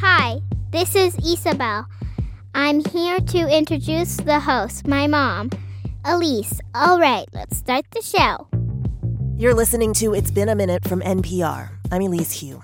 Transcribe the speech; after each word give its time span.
Hi, 0.00 0.42
this 0.72 0.94
is 0.94 1.16
Isabel. 1.24 1.86
I'm 2.54 2.84
here 2.84 3.18
to 3.18 3.48
introduce 3.48 4.18
the 4.18 4.40
host, 4.40 4.86
my 4.86 5.06
mom, 5.06 5.48
Elise. 6.04 6.60
All 6.74 7.00
right, 7.00 7.26
let's 7.32 7.56
start 7.56 7.86
the 7.92 8.02
show. 8.02 8.46
You're 9.38 9.54
listening 9.54 9.94
to 9.94 10.12
It's 10.12 10.30
Been 10.30 10.50
a 10.50 10.54
Minute 10.54 10.86
from 10.86 11.00
NPR. 11.00 11.70
I'm 11.90 12.02
Elise 12.02 12.38
Hu. 12.40 12.62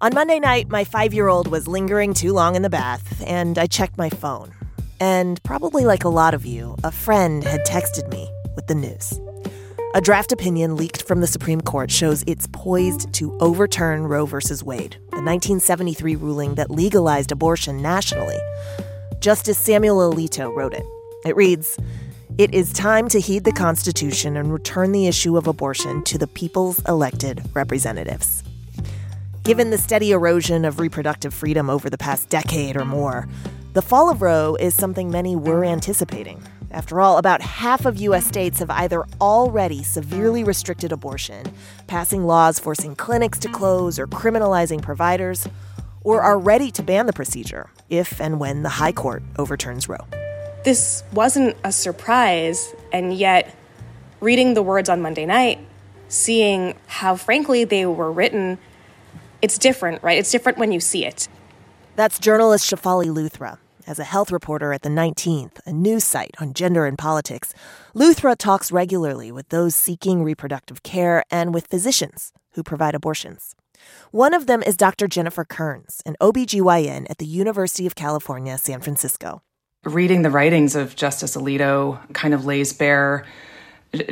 On 0.00 0.14
Monday 0.14 0.40
night, 0.40 0.70
my 0.70 0.84
five 0.84 1.12
year 1.12 1.28
old 1.28 1.48
was 1.48 1.68
lingering 1.68 2.14
too 2.14 2.32
long 2.32 2.56
in 2.56 2.62
the 2.62 2.70
bath, 2.70 3.22
and 3.26 3.58
I 3.58 3.66
checked 3.66 3.98
my 3.98 4.08
phone. 4.08 4.54
And 4.98 5.42
probably 5.42 5.84
like 5.84 6.04
a 6.04 6.08
lot 6.08 6.32
of 6.32 6.46
you, 6.46 6.74
a 6.82 6.90
friend 6.90 7.44
had 7.44 7.66
texted 7.66 8.08
me 8.08 8.30
with 8.54 8.66
the 8.66 8.74
news. 8.74 9.20
A 9.94 10.00
draft 10.00 10.32
opinion 10.32 10.76
leaked 10.76 11.02
from 11.02 11.20
the 11.20 11.26
Supreme 11.26 11.60
Court 11.60 11.90
shows 11.90 12.24
it's 12.26 12.48
poised 12.52 13.12
to 13.14 13.36
overturn 13.38 14.02
Roe 14.02 14.26
v. 14.26 14.36
Wade, 14.64 14.96
the 15.10 15.22
1973 15.22 16.16
ruling 16.16 16.54
that 16.56 16.70
legalized 16.70 17.32
abortion 17.32 17.80
nationally. 17.80 18.38
Justice 19.20 19.56
Samuel 19.56 20.12
Alito 20.12 20.54
wrote 20.54 20.74
it. 20.74 20.84
It 21.24 21.36
reads 21.36 21.78
It 22.36 22.52
is 22.52 22.72
time 22.72 23.08
to 23.08 23.20
heed 23.20 23.44
the 23.44 23.52
Constitution 23.52 24.36
and 24.36 24.52
return 24.52 24.92
the 24.92 25.06
issue 25.06 25.36
of 25.36 25.46
abortion 25.46 26.02
to 26.04 26.18
the 26.18 26.26
people's 26.26 26.80
elected 26.86 27.42
representatives. 27.54 28.42
Given 29.44 29.70
the 29.70 29.78
steady 29.78 30.10
erosion 30.10 30.64
of 30.64 30.80
reproductive 30.80 31.32
freedom 31.32 31.70
over 31.70 31.88
the 31.88 31.96
past 31.96 32.28
decade 32.28 32.76
or 32.76 32.84
more, 32.84 33.28
the 33.72 33.82
fall 33.82 34.10
of 34.10 34.20
Roe 34.20 34.56
is 34.56 34.74
something 34.74 35.10
many 35.10 35.36
were 35.36 35.64
anticipating. 35.64 36.42
After 36.76 37.00
all, 37.00 37.16
about 37.16 37.40
half 37.40 37.86
of 37.86 37.96
U.S. 38.02 38.26
states 38.26 38.58
have 38.58 38.68
either 38.68 39.06
already 39.18 39.82
severely 39.82 40.44
restricted 40.44 40.92
abortion, 40.92 41.46
passing 41.86 42.26
laws 42.26 42.58
forcing 42.58 42.94
clinics 42.94 43.38
to 43.38 43.48
close 43.48 43.98
or 43.98 44.06
criminalizing 44.06 44.82
providers, 44.82 45.48
or 46.04 46.20
are 46.20 46.38
ready 46.38 46.70
to 46.72 46.82
ban 46.82 47.06
the 47.06 47.14
procedure 47.14 47.70
if 47.88 48.20
and 48.20 48.38
when 48.38 48.62
the 48.62 48.68
High 48.68 48.92
Court 48.92 49.22
overturns 49.38 49.88
Roe. 49.88 50.06
This 50.66 51.02
wasn't 51.14 51.56
a 51.64 51.72
surprise, 51.72 52.74
and 52.92 53.14
yet, 53.14 53.56
reading 54.20 54.52
the 54.52 54.62
words 54.62 54.90
on 54.90 55.00
Monday 55.00 55.24
night, 55.24 55.58
seeing 56.08 56.74
how 56.88 57.16
frankly 57.16 57.64
they 57.64 57.86
were 57.86 58.12
written, 58.12 58.58
it's 59.40 59.56
different, 59.56 60.02
right? 60.02 60.18
It's 60.18 60.30
different 60.30 60.58
when 60.58 60.72
you 60.72 60.80
see 60.80 61.06
it. 61.06 61.26
That's 61.94 62.18
journalist 62.18 62.70
Shefali 62.70 63.06
Luthra. 63.06 63.56
As 63.86 64.00
a 64.00 64.04
health 64.04 64.32
reporter 64.32 64.72
at 64.72 64.82
the 64.82 64.88
19th, 64.88 65.60
a 65.64 65.72
news 65.72 66.02
site 66.02 66.34
on 66.40 66.54
gender 66.54 66.86
and 66.86 66.98
politics, 66.98 67.54
Luthra 67.94 68.36
talks 68.36 68.72
regularly 68.72 69.30
with 69.30 69.50
those 69.50 69.76
seeking 69.76 70.24
reproductive 70.24 70.82
care 70.82 71.22
and 71.30 71.54
with 71.54 71.68
physicians 71.68 72.32
who 72.54 72.64
provide 72.64 72.96
abortions. 72.96 73.54
One 74.10 74.34
of 74.34 74.48
them 74.48 74.60
is 74.64 74.76
Dr. 74.76 75.06
Jennifer 75.06 75.44
Kerns, 75.44 76.02
an 76.04 76.16
OBGYN 76.20 77.06
at 77.08 77.18
the 77.18 77.26
University 77.26 77.86
of 77.86 77.94
California, 77.94 78.58
San 78.58 78.80
Francisco. 78.80 79.42
Reading 79.84 80.22
the 80.22 80.30
writings 80.30 80.74
of 80.74 80.96
Justice 80.96 81.36
Alito 81.36 82.00
kind 82.12 82.34
of 82.34 82.44
lays 82.44 82.72
bare 82.72 83.24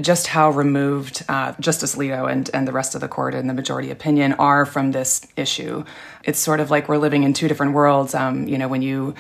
just 0.01 0.29
how 0.29 0.51
removed 0.51 1.25
uh, 1.29 1.53
Justice 1.61 1.97
Alito 1.97 2.31
and, 2.31 2.49
and 2.55 2.67
the 2.67 2.73
rest 2.73 2.95
of 2.95 3.01
the 3.01 3.09
court 3.09 3.35
and 3.35 3.49
the 3.49 3.55
majority 3.55 3.91
opinion 3.91 4.33
are 4.35 4.65
from 4.65 4.93
this 4.93 5.27
issue. 5.37 5.85
It's 6.23 6.39
sort 6.39 6.61
of 6.61 6.71
like 6.71 6.89
we're 6.89 6.99
living 6.99 7.23
in 7.23 7.33
two 7.33 7.49
different 7.49 7.73
worlds. 7.73 8.15
Um, 8.15 8.47
you 8.49 8.57
know, 8.57 8.69
when 8.69 8.83
you 8.83 9.15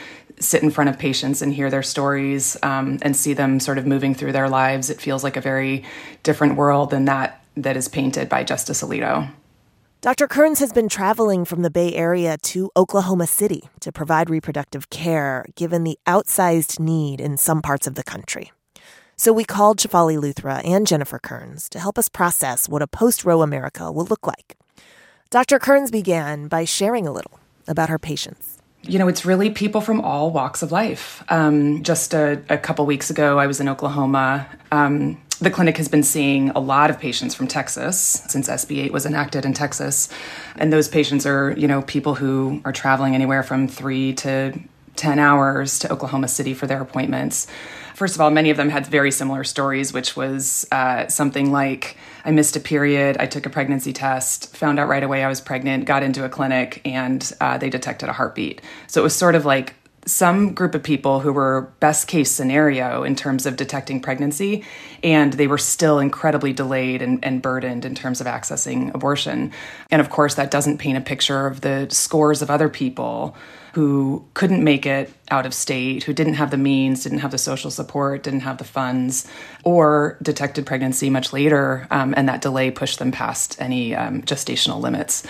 sit 0.44 0.62
in 0.62 0.70
front 0.70 0.90
of 0.90 0.98
patients 0.98 1.42
and 1.42 1.52
hear 1.52 1.70
their 1.70 1.82
stories 1.82 2.56
um, 2.62 2.98
and 3.02 3.16
see 3.16 3.32
them 3.32 3.60
sort 3.60 3.78
of 3.78 3.86
moving 3.86 4.14
through 4.14 4.32
their 4.32 4.48
lives, 4.48 4.90
it 4.90 5.00
feels 5.00 5.24
like 5.24 5.36
a 5.36 5.40
very 5.40 5.84
different 6.22 6.56
world 6.56 6.90
than 6.90 7.04
that 7.06 7.44
that 7.56 7.76
is 7.76 7.88
painted 7.88 8.28
by 8.28 8.44
Justice 8.44 8.82
Alito. 8.82 9.30
Dr. 10.00 10.28
Kerns 10.28 10.58
has 10.58 10.70
been 10.70 10.88
traveling 10.88 11.46
from 11.46 11.62
the 11.62 11.70
Bay 11.70 11.94
Area 11.94 12.36
to 12.42 12.70
Oklahoma 12.76 13.26
City 13.26 13.70
to 13.80 13.90
provide 13.90 14.28
reproductive 14.28 14.90
care, 14.90 15.46
given 15.54 15.82
the 15.82 15.98
outsized 16.06 16.78
need 16.78 17.22
in 17.22 17.38
some 17.38 17.62
parts 17.62 17.86
of 17.86 17.94
the 17.94 18.04
country. 18.04 18.52
So 19.16 19.32
we 19.32 19.44
called 19.44 19.78
Shefali 19.78 20.18
Luthra 20.18 20.60
and 20.62 20.86
Jennifer 20.86 21.18
Kerns 21.18 21.70
to 21.70 21.78
help 21.78 21.98
us 21.98 22.10
process 22.10 22.68
what 22.68 22.82
a 22.82 22.86
post 22.86 23.24
Roe 23.24 23.40
America 23.40 23.90
will 23.90 24.04
look 24.04 24.26
like. 24.26 24.58
Dr. 25.30 25.58
Kerns 25.58 25.90
began 25.90 26.48
by 26.48 26.64
sharing 26.64 27.06
a 27.06 27.12
little 27.12 27.40
about 27.66 27.88
her 27.88 27.98
patients. 27.98 28.53
You 28.86 28.98
know, 28.98 29.08
it's 29.08 29.24
really 29.24 29.50
people 29.50 29.80
from 29.80 30.00
all 30.00 30.30
walks 30.30 30.62
of 30.62 30.70
life. 30.70 31.24
Um, 31.28 31.82
just 31.82 32.14
a, 32.14 32.42
a, 32.48 32.58
couple 32.58 32.84
weeks 32.86 33.08
ago, 33.08 33.38
I 33.38 33.46
was 33.46 33.60
in 33.60 33.68
Oklahoma. 33.68 34.46
Um, 34.70 35.20
the 35.40 35.50
clinic 35.50 35.76
has 35.78 35.88
been 35.88 36.02
seeing 36.02 36.50
a 36.50 36.60
lot 36.60 36.90
of 36.90 36.98
patients 36.98 37.34
from 37.34 37.48
Texas 37.48 38.22
since 38.28 38.48
SB 38.48 38.84
8 38.84 38.92
was 38.92 39.06
enacted 39.06 39.44
in 39.44 39.52
Texas. 39.54 40.08
And 40.56 40.72
those 40.72 40.88
patients 40.88 41.26
are, 41.26 41.52
you 41.52 41.66
know, 41.66 41.82
people 41.82 42.14
who 42.14 42.60
are 42.64 42.72
traveling 42.72 43.14
anywhere 43.14 43.42
from 43.42 43.68
three 43.68 44.12
to 44.14 44.58
10 44.96 45.18
hours 45.18 45.78
to 45.80 45.92
Oklahoma 45.92 46.28
City 46.28 46.54
for 46.54 46.66
their 46.66 46.80
appointments. 46.80 47.46
First 47.94 48.14
of 48.14 48.20
all, 48.20 48.30
many 48.30 48.50
of 48.50 48.56
them 48.56 48.70
had 48.70 48.86
very 48.86 49.10
similar 49.10 49.44
stories, 49.44 49.92
which 49.92 50.16
was 50.16 50.66
uh, 50.72 51.08
something 51.08 51.52
like 51.52 51.96
I 52.24 52.30
missed 52.30 52.56
a 52.56 52.60
period, 52.60 53.16
I 53.18 53.26
took 53.26 53.46
a 53.46 53.50
pregnancy 53.50 53.92
test, 53.92 54.56
found 54.56 54.78
out 54.78 54.88
right 54.88 55.02
away 55.02 55.22
I 55.22 55.28
was 55.28 55.40
pregnant, 55.40 55.84
got 55.84 56.02
into 56.02 56.24
a 56.24 56.28
clinic, 56.28 56.80
and 56.84 57.30
uh, 57.40 57.58
they 57.58 57.68
detected 57.68 58.08
a 58.08 58.12
heartbeat. 58.12 58.62
So 58.86 59.02
it 59.02 59.04
was 59.04 59.14
sort 59.14 59.34
of 59.34 59.44
like 59.44 59.74
some 60.06 60.54
group 60.54 60.74
of 60.74 60.82
people 60.82 61.20
who 61.20 61.32
were 61.32 61.72
best 61.80 62.08
case 62.08 62.30
scenario 62.30 63.02
in 63.02 63.16
terms 63.16 63.46
of 63.46 63.56
detecting 63.56 64.00
pregnancy, 64.00 64.64
and 65.02 65.32
they 65.34 65.46
were 65.46 65.58
still 65.58 65.98
incredibly 65.98 66.52
delayed 66.52 67.02
and, 67.02 67.24
and, 67.24 67.42
burdened 67.42 67.84
in 67.84 67.94
terms 67.94 68.20
of 68.20 68.26
accessing 68.26 68.94
abortion. 68.94 69.52
And 69.90 70.00
of 70.00 70.10
course, 70.10 70.34
that 70.34 70.50
doesn't 70.50 70.78
paint 70.78 70.98
a 70.98 71.00
picture 71.00 71.46
of 71.46 71.60
the 71.62 71.88
scores 71.90 72.42
of 72.42 72.50
other 72.50 72.68
people 72.68 73.36
who 73.74 74.24
couldn't 74.34 74.62
make 74.62 74.86
it 74.86 75.12
out 75.30 75.46
of 75.46 75.52
state, 75.52 76.04
who 76.04 76.12
didn't 76.12 76.34
have 76.34 76.50
the 76.50 76.56
means, 76.56 77.02
didn't 77.02 77.18
have 77.18 77.32
the 77.32 77.38
social 77.38 77.70
support, 77.70 78.22
didn't 78.22 78.40
have 78.40 78.58
the 78.58 78.64
funds, 78.64 79.26
or 79.64 80.16
detected 80.22 80.64
pregnancy 80.64 81.10
much 81.10 81.32
later, 81.32 81.86
um, 81.90 82.14
and 82.16 82.28
that 82.28 82.40
delay 82.40 82.70
pushed 82.70 83.00
them 83.00 83.10
past 83.10 83.60
any 83.60 83.94
um, 83.94 84.22
gestational 84.22 84.80
limits. 84.80 85.24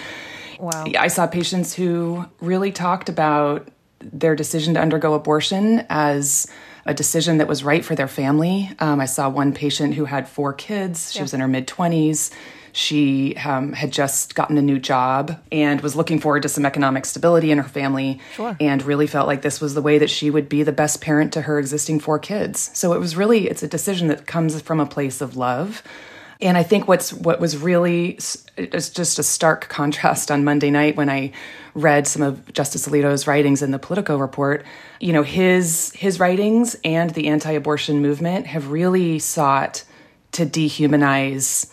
Wow. 0.61 0.85
I 0.99 1.09
saw 1.09 1.27
patients 1.27 1.75
who 1.75 2.25
really 2.41 2.71
talked 2.71 3.09
about 3.09 3.69
their 4.13 4.37
decision 4.37 4.75
to 4.75 4.81
undergo 4.81 5.15
abortion 5.15 5.85
as 5.89 6.47
a 6.87 6.95
decision 6.95 7.39
that 7.39 7.49
was 7.49 7.65
right 7.65 7.85
for 7.85 7.95
their 7.95 8.09
family. 8.09 8.71
Um, 8.79 9.01
I 9.01 9.07
saw 9.07 9.29
one 9.29 9.53
patient 9.53 9.95
who 9.95 10.05
had 10.05 10.29
four 10.29 10.53
kids. 10.53 11.13
She 11.13 11.19
yeah. 11.19 11.23
was 11.23 11.35
in 11.35 11.41
her 11.41 11.49
mid 11.49 11.67
20s. 11.67 12.31
She 12.73 13.37
um, 13.37 13.73
had 13.73 13.93
just 13.93 14.35
gotten 14.35 14.59
a 14.59 14.63
new 14.63 14.81
job 14.81 15.41
and 15.53 15.81
was 15.81 15.95
looking 15.95 16.19
forward 16.19 16.43
to 16.43 16.49
some 16.49 16.67
economic 16.67 17.05
stability 17.05 17.53
in 17.53 17.59
her 17.59 17.69
family 17.69 18.21
sure. 18.33 18.57
and 18.59 18.83
really 18.83 19.07
felt 19.07 19.29
like 19.29 19.43
this 19.43 19.61
was 19.61 19.75
the 19.75 19.83
way 19.83 19.99
that 19.99 20.11
she 20.11 20.29
would 20.29 20.49
be 20.49 20.65
the 20.65 20.73
best 20.73 21.01
parent 21.01 21.33
to 21.35 21.43
her 21.43 21.61
existing 21.61 22.01
four 22.01 22.19
kids. 22.19 22.71
So 22.75 22.93
it 22.93 22.99
was 22.99 23.17
really 23.17 23.49
it's 23.49 23.63
a 23.63 23.69
decision 23.69 24.09
that 24.09 24.27
comes 24.27 24.61
from 24.61 24.81
a 24.81 24.87
place 24.87 25.21
of 25.21 25.37
love. 25.37 25.85
And 26.41 26.57
I 26.57 26.63
think 26.63 26.89
what's 26.89 27.13
what 27.13 27.41
was 27.41 27.57
really 27.57 28.19
it's 28.57 28.91
just 28.91 29.19
a 29.19 29.23
stark 29.23 29.69
contrast 29.69 30.31
on 30.31 30.45
Monday 30.45 30.71
night 30.71 30.97
when 30.97 31.09
I 31.11 31.33
read 31.75 32.07
some 32.07 32.23
of 32.23 32.53
Justice 32.53 32.87
Alito's 32.87 33.27
writings 33.27 33.63
in 33.63 33.71
the 33.71 33.79
Politico 33.79 34.17
report. 34.17 34.65
You 35.01 35.13
know, 35.13 35.23
his 35.23 35.93
his 35.95 36.21
writings 36.21 36.77
and 36.85 37.11
the 37.11 37.29
anti-abortion 37.29 38.01
movement 38.01 38.47
have 38.47 38.71
really 38.71 39.19
sought 39.19 39.85
to 40.33 40.47
dehumanize 40.47 41.73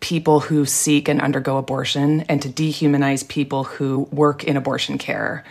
people 0.00 0.40
who 0.40 0.66
seek 0.66 1.08
and 1.08 1.20
undergo 1.20 1.56
abortion 1.56 2.20
and 2.22 2.42
to 2.42 2.48
dehumanize 2.48 3.26
people 3.26 3.64
who 3.64 4.00
work 4.12 4.44
in 4.44 4.56
abortion 4.56 4.98
care. 4.98 5.44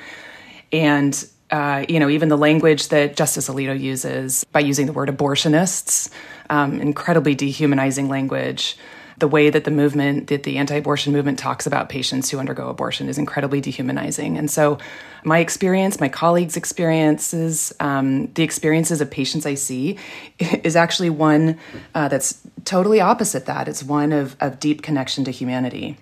And 0.72 1.28
uh, 1.54 1.86
you 1.88 2.00
know, 2.00 2.10
even 2.10 2.30
the 2.30 2.38
language 2.38 2.88
that 2.88 3.16
Justice 3.16 3.48
Alito 3.48 3.80
uses 3.80 4.44
by 4.52 4.60
using 4.60 4.88
the 4.88 4.94
word 4.94 5.08
abortionists, 5.10 6.10
um, 6.50 6.80
incredibly 6.80 7.36
dehumanizing 7.36 8.10
language 8.10 8.78
the 9.18 9.28
way 9.28 9.50
that 9.50 9.64
the 9.64 9.72
movement, 9.72 10.28
that 10.28 10.44
the 10.44 10.58
anti 10.58 10.76
abortion 10.76 11.14
movement 11.14 11.40
talks 11.40 11.66
about 11.66 11.90
patients 11.90 12.30
who 12.30 12.40
undergo 12.40 12.68
abortion 12.70 13.08
is 13.08 13.18
incredibly 13.18 13.62
dehumanizing. 13.62 14.38
And 14.38 14.50
so, 14.50 14.78
my 15.24 15.40
experience, 15.40 16.00
my 16.00 16.10
colleagues' 16.10 16.58
experiences, 16.58 17.72
um, 17.80 18.28
the 18.34 18.44
experiences 18.44 19.02
of 19.02 19.10
patients 19.10 19.46
I 19.46 19.54
see 19.54 19.98
is 20.40 20.76
actually 20.76 21.10
one 21.10 21.58
uh, 21.96 22.08
that's 22.08 22.42
totally 22.66 23.00
opposite 23.00 23.46
that. 23.46 23.68
It's 23.68 23.84
one 23.84 24.12
of, 24.12 24.36
of 24.40 24.60
deep 24.60 24.82
connection 24.82 25.24
to 25.26 25.32
humanity. 25.32 25.98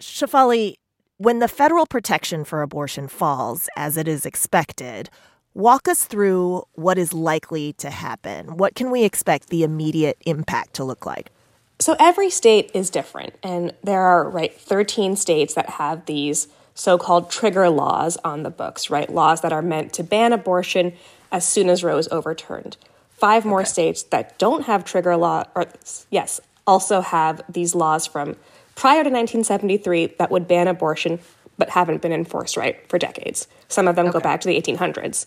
Shefali, 0.00 0.74
when 1.18 1.38
the 1.38 1.48
federal 1.48 1.86
protection 1.86 2.44
for 2.44 2.62
abortion 2.62 3.08
falls, 3.08 3.68
as 3.76 3.96
it 3.96 4.08
is 4.08 4.26
expected, 4.26 5.10
walk 5.54 5.88
us 5.88 6.04
through 6.04 6.64
what 6.72 6.98
is 6.98 7.12
likely 7.12 7.72
to 7.74 7.90
happen. 7.90 8.56
What 8.56 8.74
can 8.74 8.90
we 8.90 9.04
expect 9.04 9.48
the 9.48 9.62
immediate 9.62 10.16
impact 10.24 10.74
to 10.74 10.84
look 10.84 11.06
like? 11.06 11.30
So 11.78 11.96
every 11.98 12.30
state 12.30 12.70
is 12.74 12.90
different, 12.90 13.34
and 13.42 13.74
there 13.82 14.02
are 14.02 14.28
right 14.28 14.54
13 14.54 15.16
states 15.16 15.54
that 15.54 15.68
have 15.70 16.06
these 16.06 16.48
so-called 16.74 17.30
trigger 17.30 17.68
laws 17.68 18.16
on 18.24 18.44
the 18.44 18.50
books, 18.50 18.88
right? 18.88 19.12
Laws 19.12 19.40
that 19.42 19.52
are 19.52 19.62
meant 19.62 19.92
to 19.94 20.04
ban 20.04 20.32
abortion 20.32 20.94
as 21.30 21.46
soon 21.46 21.68
as 21.68 21.82
Roe 21.82 21.98
is 21.98 22.08
overturned. 22.10 22.76
Five 23.10 23.44
more 23.44 23.60
okay. 23.60 23.68
states 23.68 24.02
that 24.04 24.38
don't 24.38 24.66
have 24.66 24.84
trigger 24.84 25.16
law, 25.16 25.44
or 25.54 25.66
yes, 26.10 26.40
also 26.66 27.00
have 27.00 27.42
these 27.48 27.74
laws 27.74 28.06
from 28.06 28.36
prior 28.74 29.02
to 29.02 29.10
1973 29.10 30.14
that 30.18 30.30
would 30.30 30.48
ban 30.48 30.68
abortion, 30.68 31.18
but 31.62 31.70
haven't 31.70 32.02
been 32.02 32.10
enforced 32.10 32.56
right 32.56 32.76
for 32.88 32.98
decades. 32.98 33.46
Some 33.68 33.86
of 33.86 33.94
them 33.94 34.06
okay. 34.06 34.14
go 34.14 34.18
back 34.18 34.40
to 34.40 34.48
the 34.48 34.60
1800s. 34.60 35.26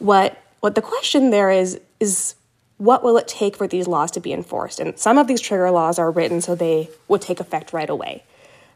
What 0.00 0.36
what 0.58 0.74
the 0.74 0.82
question 0.82 1.30
there 1.30 1.48
is 1.48 1.80
is 2.00 2.34
what 2.78 3.04
will 3.04 3.16
it 3.16 3.28
take 3.28 3.54
for 3.54 3.68
these 3.68 3.86
laws 3.86 4.10
to 4.10 4.20
be 4.20 4.32
enforced? 4.32 4.80
And 4.80 4.98
some 4.98 5.16
of 5.16 5.28
these 5.28 5.40
trigger 5.40 5.70
laws 5.70 5.96
are 5.96 6.10
written 6.10 6.40
so 6.40 6.56
they 6.56 6.90
would 7.06 7.22
take 7.22 7.38
effect 7.38 7.72
right 7.72 7.88
away. 7.88 8.24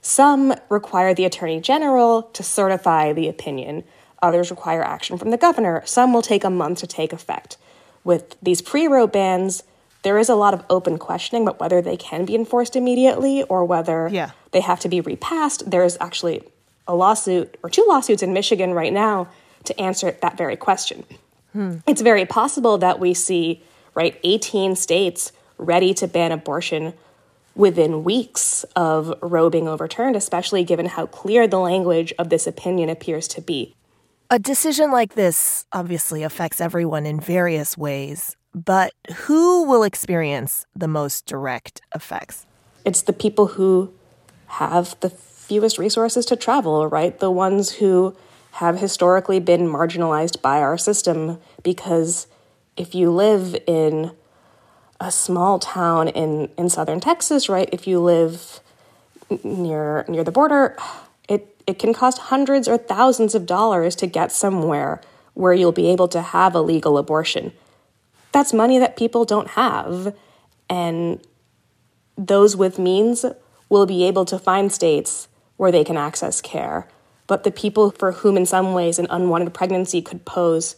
Some 0.02 0.54
require 0.68 1.14
the 1.14 1.24
attorney 1.24 1.60
general 1.60 2.22
to 2.34 2.44
certify 2.44 3.12
the 3.12 3.28
opinion. 3.28 3.82
Others 4.22 4.52
require 4.52 4.84
action 4.84 5.18
from 5.18 5.30
the 5.30 5.36
governor. 5.36 5.82
Some 5.84 6.12
will 6.12 6.22
take 6.22 6.44
a 6.44 6.50
month 6.50 6.78
to 6.78 6.86
take 6.86 7.12
effect. 7.12 7.56
With 8.04 8.36
these 8.40 8.62
pre 8.62 8.86
Roe 8.86 9.08
bans, 9.08 9.64
there 10.04 10.16
is 10.16 10.28
a 10.28 10.36
lot 10.36 10.54
of 10.54 10.64
open 10.70 10.96
questioning 10.96 11.42
about 11.42 11.58
whether 11.58 11.82
they 11.82 11.96
can 11.96 12.24
be 12.24 12.36
enforced 12.36 12.76
immediately 12.76 13.42
or 13.42 13.64
whether 13.64 14.08
yeah. 14.12 14.30
they 14.52 14.60
have 14.60 14.78
to 14.80 14.88
be 14.88 15.00
repassed. 15.00 15.68
There's 15.68 15.96
actually 16.00 16.44
a 16.86 16.94
lawsuit 16.94 17.56
or 17.62 17.70
two 17.70 17.84
lawsuits 17.88 18.22
in 18.22 18.32
Michigan 18.32 18.72
right 18.72 18.92
now 18.92 19.28
to 19.64 19.78
answer 19.80 20.16
that 20.22 20.36
very 20.36 20.56
question. 20.56 21.04
Hmm. 21.52 21.76
It's 21.86 22.02
very 22.02 22.26
possible 22.26 22.78
that 22.78 22.98
we 23.00 23.14
see, 23.14 23.62
right, 23.94 24.18
18 24.24 24.76
states 24.76 25.32
ready 25.56 25.94
to 25.94 26.06
ban 26.06 26.32
abortion 26.32 26.94
within 27.54 28.02
weeks 28.02 28.64
of 28.74 29.14
Roe 29.22 29.48
being 29.48 29.68
overturned, 29.68 30.16
especially 30.16 30.64
given 30.64 30.86
how 30.86 31.06
clear 31.06 31.46
the 31.46 31.60
language 31.60 32.12
of 32.18 32.28
this 32.28 32.46
opinion 32.46 32.88
appears 32.90 33.28
to 33.28 33.40
be. 33.40 33.74
A 34.30 34.38
decision 34.38 34.90
like 34.90 35.14
this 35.14 35.64
obviously 35.72 36.22
affects 36.22 36.60
everyone 36.60 37.06
in 37.06 37.20
various 37.20 37.78
ways. 37.78 38.36
But 38.54 38.92
who 39.12 39.64
will 39.64 39.82
experience 39.82 40.66
the 40.74 40.88
most 40.88 41.26
direct 41.26 41.82
effects? 41.94 42.46
It's 42.84 43.02
the 43.02 43.12
people 43.12 43.48
who 43.48 43.92
have 44.46 44.98
the 45.00 45.10
fewest 45.46 45.78
resources 45.78 46.26
to 46.26 46.36
travel, 46.36 46.86
right? 46.86 47.18
The 47.18 47.30
ones 47.30 47.72
who 47.72 48.16
have 48.52 48.78
historically 48.78 49.40
been 49.40 49.62
marginalized 49.62 50.40
by 50.40 50.60
our 50.60 50.78
system 50.78 51.38
because 51.62 52.26
if 52.76 52.94
you 52.94 53.10
live 53.10 53.56
in 53.66 54.12
a 55.00 55.10
small 55.10 55.58
town 55.58 56.08
in, 56.08 56.48
in 56.56 56.68
southern 56.68 57.00
Texas, 57.00 57.48
right? 57.48 57.68
If 57.72 57.86
you 57.86 58.00
live 58.00 58.60
near 59.42 60.04
near 60.08 60.22
the 60.22 60.30
border, 60.30 60.76
it, 61.28 61.56
it 61.66 61.78
can 61.78 61.92
cost 61.92 62.18
hundreds 62.18 62.68
or 62.68 62.78
thousands 62.78 63.34
of 63.34 63.46
dollars 63.46 63.96
to 63.96 64.06
get 64.06 64.30
somewhere 64.30 65.00
where 65.34 65.52
you'll 65.52 65.72
be 65.72 65.90
able 65.90 66.08
to 66.08 66.22
have 66.22 66.54
a 66.54 66.60
legal 66.60 66.96
abortion 66.96 67.52
that's 68.34 68.52
money 68.52 68.80
that 68.80 68.96
people 68.96 69.24
don't 69.24 69.50
have. 69.50 70.12
And 70.68 71.24
those 72.18 72.56
with 72.56 72.80
means 72.80 73.24
will 73.68 73.86
be 73.86 74.04
able 74.04 74.24
to 74.24 74.38
find 74.38 74.72
states 74.72 75.28
where 75.56 75.72
they 75.72 75.84
can 75.84 75.96
access 75.96 76.40
care. 76.40 76.88
But 77.26 77.44
the 77.44 77.50
people 77.50 77.90
for 77.90 78.12
whom, 78.12 78.36
in 78.36 78.46
some 78.46 78.74
ways, 78.74 78.98
an 78.98 79.06
unwanted 79.10 79.54
pregnancy 79.54 80.02
could 80.02 80.24
pose 80.24 80.76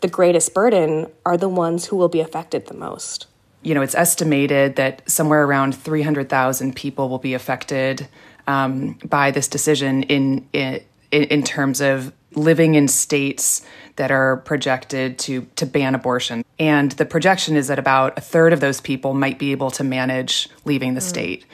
the 0.00 0.08
greatest 0.08 0.52
burden 0.52 1.10
are 1.24 1.36
the 1.36 1.48
ones 1.48 1.86
who 1.86 1.96
will 1.96 2.08
be 2.08 2.20
affected 2.20 2.66
the 2.66 2.74
most. 2.74 3.26
You 3.62 3.74
know, 3.74 3.80
it's 3.80 3.94
estimated 3.94 4.76
that 4.76 5.08
somewhere 5.08 5.44
around 5.44 5.74
300,000 5.74 6.76
people 6.76 7.08
will 7.08 7.18
be 7.18 7.32
affected 7.32 8.06
um, 8.46 8.98
by 9.04 9.30
this 9.30 9.48
decision 9.48 10.02
in, 10.02 10.46
in, 10.52 10.82
in 11.10 11.42
terms 11.42 11.80
of 11.80 12.12
living 12.34 12.74
in 12.74 12.88
states 12.88 13.64
that 13.96 14.10
are 14.10 14.38
projected 14.38 15.18
to 15.20 15.46
to 15.56 15.66
ban 15.66 15.94
abortion. 15.94 16.44
And 16.58 16.92
the 16.92 17.04
projection 17.04 17.56
is 17.56 17.68
that 17.68 17.78
about 17.78 18.18
a 18.18 18.20
third 18.20 18.52
of 18.52 18.60
those 18.60 18.80
people 18.80 19.14
might 19.14 19.38
be 19.38 19.52
able 19.52 19.70
to 19.72 19.84
manage 19.84 20.48
leaving 20.64 20.94
the 20.94 21.00
mm. 21.00 21.08
state. 21.08 21.46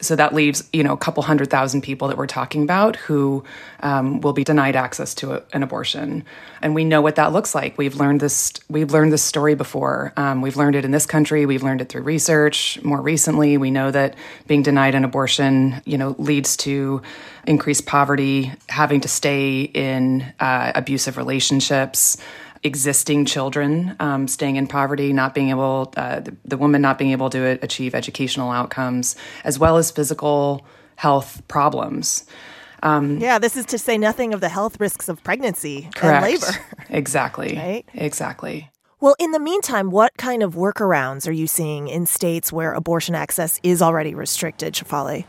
So 0.00 0.16
that 0.16 0.34
leaves, 0.34 0.68
you 0.72 0.82
know, 0.82 0.92
a 0.92 0.96
couple 0.96 1.22
hundred 1.22 1.50
thousand 1.50 1.82
people 1.82 2.08
that 2.08 2.16
we're 2.16 2.26
talking 2.26 2.62
about 2.62 2.96
who 2.96 3.44
um, 3.80 4.20
will 4.20 4.32
be 4.32 4.44
denied 4.44 4.76
access 4.76 5.14
to 5.14 5.34
a, 5.34 5.42
an 5.52 5.62
abortion, 5.62 6.24
and 6.60 6.74
we 6.74 6.84
know 6.84 7.00
what 7.00 7.16
that 7.16 7.32
looks 7.32 7.54
like. 7.54 7.78
We've 7.78 7.96
learned 7.96 8.20
this. 8.20 8.52
We've 8.68 8.90
learned 8.90 9.12
this 9.12 9.22
story 9.22 9.54
before. 9.54 10.12
Um, 10.16 10.42
we've 10.42 10.56
learned 10.56 10.76
it 10.76 10.84
in 10.84 10.90
this 10.90 11.06
country. 11.06 11.46
We've 11.46 11.62
learned 11.62 11.80
it 11.80 11.88
through 11.88 12.02
research. 12.02 12.78
More 12.82 13.00
recently, 13.00 13.56
we 13.56 13.70
know 13.70 13.90
that 13.90 14.14
being 14.46 14.62
denied 14.62 14.94
an 14.94 15.04
abortion, 15.04 15.80
you 15.84 15.98
know, 15.98 16.14
leads 16.18 16.56
to 16.58 17.02
increased 17.46 17.86
poverty, 17.86 18.52
having 18.68 19.00
to 19.00 19.08
stay 19.08 19.62
in 19.62 20.22
uh, 20.40 20.72
abusive 20.74 21.16
relationships 21.16 22.16
existing 22.66 23.24
children 23.24 23.96
um, 24.00 24.28
staying 24.28 24.56
in 24.56 24.66
poverty, 24.66 25.12
not 25.12 25.34
being 25.34 25.50
able, 25.50 25.92
uh, 25.96 26.20
the, 26.20 26.36
the, 26.44 26.56
woman 26.56 26.82
not 26.82 26.98
being 26.98 27.12
able 27.12 27.30
to 27.30 27.58
achieve 27.62 27.94
educational 27.94 28.50
outcomes, 28.50 29.16
as 29.44 29.58
well 29.58 29.78
as 29.78 29.90
physical 29.90 30.66
health 30.96 31.42
problems. 31.48 32.26
Um, 32.82 33.18
yeah, 33.18 33.38
this 33.38 33.56
is 33.56 33.64
to 33.66 33.78
say 33.78 33.96
nothing 33.96 34.34
of 34.34 34.40
the 34.40 34.48
health 34.48 34.78
risks 34.78 35.08
of 35.08 35.22
pregnancy 35.24 35.88
correct. 35.94 36.24
and 36.24 36.42
labor. 36.42 36.66
exactly. 36.90 37.56
right? 37.56 37.86
Exactly. 37.94 38.70
Well, 39.00 39.14
in 39.18 39.30
the 39.30 39.40
meantime, 39.40 39.90
what 39.90 40.16
kind 40.16 40.42
of 40.42 40.54
workarounds 40.54 41.28
are 41.28 41.32
you 41.32 41.46
seeing 41.46 41.88
in 41.88 42.06
states 42.06 42.52
where 42.52 42.72
abortion 42.72 43.14
access 43.14 43.60
is 43.62 43.82
already 43.82 44.14
restricted, 44.14 44.74
Shefali? 44.74 45.24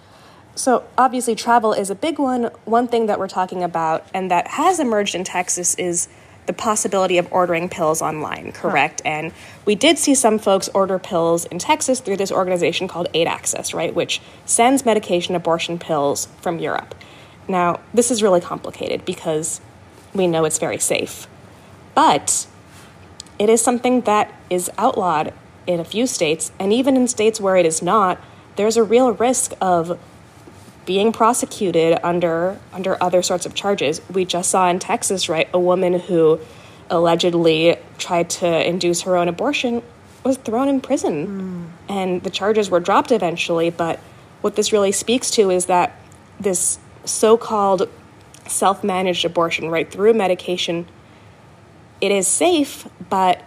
So, 0.55 0.83
obviously, 0.97 1.35
travel 1.35 1.73
is 1.73 1.89
a 1.89 1.95
big 1.95 2.17
one. 2.17 2.45
One 2.65 2.87
thing 2.87 3.05
that 3.05 3.19
we're 3.19 3.27
talking 3.27 3.63
about 3.63 4.07
and 4.13 4.31
that 4.31 4.47
has 4.47 4.79
emerged 4.79 5.13
in 5.15 5.23
Texas 5.23 5.75
is 5.75 6.07
the 6.47 6.53
possibility 6.53 7.17
of 7.17 7.31
ordering 7.31 7.69
pills 7.69 8.01
online, 8.01 8.51
correct? 8.51 9.01
Huh. 9.03 9.09
And 9.09 9.33
we 9.65 9.75
did 9.75 9.99
see 9.99 10.15
some 10.15 10.39
folks 10.39 10.69
order 10.69 10.97
pills 10.97 11.45
in 11.45 11.59
Texas 11.59 11.99
through 11.99 12.17
this 12.17 12.31
organization 12.31 12.87
called 12.87 13.07
Aid 13.13 13.27
Access, 13.27 13.73
right, 13.73 13.93
which 13.93 14.21
sends 14.45 14.85
medication 14.85 15.35
abortion 15.35 15.77
pills 15.77 16.27
from 16.41 16.57
Europe. 16.57 16.95
Now, 17.47 17.81
this 17.93 18.09
is 18.09 18.23
really 18.23 18.41
complicated 18.41 19.05
because 19.05 19.61
we 20.13 20.25
know 20.25 20.45
it's 20.45 20.57
very 20.57 20.79
safe. 20.79 21.27
But 21.93 22.47
it 23.37 23.49
is 23.49 23.61
something 23.61 24.01
that 24.01 24.33
is 24.49 24.71
outlawed 24.77 25.33
in 25.67 25.79
a 25.79 25.85
few 25.85 26.07
states, 26.07 26.51
and 26.59 26.71
even 26.71 26.95
in 26.95 27.07
states 27.07 27.41
where 27.41 27.57
it 27.57 27.65
is 27.65 27.81
not, 27.81 28.19
there's 28.55 28.77
a 28.77 28.83
real 28.83 29.11
risk 29.11 29.53
of 29.61 29.99
being 30.87 31.11
prosecuted 31.11 31.99
under 32.01 32.57
under 32.73 32.97
other 33.03 33.21
sorts 33.21 33.45
of 33.45 33.53
charges. 33.53 34.01
We 34.09 34.25
just 34.25 34.49
saw 34.49 34.67
in 34.69 34.79
Texas, 34.79 35.29
right, 35.29 35.47
a 35.53 35.59
woman 35.59 35.99
who 35.99 36.39
allegedly 36.89 37.77
tried 37.99 38.29
to 38.29 38.67
induce 38.67 39.01
her 39.01 39.15
own 39.15 39.27
abortion 39.27 39.83
was 40.23 40.37
thrown 40.37 40.67
in 40.67 40.81
prison. 40.81 41.27
Mm. 41.27 41.93
And 41.93 42.23
the 42.23 42.29
charges 42.29 42.69
were 42.69 42.79
dropped 42.79 43.11
eventually, 43.11 43.69
but 43.69 43.99
what 44.41 44.55
this 44.55 44.71
really 44.71 44.93
speaks 44.93 45.29
to 45.31 45.51
is 45.51 45.65
that 45.65 45.99
this 46.39 46.79
so-called 47.05 47.89
self-managed 48.47 49.25
abortion 49.25 49.69
right 49.69 49.91
through 49.91 50.13
medication 50.13 50.87
it 51.99 52.11
is 52.11 52.27
safe, 52.27 52.87
but 53.09 53.43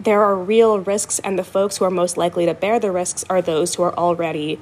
there 0.00 0.22
are 0.22 0.34
real 0.34 0.80
risks 0.80 1.18
and 1.18 1.38
the 1.38 1.44
folks 1.44 1.76
who 1.76 1.84
are 1.84 1.90
most 1.90 2.16
likely 2.16 2.46
to 2.46 2.54
bear 2.54 2.80
the 2.80 2.90
risks 2.90 3.24
are 3.28 3.42
those 3.42 3.74
who 3.74 3.82
are 3.82 3.94
already 3.94 4.58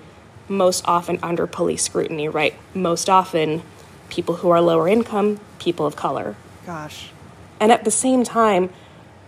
most 0.53 0.85
often 0.87 1.19
under 1.23 1.47
police 1.47 1.83
scrutiny, 1.83 2.29
right? 2.29 2.55
Most 2.75 3.11
often, 3.11 3.63
people 4.09 4.37
who 4.37 4.51
are 4.51 4.61
lower 4.61 4.87
income, 4.87 5.41
people 5.59 5.87
of 5.87 5.97
color. 5.97 6.37
Gosh. 6.67 7.11
And 7.59 7.73
at 7.73 7.85
the 7.85 7.91
same 7.91 8.25
time, 8.25 8.71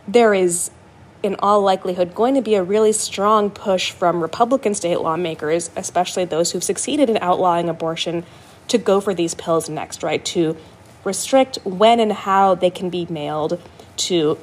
there 0.06 0.34
is, 0.34 0.70
in 1.22 1.36
all 1.38 1.62
likelihood, 1.62 2.14
going 2.14 2.34
to 2.34 2.42
be 2.42 2.54
a 2.54 2.62
really 2.62 2.92
strong 2.92 3.50
push 3.50 3.90
from 3.90 4.20
Republican 4.22 4.74
state 4.74 5.00
lawmakers, 5.00 5.70
especially 5.76 6.24
those 6.24 6.52
who've 6.52 6.64
succeeded 6.64 7.08
in 7.08 7.16
outlawing 7.18 7.68
abortion, 7.68 8.24
to 8.68 8.78
go 8.78 9.00
for 9.00 9.14
these 9.14 9.34
pills 9.34 9.68
next, 9.68 10.02
right? 10.02 10.24
To 10.26 10.56
restrict 11.04 11.58
when 11.64 12.00
and 12.00 12.12
how 12.12 12.54
they 12.54 12.70
can 12.70 12.90
be 12.90 13.06
mailed, 13.06 13.60
to 13.96 14.38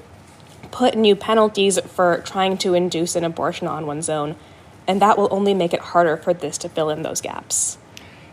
put 0.72 0.96
new 0.96 1.16
penalties 1.16 1.80
for 1.80 2.22
trying 2.22 2.58
to 2.58 2.74
induce 2.74 3.16
an 3.16 3.24
abortion 3.24 3.68
on 3.68 3.86
one's 3.86 4.10
own 4.10 4.36
and 4.92 5.02
that 5.02 5.18
will 5.18 5.30
only 5.32 5.54
make 5.54 5.74
it 5.74 5.80
harder 5.80 6.18
for 6.18 6.34
this 6.34 6.58
to 6.58 6.68
fill 6.68 6.90
in 6.90 7.02
those 7.02 7.22
gaps. 7.22 7.78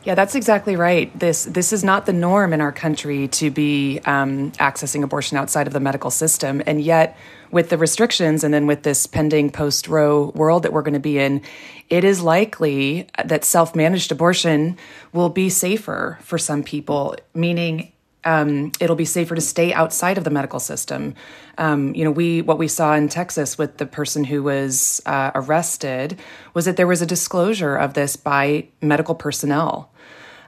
Yeah, 0.02 0.16
that's 0.16 0.34
exactly 0.34 0.74
right. 0.74 1.16
This 1.16 1.44
this 1.44 1.72
is 1.72 1.84
not 1.84 2.04
the 2.04 2.12
norm 2.12 2.52
in 2.52 2.60
our 2.60 2.72
country 2.72 3.28
to 3.28 3.48
be 3.50 4.00
um, 4.06 4.50
accessing 4.52 5.04
abortion 5.04 5.38
outside 5.38 5.68
of 5.68 5.72
the 5.72 5.78
medical 5.78 6.10
system, 6.10 6.60
and 6.66 6.80
yet 6.80 7.16
with 7.52 7.68
the 7.68 7.78
restrictions 7.78 8.42
and 8.42 8.52
then 8.52 8.66
with 8.66 8.82
this 8.82 9.06
pending 9.06 9.50
post 9.50 9.86
Roe 9.86 10.32
world 10.34 10.64
that 10.64 10.72
we're 10.72 10.82
going 10.82 10.94
to 10.94 11.00
be 11.00 11.18
in, 11.18 11.42
it 11.90 12.02
is 12.02 12.22
likely 12.22 13.06
that 13.24 13.44
self 13.44 13.76
managed 13.76 14.10
abortion 14.10 14.76
will 15.12 15.28
be 15.28 15.48
safer 15.48 16.18
for 16.22 16.38
some 16.38 16.64
people. 16.64 17.14
Meaning, 17.34 17.92
um, 18.24 18.72
it'll 18.80 18.96
be 18.96 19.04
safer 19.04 19.34
to 19.34 19.40
stay 19.40 19.72
outside 19.72 20.18
of 20.18 20.24
the 20.24 20.30
medical 20.30 20.60
system. 20.60 21.14
Um, 21.56 21.94
you 21.94 22.04
know, 22.04 22.10
we 22.10 22.42
what 22.42 22.58
we 22.58 22.68
saw 22.68 22.94
in 22.94 23.08
Texas 23.08 23.56
with 23.56 23.78
the 23.78 23.86
person 23.86 24.24
who 24.24 24.42
was 24.42 25.00
uh, 25.06 25.30
arrested 25.34 26.18
was 26.54 26.64
that 26.64 26.76
there 26.76 26.86
was 26.86 27.02
a 27.02 27.06
disclosure 27.06 27.76
of 27.76 27.94
this 27.94 28.16
by 28.16 28.68
medical 28.80 29.14
personnel, 29.14 29.90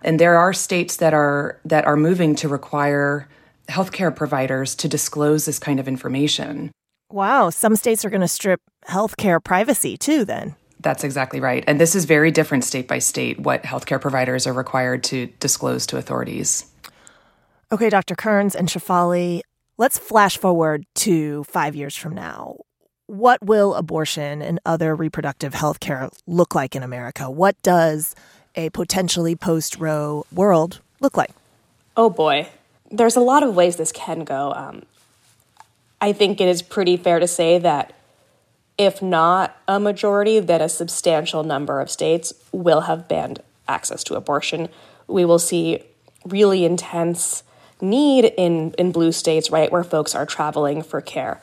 and 0.03 0.19
there 0.19 0.37
are 0.37 0.53
states 0.53 0.97
that 0.97 1.15
are 1.15 1.61
that 1.65 1.85
are 1.85 1.97
moving 1.97 2.35
to 2.37 2.49
require 2.49 3.29
healthcare 3.69 4.15
providers 4.15 4.75
to 4.75 4.89
disclose 4.89 5.45
this 5.45 5.59
kind 5.59 5.79
of 5.79 5.87
information. 5.87 6.73
Wow, 7.13 7.51
some 7.51 7.77
states 7.77 8.05
are 8.05 8.11
going 8.11 8.21
to 8.21 8.29
strip 8.29 8.61
healthcare 8.89 9.43
privacy 9.43 9.97
too. 9.97 10.25
Then 10.25 10.57
that's 10.81 11.05
exactly 11.05 11.41
right, 11.41 11.65
and 11.67 11.81
this 11.81 11.95
is 11.95 12.05
very 12.05 12.31
different 12.31 12.65
state 12.65 12.89
by 12.89 12.99
state 12.99 13.39
what 13.39 13.63
healthcare 13.63 14.01
providers 14.01 14.47
are 14.47 14.53
required 14.53 15.05
to 15.05 15.27
disclose 15.39 15.87
to 15.87 15.97
authorities. 15.97 16.70
Okay, 17.73 17.89
Dr. 17.89 18.17
Kerns 18.17 18.57
and 18.57 18.69
Shefali, 18.69 19.43
let's 19.79 19.97
flash 19.97 20.37
forward 20.37 20.87
to 20.97 21.45
five 21.45 21.77
years 21.77 21.95
from 21.95 22.17
now. 22.17 22.57
What 23.07 23.41
will 23.45 23.75
abortion 23.75 24.43
and 24.43 24.59
other 24.67 24.97
reproductive 24.97 25.55
health 25.55 25.79
care 25.79 26.11
look 26.27 26.53
like 26.53 26.75
in 26.75 26.83
America? 26.83 27.31
What 27.31 27.61
does 27.63 28.17
a 28.57 28.71
potentially 28.71 29.37
post 29.37 29.79
Roe 29.79 30.27
world 30.33 30.81
look 30.99 31.17
like? 31.17 31.31
Oh 31.97 32.11
boy, 32.11 32.49
there's 32.91 33.15
a 33.15 33.21
lot 33.21 33.45
of 33.45 33.55
ways 33.55 33.77
this 33.77 33.93
can 33.93 34.25
go. 34.25 34.53
Um, 34.53 34.83
I 36.01 36.13
think 36.13 36.41
it 36.41 36.49
is 36.49 36.63
pretty 36.63 36.97
fair 36.97 37.21
to 37.21 37.29
say 37.29 37.59
that 37.59 37.93
if 38.79 39.01
not 39.01 39.57
a 39.69 39.79
majority, 39.79 40.41
that 40.41 40.61
a 40.61 40.69
substantial 40.69 41.45
number 41.45 41.81
of 41.81 41.89
states 41.89 42.33
will 42.51 42.83
have 42.83 43.07
banned 43.07 43.41
access 43.69 44.03
to 44.05 44.17
abortion. 44.17 44.69
We 45.07 45.25
will 45.25 45.39
see 45.39 45.85
really 46.25 46.65
intense 46.65 47.45
need 47.83 48.25
in, 48.25 48.75
in 48.79 48.93
blue 48.93 49.13
states, 49.13 49.51
right, 49.51 49.71
where 49.71 49.85
folks 49.85 50.15
are 50.15 50.27
traveling 50.27 50.83
for 50.83 51.01
care. 51.01 51.41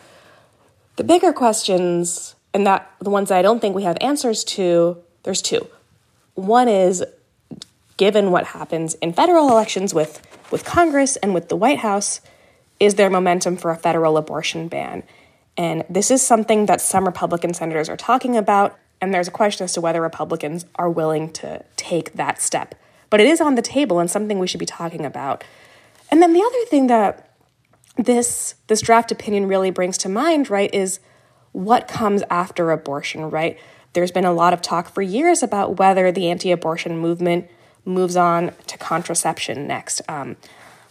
The 0.96 1.04
bigger 1.04 1.34
questions, 1.34 2.36
and 2.54 2.66
that 2.66 2.92
the 3.00 3.10
ones 3.10 3.30
that 3.30 3.38
I 3.38 3.42
don't 3.42 3.60
think 3.60 3.76
we 3.76 3.84
have 3.84 3.98
answers 4.02 4.44
to, 4.46 4.98
there's 5.24 5.42
two. 5.42 5.68
One 6.36 6.68
is 6.68 7.04
given 7.98 8.32
what 8.32 8.46
happens 8.46 8.94
in 8.96 9.14
federal 9.14 9.50
elections 9.50 9.94
with, 9.94 10.22
with 10.52 10.64
Congress 10.64 11.16
and 11.18 11.34
with 11.34 11.50
the 11.50 11.56
White 11.56 11.80
House, 11.80 12.22
is 12.80 12.96
there 12.96 13.10
momentum 13.10 13.58
for 13.58 13.72
a 13.72 13.76
federal 13.76 14.18
abortion 14.18 14.68
ban? 14.68 15.04
And 15.58 15.84
this 15.90 16.12
is 16.12 16.22
something 16.22 16.68
that 16.68 16.80
some 16.80 17.06
Republican 17.06 17.54
senators 17.54 17.90
are 17.90 17.98
talking 17.98 18.38
about, 18.38 18.78
and 19.02 19.14
there's 19.14 19.28
a 19.28 19.32
question 19.32 19.64
as 19.66 19.74
to 19.74 19.82
whether 19.82 20.02
Republicans 20.02 20.66
are 20.76 20.90
willing 20.90 21.32
to 21.34 21.64
take 21.76 22.14
that 22.14 22.40
step. 22.42 22.76
But 23.10 23.20
it 23.20 23.28
is 23.28 23.42
on 23.42 23.56
the 23.56 23.62
table 23.62 24.00
and 24.00 24.10
something 24.10 24.38
we 24.38 24.48
should 24.48 24.60
be 24.60 24.66
talking 24.66 25.06
about. 25.06 25.44
And 26.10 26.22
then 26.22 26.34
the 26.34 26.42
other 26.42 26.66
thing 26.66 26.88
that 26.88 27.30
this 27.98 28.56
this 28.68 28.82
draft 28.82 29.12
opinion 29.12 29.48
really 29.48 29.72
brings 29.72 29.98
to 30.00 30.10
mind, 30.10 30.50
right, 30.50 30.74
is 30.74 31.00
what 31.52 31.88
comes 31.88 32.24
after 32.30 32.72
abortion, 32.72 33.30
right? 33.30 33.58
There's 33.94 34.12
been 34.12 34.26
a 34.26 34.34
lot 34.34 34.54
of 34.54 34.62
talk 34.62 34.90
for 34.90 35.02
years 35.02 35.42
about 35.42 35.78
whether 35.80 36.12
the 36.12 36.30
anti-abortion 36.30 36.98
movement 36.98 37.50
moves 37.84 38.16
on 38.16 38.52
to 38.68 38.78
contraception 38.78 39.66
next. 39.66 40.02
Um, 40.08 40.36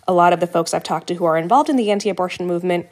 a 0.08 0.12
lot 0.12 0.32
of 0.32 0.40
the 0.40 0.46
folks 0.46 0.74
I've 0.74 0.82
talked 0.82 1.06
to 1.08 1.14
who 1.14 1.24
are 1.24 1.36
involved 1.36 1.68
in 1.68 1.76
the 1.76 1.90
anti-abortion 1.90 2.46
movement 2.46 2.86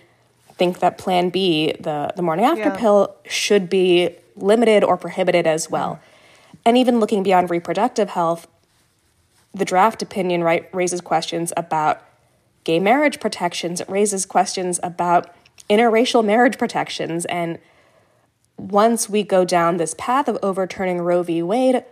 think 0.57 0.78
that 0.78 0.99
Plan 0.99 1.31
B, 1.31 1.73
the 1.81 2.12
the 2.14 2.23
morning 2.23 2.45
after 2.45 2.69
yeah. 2.69 2.76
pill, 2.76 3.16
should 3.26 3.69
be 3.69 4.14
limited 4.37 4.85
or 4.85 4.97
prohibited 4.97 5.47
as 5.47 5.69
well. 5.69 6.00
And 6.64 6.78
even 6.78 7.00
looking 7.00 7.23
beyond 7.23 7.50
reproductive 7.50 8.11
health, 8.11 8.47
the 9.52 9.64
draft 9.64 10.02
opinion 10.02 10.43
right 10.43 10.69
raises 10.73 11.00
questions 11.00 11.52
about 11.57 12.02
gay 12.64 12.80
marriage 12.80 13.21
protections. 13.21 13.80
It 13.80 13.88
raises 13.88 14.26
questions 14.26 14.80
about 14.83 15.33
interracial 15.71 16.25
marriage 16.25 16.59
protections. 16.59 17.25
And 17.26 17.59
once 18.56 19.09
we 19.09 19.23
go 19.23 19.44
down 19.44 19.76
this 19.76 19.94
path 19.97 20.28
of 20.28 20.38
overturning 20.42 21.00
Roe 21.00 21.23
v. 21.23 21.42
Wade, 21.42 21.85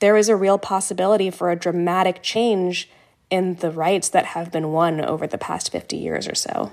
there 0.00 0.16
is 0.16 0.28
a 0.28 0.36
real 0.36 0.58
possibility 0.58 1.30
for 1.30 1.50
a 1.50 1.56
dramatic 1.56 2.22
change 2.22 2.90
in 3.30 3.56
the 3.56 3.70
rights 3.70 4.08
that 4.08 4.26
have 4.26 4.50
been 4.50 4.72
won 4.72 5.00
over 5.00 5.26
the 5.26 5.38
past 5.38 5.70
50 5.70 5.96
years 5.96 6.26
or 6.26 6.34
so. 6.34 6.72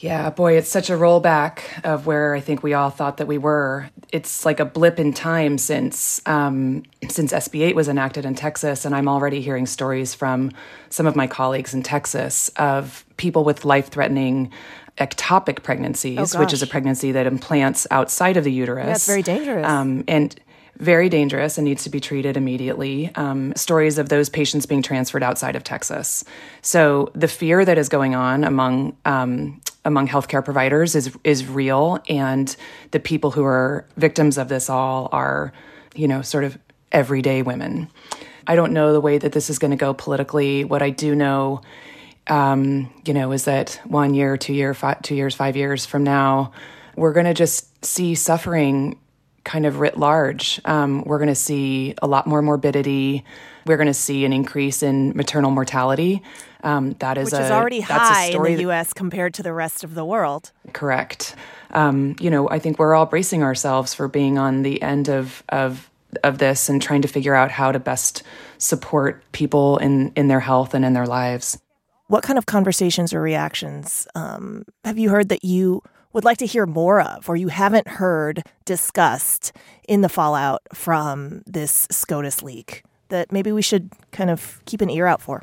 Yeah, 0.00 0.30
boy, 0.30 0.56
it's 0.56 0.70
such 0.70 0.88
a 0.88 0.94
rollback 0.94 1.60
of 1.84 2.06
where 2.06 2.34
I 2.34 2.40
think 2.40 2.62
we 2.62 2.72
all 2.72 2.88
thought 2.88 3.18
that 3.18 3.26
we 3.26 3.36
were. 3.36 3.90
It's 4.10 4.46
like 4.46 4.58
a 4.58 4.64
blip 4.64 4.98
in 4.98 5.12
time 5.12 5.58
since 5.58 6.22
um, 6.26 6.84
since 7.08 7.32
SB 7.32 7.60
8 7.66 7.76
was 7.76 7.86
enacted 7.86 8.24
in 8.24 8.34
Texas, 8.34 8.86
and 8.86 8.94
I'm 8.94 9.08
already 9.08 9.42
hearing 9.42 9.66
stories 9.66 10.14
from 10.14 10.52
some 10.88 11.06
of 11.06 11.16
my 11.16 11.26
colleagues 11.26 11.74
in 11.74 11.82
Texas 11.82 12.48
of 12.56 13.04
people 13.18 13.44
with 13.44 13.66
life 13.66 13.88
threatening 13.88 14.50
ectopic 14.96 15.62
pregnancies, 15.62 16.34
oh, 16.34 16.40
which 16.40 16.54
is 16.54 16.62
a 16.62 16.66
pregnancy 16.66 17.12
that 17.12 17.26
implants 17.26 17.86
outside 17.90 18.38
of 18.38 18.44
the 18.44 18.52
uterus. 18.52 18.86
That's 18.86 19.06
very 19.06 19.22
dangerous. 19.22 19.66
Um, 19.66 20.04
and 20.08 20.34
very 20.78 21.10
dangerous 21.10 21.58
and 21.58 21.66
needs 21.66 21.84
to 21.84 21.90
be 21.90 22.00
treated 22.00 22.38
immediately. 22.38 23.10
Um, 23.16 23.52
stories 23.54 23.98
of 23.98 24.08
those 24.08 24.30
patients 24.30 24.64
being 24.64 24.80
transferred 24.80 25.22
outside 25.22 25.54
of 25.54 25.62
Texas. 25.62 26.24
So 26.62 27.10
the 27.14 27.28
fear 27.28 27.66
that 27.66 27.76
is 27.76 27.90
going 27.90 28.14
on 28.14 28.44
among 28.44 28.96
um, 29.04 29.60
among 29.84 30.08
healthcare 30.08 30.44
providers 30.44 30.94
is 30.94 31.16
is 31.24 31.46
real, 31.46 31.98
and 32.08 32.54
the 32.90 33.00
people 33.00 33.30
who 33.30 33.44
are 33.44 33.86
victims 33.96 34.38
of 34.38 34.48
this 34.48 34.68
all 34.68 35.08
are, 35.12 35.52
you 35.94 36.08
know, 36.08 36.22
sort 36.22 36.44
of 36.44 36.58
everyday 36.92 37.42
women. 37.42 37.90
I 38.46 38.56
don't 38.56 38.72
know 38.72 38.92
the 38.92 39.00
way 39.00 39.18
that 39.18 39.32
this 39.32 39.48
is 39.50 39.58
going 39.58 39.70
to 39.70 39.76
go 39.76 39.94
politically. 39.94 40.64
What 40.64 40.82
I 40.82 40.90
do 40.90 41.14
know, 41.14 41.62
um, 42.26 42.92
you 43.04 43.14
know, 43.14 43.32
is 43.32 43.44
that 43.44 43.80
one 43.84 44.14
year, 44.14 44.36
two 44.36 44.54
year, 44.54 44.74
five, 44.74 45.02
two 45.02 45.14
years, 45.14 45.34
five 45.34 45.56
years 45.56 45.86
from 45.86 46.02
now, 46.02 46.52
we're 46.96 47.12
going 47.12 47.26
to 47.26 47.34
just 47.34 47.84
see 47.84 48.14
suffering 48.14 48.98
kind 49.44 49.66
of 49.66 49.80
writ 49.80 49.96
large. 49.96 50.60
Um, 50.64 51.04
we're 51.04 51.18
going 51.18 51.28
to 51.28 51.34
see 51.34 51.94
a 52.02 52.06
lot 52.06 52.26
more 52.26 52.42
morbidity. 52.42 53.24
We're 53.66 53.76
going 53.76 53.86
to 53.86 53.94
see 53.94 54.24
an 54.24 54.32
increase 54.32 54.82
in 54.82 55.16
maternal 55.16 55.50
mortality. 55.50 56.22
Um, 56.62 56.92
that 56.98 57.16
is 57.18 57.26
which 57.26 57.40
a, 57.40 57.44
is 57.44 57.50
already 57.50 57.80
high 57.80 58.26
in 58.26 58.42
the 58.42 58.60
U.S. 58.62 58.92
compared 58.92 59.34
to 59.34 59.42
the 59.42 59.52
rest 59.52 59.84
of 59.84 59.94
the 59.94 60.04
world. 60.04 60.52
Correct. 60.72 61.34
Um, 61.70 62.16
you 62.20 62.30
know, 62.30 62.48
I 62.50 62.58
think 62.58 62.78
we're 62.78 62.94
all 62.94 63.06
bracing 63.06 63.42
ourselves 63.42 63.94
for 63.94 64.08
being 64.08 64.38
on 64.38 64.62
the 64.62 64.80
end 64.82 65.08
of 65.08 65.42
of 65.48 65.90
of 66.24 66.38
this 66.38 66.68
and 66.68 66.82
trying 66.82 67.02
to 67.02 67.08
figure 67.08 67.34
out 67.34 67.50
how 67.50 67.72
to 67.72 67.78
best 67.78 68.22
support 68.58 69.22
people 69.32 69.78
in 69.78 70.12
in 70.16 70.28
their 70.28 70.40
health 70.40 70.74
and 70.74 70.84
in 70.84 70.92
their 70.92 71.06
lives. 71.06 71.58
What 72.08 72.24
kind 72.24 72.38
of 72.38 72.46
conversations 72.46 73.14
or 73.14 73.20
reactions 73.20 74.08
um, 74.16 74.64
have 74.84 74.98
you 74.98 75.10
heard 75.10 75.28
that 75.28 75.44
you 75.44 75.82
would 76.12 76.24
like 76.24 76.38
to 76.38 76.46
hear 76.46 76.66
more 76.66 77.00
of 77.00 77.28
or 77.28 77.36
you 77.36 77.48
haven't 77.48 77.86
heard 77.86 78.42
discussed 78.64 79.52
in 79.86 80.00
the 80.00 80.08
fallout 80.08 80.62
from 80.74 81.42
this 81.46 81.86
SCOTUS 81.90 82.42
leak 82.42 82.82
that 83.10 83.30
maybe 83.30 83.52
we 83.52 83.62
should 83.62 83.90
kind 84.10 84.30
of 84.30 84.60
keep 84.64 84.80
an 84.80 84.90
ear 84.90 85.06
out 85.06 85.20
for? 85.20 85.42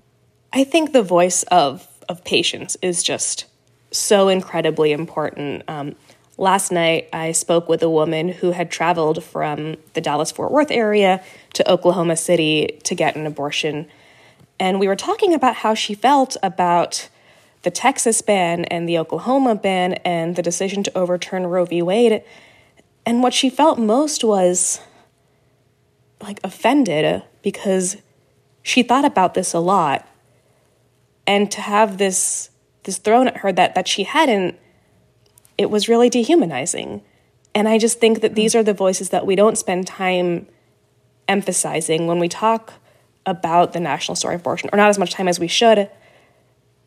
I 0.52 0.64
think 0.64 0.92
the 0.92 1.04
voice 1.04 1.44
of 1.44 1.88
of 2.10 2.24
patients 2.24 2.78
is 2.82 3.04
just 3.04 3.46
so 3.92 4.30
incredibly 4.30 4.92
important. 4.92 5.64
Um, 5.68 5.96
last 6.38 6.72
night, 6.72 7.10
I 7.14 7.32
spoke 7.32 7.68
with 7.68 7.82
a 7.84 7.90
woman 7.90 8.30
who 8.30 8.52
had 8.52 8.72
traveled 8.72 9.24
from 9.24 9.76
the 9.94 10.02
Dallas 10.02 10.32
Fort 10.32 10.52
Worth 10.52 10.72
area 10.72 11.24
to 11.54 11.70
Oklahoma 11.70 12.16
City 12.16 12.80
to 12.84 12.96
get 12.96 13.16
an 13.16 13.26
abortion. 13.26 13.88
And 14.60 14.80
we 14.80 14.88
were 14.88 14.96
talking 14.96 15.34
about 15.34 15.58
how 15.58 15.74
she 15.74 15.94
felt 15.94 16.38
about 16.42 17.10
the 17.64 17.72
Texas 17.72 18.22
ban 18.22 18.66
and 18.66 18.88
the 18.88 18.98
Oklahoma 18.98 19.56
ban 19.56 19.94
and 20.06 20.36
the 20.36 20.42
decision 20.42 20.84
to 20.84 20.98
overturn 20.98 21.48
Roe 21.48 21.66
v. 21.66 21.82
Wade. 21.82 22.24
And 23.06 23.24
what 23.24 23.34
she 23.34 23.50
felt 23.50 23.80
most 23.80 24.24
was 24.24 24.82
like 26.22 26.40
offended 26.44 27.24
because 27.42 27.98
she 28.64 28.84
thought 28.84 29.06
about 29.06 29.34
this 29.34 29.54
a 29.54 29.60
lot. 29.60 30.08
And 31.26 31.52
to 31.52 31.62
have 31.62 31.98
this 31.98 32.50
this 32.84 32.98
thrown 32.98 33.28
at 33.28 33.38
her 33.38 33.52
that 33.52 33.76
that 33.76 33.88
she 33.88 34.04
hadn't 34.04 34.58
it 35.58 35.70
was 35.70 35.90
really 35.90 36.10
dehumanizing. 36.10 37.02
And 37.56 37.68
i 37.68 37.78
just 37.78 38.00
think 38.00 38.22
that 38.22 38.36
these 38.36 38.56
are 38.56 38.64
the 38.64 38.74
voices 38.74 39.10
that 39.10 39.26
we 39.26 39.36
don't 39.36 39.58
spend 39.58 39.88
time 39.88 40.48
emphasizing 41.28 42.08
when 42.08 42.20
we 42.20 42.30
talk 42.30 42.74
about 43.26 43.74
the 43.74 43.80
national 43.80 44.16
story 44.16 44.36
of 44.36 44.42
abortion 44.42 44.70
or 44.72 44.78
not 44.78 44.90
as 44.90 44.98
much 44.98 45.12
time 45.12 45.28
as 45.28 45.40
we 45.40 45.48
should. 45.48 45.90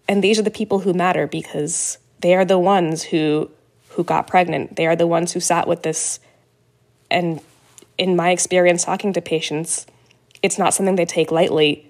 And 0.08 0.24
these 0.24 0.38
are 0.38 0.42
the 0.42 0.50
people 0.50 0.80
who 0.80 0.94
matter 0.94 1.26
because 1.26 1.98
they 2.20 2.34
are 2.34 2.44
the 2.44 2.58
ones 2.58 3.02
who 3.02 3.50
who 3.90 4.04
got 4.04 4.26
pregnant. 4.26 4.76
They 4.76 4.86
are 4.86 4.96
the 4.96 5.06
ones 5.06 5.32
who 5.32 5.40
sat 5.40 5.68
with 5.68 5.82
this 5.82 6.20
and 7.10 7.40
in 8.00 8.16
my 8.16 8.30
experience 8.30 8.84
talking 8.84 9.12
to 9.12 9.20
patients 9.20 9.86
it's 10.42 10.58
not 10.58 10.74
something 10.74 10.96
they 10.96 11.04
take 11.04 11.30
lightly 11.30 11.86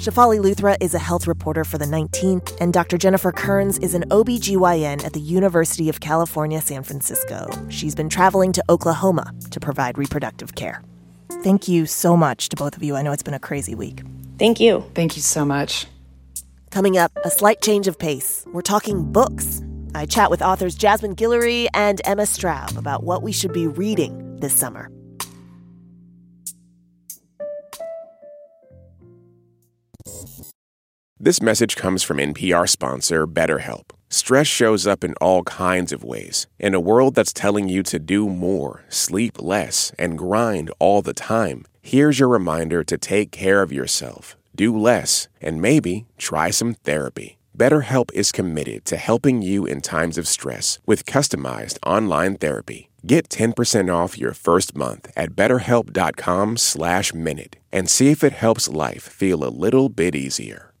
Shefali 0.00 0.40
Luthra 0.40 0.78
is 0.80 0.94
a 0.94 0.98
health 0.98 1.26
reporter 1.26 1.62
for 1.62 1.76
the 1.76 1.84
19th, 1.84 2.56
and 2.58 2.72
Dr. 2.72 2.96
Jennifer 2.96 3.32
Kerns 3.32 3.76
is 3.80 3.92
an 3.92 4.04
OBGYN 4.04 5.04
at 5.04 5.12
the 5.12 5.20
University 5.20 5.90
of 5.90 6.00
California, 6.00 6.58
San 6.62 6.82
Francisco. 6.82 7.50
She's 7.68 7.94
been 7.94 8.08
traveling 8.08 8.50
to 8.52 8.64
Oklahoma 8.70 9.30
to 9.50 9.60
provide 9.60 9.98
reproductive 9.98 10.54
care. 10.54 10.82
Thank 11.42 11.68
you 11.68 11.84
so 11.84 12.16
much 12.16 12.48
to 12.48 12.56
both 12.56 12.78
of 12.78 12.82
you. 12.82 12.96
I 12.96 13.02
know 13.02 13.12
it's 13.12 13.22
been 13.22 13.34
a 13.34 13.38
crazy 13.38 13.74
week. 13.74 14.00
Thank 14.38 14.58
you. 14.58 14.90
Thank 14.94 15.16
you 15.16 15.22
so 15.22 15.44
much. 15.44 15.86
Coming 16.70 16.96
up, 16.96 17.12
a 17.22 17.30
slight 17.30 17.60
change 17.60 17.86
of 17.86 17.98
pace. 17.98 18.46
We're 18.54 18.62
talking 18.62 19.12
books. 19.12 19.60
I 19.94 20.06
chat 20.06 20.30
with 20.30 20.40
authors 20.40 20.76
Jasmine 20.76 21.14
Guillory 21.14 21.66
and 21.74 22.00
Emma 22.06 22.22
Straub 22.22 22.74
about 22.78 23.04
what 23.04 23.22
we 23.22 23.32
should 23.32 23.52
be 23.52 23.66
reading 23.66 24.29
this 24.40 24.54
summer. 24.54 24.90
This 31.22 31.42
message 31.42 31.76
comes 31.76 32.02
from 32.02 32.16
NPR 32.16 32.66
sponsor 32.66 33.26
BetterHelp. 33.26 33.90
Stress 34.08 34.46
shows 34.46 34.86
up 34.86 35.04
in 35.04 35.12
all 35.20 35.42
kinds 35.44 35.92
of 35.92 36.02
ways. 36.02 36.46
In 36.58 36.74
a 36.74 36.80
world 36.80 37.14
that's 37.14 37.32
telling 37.32 37.68
you 37.68 37.82
to 37.84 37.98
do 37.98 38.28
more, 38.28 38.84
sleep 38.88 39.40
less, 39.40 39.92
and 39.98 40.16
grind 40.16 40.70
all 40.78 41.02
the 41.02 41.12
time, 41.12 41.64
here's 41.82 42.18
your 42.18 42.28
reminder 42.28 42.82
to 42.84 42.96
take 42.96 43.30
care 43.32 43.60
of 43.62 43.70
yourself. 43.70 44.36
do 44.56 44.76
less, 44.76 45.28
and 45.40 45.62
maybe 45.62 46.06
try 46.18 46.50
some 46.50 46.74
therapy. 46.74 47.38
BetterHelp 47.56 48.10
is 48.12 48.32
committed 48.32 48.84
to 48.84 48.96
helping 48.96 49.42
you 49.42 49.64
in 49.64 49.80
times 49.80 50.18
of 50.18 50.28
stress 50.28 50.78
with 50.86 51.06
customized 51.06 51.78
online 51.86 52.36
therapy. 52.36 52.89
Get 53.06 53.28
10% 53.28 53.94
off 53.94 54.18
your 54.18 54.32
first 54.32 54.76
month 54.76 55.10
at 55.16 55.36
betterhelp.com 55.36 56.56
slash 56.56 57.12
minute 57.12 57.56
and 57.72 57.88
see 57.88 58.10
if 58.10 58.24
it 58.24 58.32
helps 58.32 58.68
life 58.68 59.02
feel 59.02 59.44
a 59.44 59.52
little 59.52 59.88
bit 59.88 60.14
easier. 60.14 60.72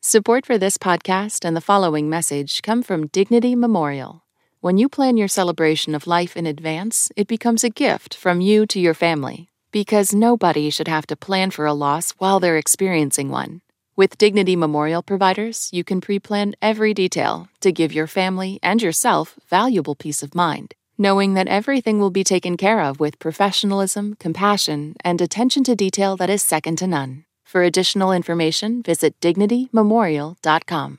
Support 0.00 0.46
for 0.46 0.58
this 0.58 0.78
podcast 0.78 1.44
and 1.44 1.56
the 1.56 1.60
following 1.60 2.08
message 2.08 2.62
come 2.62 2.82
from 2.82 3.08
Dignity 3.08 3.54
Memorial. 3.54 4.24
When 4.60 4.78
you 4.78 4.88
plan 4.88 5.16
your 5.16 5.28
celebration 5.28 5.94
of 5.94 6.06
life 6.06 6.36
in 6.36 6.46
advance, 6.46 7.10
it 7.16 7.26
becomes 7.26 7.62
a 7.62 7.70
gift 7.70 8.14
from 8.14 8.40
you 8.40 8.66
to 8.66 8.80
your 8.80 8.94
family 8.94 9.48
because 9.72 10.14
nobody 10.14 10.70
should 10.70 10.88
have 10.88 11.06
to 11.08 11.16
plan 11.16 11.50
for 11.50 11.66
a 11.66 11.74
loss 11.74 12.12
while 12.12 12.40
they're 12.40 12.56
experiencing 12.56 13.28
one. 13.30 13.60
With 13.94 14.16
Dignity 14.16 14.56
Memorial 14.56 15.02
providers, 15.02 15.68
you 15.72 15.84
can 15.84 16.00
pre 16.00 16.18
plan 16.18 16.54
every 16.62 16.94
detail 16.94 17.48
to 17.60 17.72
give 17.72 17.92
your 17.92 18.06
family 18.06 18.58
and 18.62 18.80
yourself 18.80 19.38
valuable 19.48 19.94
peace 19.94 20.22
of 20.22 20.34
mind, 20.34 20.74
knowing 20.98 21.34
that 21.34 21.48
everything 21.48 21.98
will 21.98 22.10
be 22.10 22.24
taken 22.24 22.56
care 22.56 22.80
of 22.80 23.00
with 23.00 23.18
professionalism, 23.18 24.14
compassion, 24.18 24.94
and 25.04 25.20
attention 25.20 25.64
to 25.64 25.74
detail 25.74 26.16
that 26.16 26.30
is 26.30 26.42
second 26.42 26.76
to 26.76 26.86
none. 26.86 27.24
For 27.44 27.62
additional 27.62 28.12
information, 28.12 28.82
visit 28.82 29.18
dignitymemorial.com. 29.20 30.98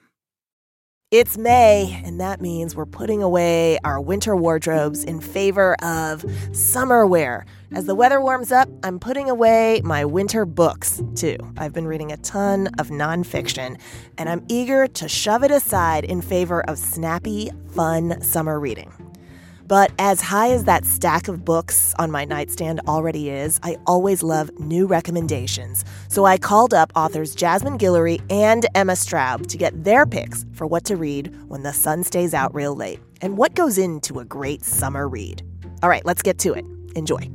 It's 1.10 1.38
May, 1.38 2.02
and 2.04 2.20
that 2.20 2.42
means 2.42 2.76
we're 2.76 2.86
putting 2.86 3.24
away 3.24 3.80
our 3.86 4.02
winter 4.02 4.36
wardrobes 4.36 5.06
in 5.06 5.22
favor 5.22 5.76
of 5.82 6.26
summer 6.52 7.08
wear. 7.08 7.46
As 7.74 7.86
the 7.86 7.96
weather 7.96 8.20
warms 8.20 8.52
up, 8.52 8.68
I'm 8.84 9.00
putting 9.00 9.30
away 9.30 9.80
my 9.86 10.04
winter 10.04 10.46
books, 10.46 11.02
too. 11.16 11.38
I've 11.58 11.72
been 11.72 11.88
reading 11.88 12.12
a 12.12 12.18
ton 12.18 12.68
of 12.78 12.90
nonfiction, 12.90 13.80
and 14.18 14.28
I'm 14.28 14.44
eager 14.50 14.86
to 14.86 15.08
shove 15.08 15.44
it 15.44 15.52
aside 15.52 16.04
in 16.04 16.22
favor 16.22 16.62
of 16.70 16.78
snappy, 16.78 17.52
fun 17.74 18.22
summer 18.22 18.60
reading. 18.60 18.92
But 19.68 19.92
as 20.00 20.22
high 20.22 20.52
as 20.52 20.64
that 20.64 20.86
stack 20.86 21.28
of 21.28 21.44
books 21.44 21.94
on 22.00 22.10
my 22.10 22.24
nightstand 22.24 22.80
already 22.88 23.30
is, 23.30 23.60
I 23.64 23.78
always 23.86 24.24
love 24.24 24.50
new 24.60 24.88
recommendations. 24.88 25.84
So 26.08 26.24
I 26.24 26.38
called 26.38 26.74
up 26.74 26.94
authors 26.96 27.36
Jasmine 27.36 27.78
Guillory 27.78 28.22
and 28.32 28.66
Emma 28.76 28.94
Straub 28.94 29.46
to 29.48 29.58
get 29.58 29.84
their 29.84 30.06
picks 30.06 30.46
for 30.54 30.66
what 30.66 30.86
to 30.86 30.96
read 30.96 31.36
when 31.50 31.64
the 31.64 31.74
sun 31.74 32.04
stays 32.04 32.34
out 32.34 32.56
real 32.56 32.76
late 32.76 33.02
and 33.22 33.38
what 33.38 33.56
goes 33.56 33.78
into 33.78 34.20
a 34.20 34.26
great 34.26 34.64
summer 34.64 35.06
read. 35.06 35.44
All 35.84 35.90
right, 35.90 36.06
let's 36.06 36.22
get 36.22 36.40
to 36.40 36.54
it. 36.54 36.66
Enjoy. 36.96 37.30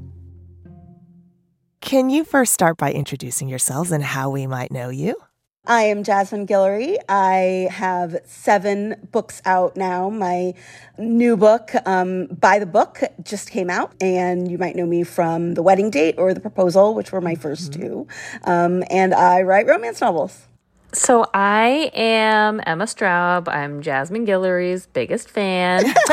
Can 1.82 2.08
you 2.08 2.24
first 2.24 2.54
start 2.54 2.78
by 2.78 2.92
introducing 2.92 3.48
yourselves 3.48 3.92
and 3.92 4.02
how 4.02 4.30
we 4.30 4.46
might 4.46 4.72
know 4.72 4.88
you? 4.88 5.16
I 5.64 5.83
am 5.83 6.02
Jasmine 6.02 6.49
Guillory. 6.49 6.97
I 7.09 7.69
have 7.71 8.16
seven 8.25 8.97
books 9.12 9.40
out 9.45 9.76
now. 9.76 10.11
My 10.11 10.54
new 10.99 11.37
book, 11.37 11.71
um, 11.87 12.26
By 12.26 12.59
the 12.59 12.66
Book, 12.66 12.99
just 13.23 13.49
came 13.49 13.71
out, 13.71 13.95
and 14.00 14.50
you 14.50 14.59
might 14.59 14.75
know 14.75 14.87
me 14.87 15.04
from 15.04 15.54
The 15.54 15.62
Wedding 15.62 15.90
Date 15.90 16.16
or 16.19 16.35
The 16.35 16.40
Proposal, 16.40 16.95
which 16.97 17.12
were 17.12 17.21
my 17.21 17.37
1st 17.37 17.71
mm-hmm. 17.71 17.81
two. 17.81 18.09
Um, 18.42 18.83
and 18.90 19.14
I 19.14 19.42
write 19.42 19.69
romance 19.69 20.00
novels. 20.00 20.49
So 20.94 21.25
I 21.32 21.90
am 21.94 22.61
Emma 22.66 22.84
Straub. 22.84 23.49
I'm 23.49 23.80
Jasmine 23.80 24.26
Guillory's 24.26 24.84
biggest 24.84 25.30
fan. 25.30 25.87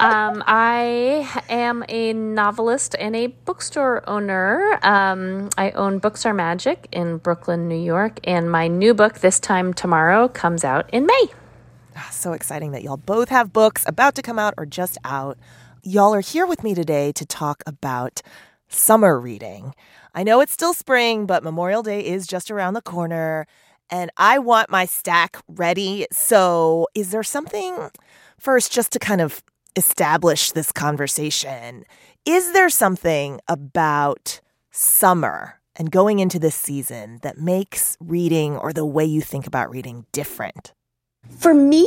um, 0.00 0.42
I 0.46 1.28
am 1.50 1.84
a 1.90 2.14
novelist 2.14 2.96
and 2.98 3.14
a 3.14 3.26
bookstore 3.26 4.02
owner. 4.08 4.78
Um, 4.82 5.50
I 5.58 5.72
own 5.72 5.98
Books 5.98 6.24
Are 6.24 6.32
Magic 6.32 6.88
in 6.90 7.18
Brooklyn, 7.18 7.68
New 7.68 7.78
York, 7.78 8.18
and 8.24 8.50
my 8.50 8.66
new 8.66 8.94
book, 8.94 9.18
This 9.18 9.38
Time 9.38 9.74
Tomorrow, 9.74 10.28
comes 10.28 10.64
out 10.64 10.88
in 10.88 11.04
May. 11.04 11.26
Ah, 11.96 12.08
so 12.10 12.32
exciting 12.32 12.72
that 12.72 12.82
y'all 12.82 12.96
both 12.96 13.28
have 13.28 13.52
books 13.52 13.84
about 13.86 14.14
to 14.14 14.22
come 14.22 14.38
out 14.38 14.54
or 14.56 14.64
just 14.64 14.96
out. 15.04 15.36
Y'all 15.82 16.14
are 16.14 16.20
here 16.20 16.46
with 16.46 16.64
me 16.64 16.74
today 16.74 17.12
to 17.12 17.26
talk 17.26 17.62
about 17.66 18.22
summer 18.68 19.20
reading. 19.20 19.74
I 20.14 20.22
know 20.22 20.40
it's 20.40 20.52
still 20.52 20.72
spring, 20.72 21.26
but 21.26 21.44
Memorial 21.44 21.82
Day 21.82 22.00
is 22.00 22.26
just 22.26 22.50
around 22.50 22.72
the 22.72 22.80
corner, 22.80 23.46
and 23.90 24.10
I 24.16 24.38
want 24.38 24.70
my 24.70 24.86
stack 24.86 25.36
ready. 25.48 26.06
So, 26.12 26.88
is 26.94 27.10
there 27.10 27.22
something 27.22 27.90
first 28.38 28.72
just 28.72 28.92
to 28.92 28.98
kind 28.98 29.20
of 29.20 29.42
establish 29.76 30.52
this 30.52 30.72
conversation. 30.72 31.84
Is 32.24 32.52
there 32.52 32.70
something 32.70 33.40
about 33.46 34.40
summer 34.70 35.60
and 35.76 35.90
going 35.90 36.18
into 36.18 36.38
this 36.38 36.54
season 36.54 37.18
that 37.22 37.38
makes 37.38 37.96
reading 38.00 38.56
or 38.56 38.72
the 38.72 38.86
way 38.86 39.04
you 39.04 39.20
think 39.20 39.46
about 39.46 39.70
reading 39.70 40.06
different? 40.12 40.72
For 41.38 41.52
me, 41.52 41.86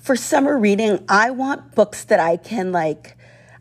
for 0.00 0.16
summer 0.16 0.58
reading, 0.58 1.04
I 1.08 1.30
want 1.30 1.74
books 1.74 2.04
that 2.04 2.20
I 2.20 2.36
can 2.36 2.72
like. 2.72 3.16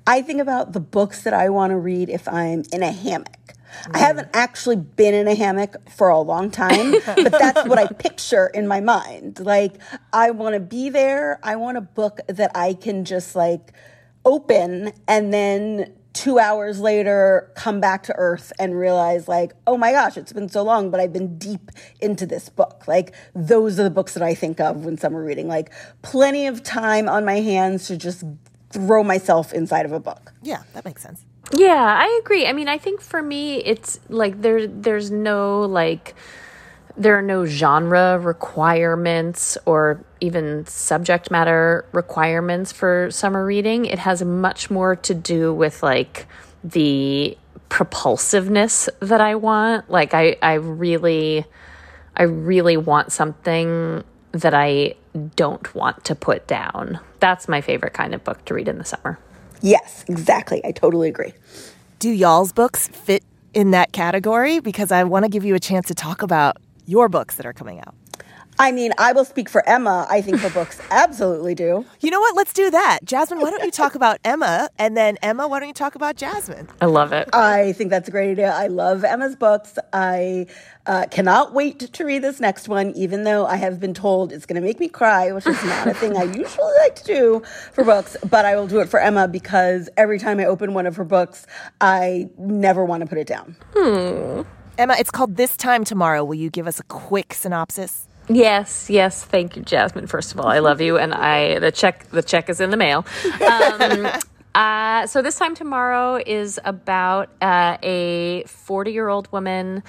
I 0.08 0.22
think 0.22 0.40
about 0.40 0.74
the 0.74 0.80
books 0.80 1.24
that 1.24 1.34
I 1.34 1.50
want 1.50 1.72
to 1.72 1.78
read 1.78 2.10
if 2.10 2.28
I'm 2.28 2.64
in 2.72 2.82
a 2.82 2.92
hammock. 2.92 3.39
I 3.92 4.00
haven't 4.00 4.32
mm. 4.32 4.36
actually 4.36 4.78
been 4.78 5.14
in 5.14 5.28
a 5.28 5.36
hammock 5.36 5.76
for 5.90 6.10
a 6.10 6.20
long 6.20 6.52
time, 6.52 6.92
but 7.06 7.32
that's 7.32 7.68
what 7.68 7.78
I 7.78 7.88
picture 7.88 8.48
in 8.48 8.68
my 8.68 8.82
mind. 8.82 9.40
Like, 9.40 9.76
I 10.14 10.32
want 10.32 10.54
to 10.54 10.60
be 10.60 10.90
there. 10.90 11.40
I 11.44 11.56
want 11.56 11.78
a 11.78 11.82
book 11.82 12.20
that 12.28 12.52
I 12.56 12.74
can 12.74 13.06
just 13.06 13.36
like 13.36 13.74
open 14.26 14.92
and 15.08 15.34
then 15.34 15.94
two 16.14 16.40
hours 16.40 16.80
later 16.80 17.52
come 17.56 17.80
back 17.80 18.04
to 18.04 18.14
earth 18.18 18.52
and 18.60 18.78
realize 18.78 19.28
like 19.28 19.54
oh 19.68 19.78
my 19.78 19.92
gosh 19.92 20.18
it's 20.18 20.34
been 20.34 20.50
so 20.50 20.64
long 20.64 20.90
but 20.90 21.00
i've 21.00 21.14
been 21.14 21.38
deep 21.38 21.72
into 22.02 22.26
this 22.26 22.50
book 22.50 22.84
like 22.88 23.14
those 23.36 23.80
are 23.80 23.84
the 23.84 23.90
books 23.90 24.16
that 24.16 24.24
i 24.24 24.34
think 24.34 24.60
of 24.60 24.86
when 24.86 24.98
summer 24.98 25.24
reading 25.24 25.48
like 25.48 25.72
plenty 26.02 26.48
of 26.48 26.64
time 26.64 27.08
on 27.08 27.24
my 27.24 27.40
hands 27.40 27.88
to 27.88 27.96
just 27.96 28.24
throw 28.72 29.04
myself 29.04 29.54
inside 29.54 29.86
of 29.86 29.92
a 29.92 30.00
book 30.00 30.34
yeah 30.42 30.64
that 30.74 30.84
makes 30.84 31.02
sense 31.02 31.26
yeah, 31.54 31.98
I 32.00 32.20
agree. 32.24 32.46
I 32.46 32.54
mean, 32.54 32.68
I 32.68 32.78
think 32.78 33.02
for 33.02 33.22
me, 33.22 33.58
it's 33.58 34.00
like 34.10 34.42
there, 34.42 34.68
there's 34.68 35.10
no 35.12 35.62
like, 35.62 36.16
there 36.96 37.18
are 37.18 37.22
no 37.24 37.46
genre 37.46 38.20
requirements 38.20 39.58
or 39.66 40.04
even 40.20 40.66
subject 40.66 41.32
matter 41.32 41.86
requirements 41.92 42.72
for 42.72 43.10
summer 43.10 43.46
reading. 43.46 43.86
It 43.86 44.00
has 44.00 44.22
much 44.24 44.70
more 44.70 44.96
to 44.98 45.14
do 45.14 45.54
with 45.54 45.82
like 45.82 46.28
the 46.64 47.38
propulsiveness 47.70 48.90
that 49.00 49.22
I 49.22 49.36
want. 49.36 49.90
Like, 49.90 50.14
I, 50.14 50.38
I 50.42 50.56
really, 50.56 51.46
I 52.16 52.24
really 52.24 52.78
want 52.78 53.12
something 53.12 54.04
that 54.34 54.54
I 54.54 54.96
don't 55.36 55.74
want 55.74 56.04
to 56.06 56.16
put 56.16 56.48
down. 56.48 57.00
That's 57.20 57.48
my 57.48 57.62
favorite 57.62 57.94
kind 57.94 58.14
of 58.14 58.24
book 58.24 58.44
to 58.46 58.54
read 58.54 58.68
in 58.68 58.78
the 58.78 58.86
summer. 58.86 59.18
Yes, 59.62 60.06
exactly. 60.08 60.64
I 60.66 60.72
totally 60.72 61.10
agree. 61.10 61.34
Do 62.00 62.10
y'all's 62.10 62.52
books 62.54 62.88
fit 62.88 63.24
in 63.54 63.72
that 63.72 63.92
category? 63.92 64.60
Because 64.60 64.92
I 64.92 65.04
want 65.04 65.26
to 65.26 65.30
give 65.30 65.44
you 65.44 65.56
a 65.56 65.60
chance 65.60 65.88
to 65.88 65.96
talk 65.96 66.22
about 66.22 66.58
your 66.86 67.10
books 67.10 67.36
that 67.36 67.46
are 67.46 67.54
coming 67.54 67.80
out. 67.80 67.94
I 68.60 68.74
mean, 68.74 68.92
I 68.98 69.14
will 69.14 69.24
speak 69.24 69.48
for 69.48 69.68
Emma. 69.68 70.06
I 70.10 70.22
think 70.22 70.40
her 70.40 70.50
books 70.50 70.82
absolutely 70.92 71.56
do. 71.56 71.86
You 72.02 72.12
know 72.12 72.20
what? 72.20 72.36
Let's 72.36 72.52
do 72.52 72.70
that. 72.70 73.00
Jasmine, 73.06 73.40
why 73.40 73.52
don't 73.52 73.64
you 73.64 73.72
talk 73.72 73.96
about 73.96 74.20
Emma? 74.26 74.68
And 74.78 74.98
then 74.98 75.18
Emma, 75.22 75.48
why 75.48 75.60
don't 75.60 75.70
you 75.70 75.74
talk 75.74 75.96
about 75.96 76.18
Jasmine? 76.18 76.68
I 76.82 76.88
love 76.88 77.14
it. 77.14 77.30
I 77.34 77.72
think 77.72 77.90
that's 77.90 78.10
a 78.10 78.12
great 78.12 78.32
idea. 78.32 78.52
I 78.52 78.68
love 78.68 79.06
Emma's 79.06 79.38
books. 79.38 79.80
I 79.94 80.48
uh, 80.86 81.06
cannot 81.10 81.54
wait 81.54 81.80
to 81.80 82.04
read 82.04 82.22
this 82.22 82.42
next 82.42 82.68
one, 82.68 82.92
even 82.98 83.24
though 83.24 83.46
I 83.46 83.56
have 83.56 83.80
been 83.80 83.94
told 83.94 84.34
it's 84.34 84.46
going 84.46 84.62
to 84.62 84.68
make 84.68 84.78
me 84.78 84.90
cry, 84.90 85.32
which 85.32 85.48
is 85.48 85.64
not 85.64 85.88
a 85.88 85.94
thing 85.94 86.18
I 86.18 86.24
usually 86.38 86.74
like 86.80 86.96
to 86.96 87.04
do 87.06 87.44
for 87.72 87.86
books. 87.86 88.18
But 88.30 88.44
I 88.44 88.58
will 88.58 88.68
do 88.68 88.82
it 88.82 88.90
for 88.90 89.00
Emma 89.00 89.30
because 89.30 89.88
every 89.96 90.20
time 90.20 90.38
I 90.38 90.46
open 90.46 90.74
one 90.74 90.86
of 90.86 90.98
her 90.98 91.06
books, 91.06 91.48
I 91.80 92.30
never 92.38 92.84
want 92.84 93.02
to 93.02 93.08
put 93.08 93.20
it 93.20 93.28
down. 93.28 93.56
Hmm. 93.74 94.42
Emma, 94.78 94.96
it's 95.00 95.12
called 95.12 95.38
This 95.38 95.56
Time 95.56 95.86
Tomorrow. 95.86 96.26
Will 96.26 96.36
you 96.36 96.50
give 96.50 96.68
us 96.68 96.82
a 96.82 96.84
quick 96.84 97.34
synopsis? 97.34 98.09
Yes, 98.30 98.90
yes. 98.92 99.26
Thank 99.26 99.56
you, 99.58 99.64
Jasmine. 99.64 100.08
First 100.08 100.34
of 100.34 100.42
all, 100.42 100.48
I 100.48 100.60
love 100.60 100.82
you, 100.82 100.98
and 101.00 101.14
I 101.16 101.60
the 101.60 101.72
check 101.72 102.10
the 102.12 102.24
check 102.24 102.50
is 102.50 102.62
in 102.62 102.72
the 102.72 102.78
mail. 102.78 103.06
Um, 103.42 104.08
uh, 104.56 105.08
so 105.08 105.22
this 105.24 105.38
time 105.40 105.56
tomorrow 105.56 106.22
is 106.26 106.60
about 106.66 107.30
uh, 107.42 107.78
a 107.84 108.44
forty 108.48 108.94
year 108.94 109.10
old 109.10 109.32
woman 109.32 109.84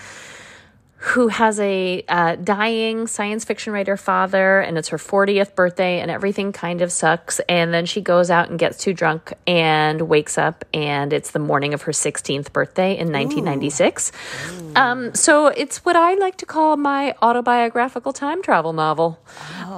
who 1.02 1.28
has 1.28 1.58
a 1.60 2.04
uh, 2.08 2.36
dying 2.36 3.06
science 3.06 3.42
fiction 3.46 3.72
writer 3.72 3.96
father, 3.96 4.60
and 4.60 4.76
it's 4.76 4.88
her 4.88 4.98
40th 4.98 5.54
birthday, 5.54 5.98
and 5.98 6.10
everything 6.10 6.52
kind 6.52 6.82
of 6.82 6.92
sucks. 6.92 7.40
And 7.48 7.72
then 7.72 7.86
she 7.86 8.02
goes 8.02 8.30
out 8.30 8.50
and 8.50 8.58
gets 8.58 8.76
too 8.76 8.92
drunk 8.92 9.32
and 9.46 10.02
wakes 10.02 10.36
up, 10.36 10.62
and 10.74 11.14
it's 11.14 11.30
the 11.30 11.38
morning 11.38 11.72
of 11.72 11.82
her 11.82 11.92
16th 11.92 12.52
birthday 12.52 12.90
in 12.90 13.10
1996. 13.10 14.12
Ooh. 14.60 14.72
Um, 14.76 15.14
so 15.14 15.46
it's 15.46 15.86
what 15.86 15.96
I 15.96 16.16
like 16.16 16.36
to 16.36 16.46
call 16.46 16.76
my 16.76 17.14
autobiographical 17.22 18.12
time 18.12 18.42
travel 18.42 18.74
novel. 18.74 19.18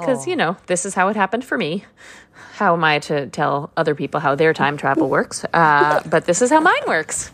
Because, 0.00 0.26
oh. 0.26 0.30
you 0.30 0.34
know, 0.34 0.56
this 0.66 0.84
is 0.84 0.94
how 0.94 1.06
it 1.06 1.14
happened 1.14 1.44
for 1.44 1.56
me. 1.56 1.84
How 2.54 2.74
am 2.74 2.82
I 2.82 2.98
to 2.98 3.28
tell 3.28 3.70
other 3.76 3.94
people 3.94 4.18
how 4.18 4.34
their 4.34 4.52
time 4.52 4.76
travel 4.76 5.08
works? 5.08 5.44
Uh, 5.52 6.02
but 6.04 6.26
this 6.26 6.42
is 6.42 6.50
how 6.50 6.58
mine 6.58 6.82
works. 6.88 7.28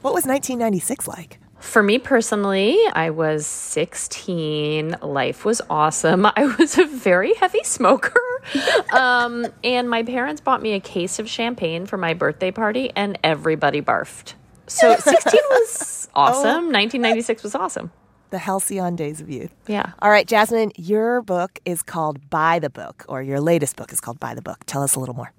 What 0.00 0.14
was 0.14 0.24
1996 0.24 1.06
like? 1.06 1.38
For 1.58 1.82
me 1.82 1.98
personally, 1.98 2.78
I 2.92 3.10
was 3.10 3.46
16. 3.46 4.96
Life 5.02 5.44
was 5.44 5.60
awesome. 5.68 6.26
I 6.36 6.54
was 6.58 6.78
a 6.78 6.84
very 6.86 7.34
heavy 7.34 7.62
smoker. 7.64 8.20
um, 8.92 9.46
and 9.64 9.88
my 9.88 10.02
parents 10.02 10.40
bought 10.40 10.62
me 10.62 10.74
a 10.74 10.80
case 10.80 11.18
of 11.18 11.28
champagne 11.28 11.86
for 11.86 11.96
my 11.96 12.14
birthday 12.14 12.50
party, 12.50 12.92
and 12.94 13.18
everybody 13.24 13.80
barfed. 13.80 14.34
So 14.66 14.96
16 14.98 15.40
was 15.50 16.08
awesome. 16.14 16.72
1996 16.72 17.42
was 17.42 17.54
awesome. 17.54 17.92
The 18.30 18.38
halcyon 18.38 18.96
days 18.96 19.20
of 19.20 19.30
youth. 19.30 19.54
Yeah. 19.68 19.92
All 20.00 20.10
right, 20.10 20.26
Jasmine, 20.26 20.72
your 20.76 21.22
book 21.22 21.60
is 21.64 21.82
called 21.82 22.28
By 22.28 22.58
the 22.58 22.70
Book, 22.70 23.04
or 23.08 23.22
your 23.22 23.40
latest 23.40 23.76
book 23.76 23.92
is 23.92 24.00
called 24.00 24.18
By 24.18 24.34
the 24.34 24.42
Book. 24.42 24.64
Tell 24.66 24.82
us 24.82 24.96
a 24.96 25.00
little 25.00 25.14
more. 25.14 25.32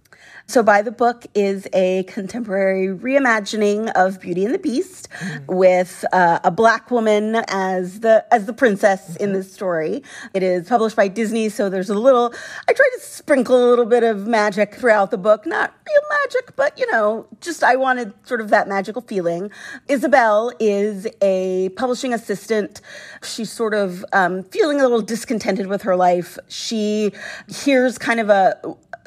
So, 0.49 0.63
By 0.63 0.81
the 0.81 0.91
Book 0.91 1.25
is 1.35 1.67
a 1.73 2.03
contemporary 2.03 2.87
reimagining 2.87 3.91
of 3.95 4.21
Beauty 4.21 4.45
and 4.45 4.53
the 4.53 4.59
Beast 4.59 5.09
mm-hmm. 5.09 5.53
with 5.53 6.05
uh, 6.13 6.39
a 6.41 6.51
black 6.51 6.89
woman 6.89 7.43
as 7.49 7.99
the 7.99 8.25
as 8.33 8.45
the 8.45 8.53
princess 8.53 9.11
mm-hmm. 9.11 9.23
in 9.23 9.33
this 9.33 9.51
story. 9.51 10.03
It 10.33 10.43
is 10.43 10.69
published 10.69 10.95
by 10.95 11.09
Disney, 11.09 11.49
so 11.49 11.69
there's 11.69 11.89
a 11.89 11.99
little. 11.99 12.33
I 12.69 12.71
try 12.71 12.89
to 12.95 13.01
sprinkle 13.03 13.57
a 13.57 13.67
little 13.69 13.85
bit 13.85 14.03
of 14.03 14.25
magic 14.25 14.75
throughout 14.75 15.11
the 15.11 15.17
book, 15.17 15.45
not 15.45 15.73
real 15.85 16.19
magic, 16.23 16.55
but 16.55 16.79
you 16.79 16.89
know, 16.93 17.27
just 17.41 17.61
I 17.61 17.75
wanted 17.75 18.13
sort 18.23 18.39
of 18.39 18.49
that 18.49 18.69
magical 18.69 19.01
feeling. 19.01 19.51
Isabel 19.89 20.53
is 20.61 21.07
a 21.21 21.69
publishing 21.75 22.13
assistant. 22.13 22.79
She's 23.21 23.51
sort 23.51 23.73
of 23.73 24.05
um, 24.13 24.43
feeling 24.43 24.79
a 24.79 24.83
little 24.83 25.01
discontented 25.01 25.67
with 25.67 25.81
her 25.81 25.97
life. 25.97 26.37
She 26.47 27.11
hears 27.49 27.97
kind 27.97 28.21
of 28.21 28.29
a 28.29 28.57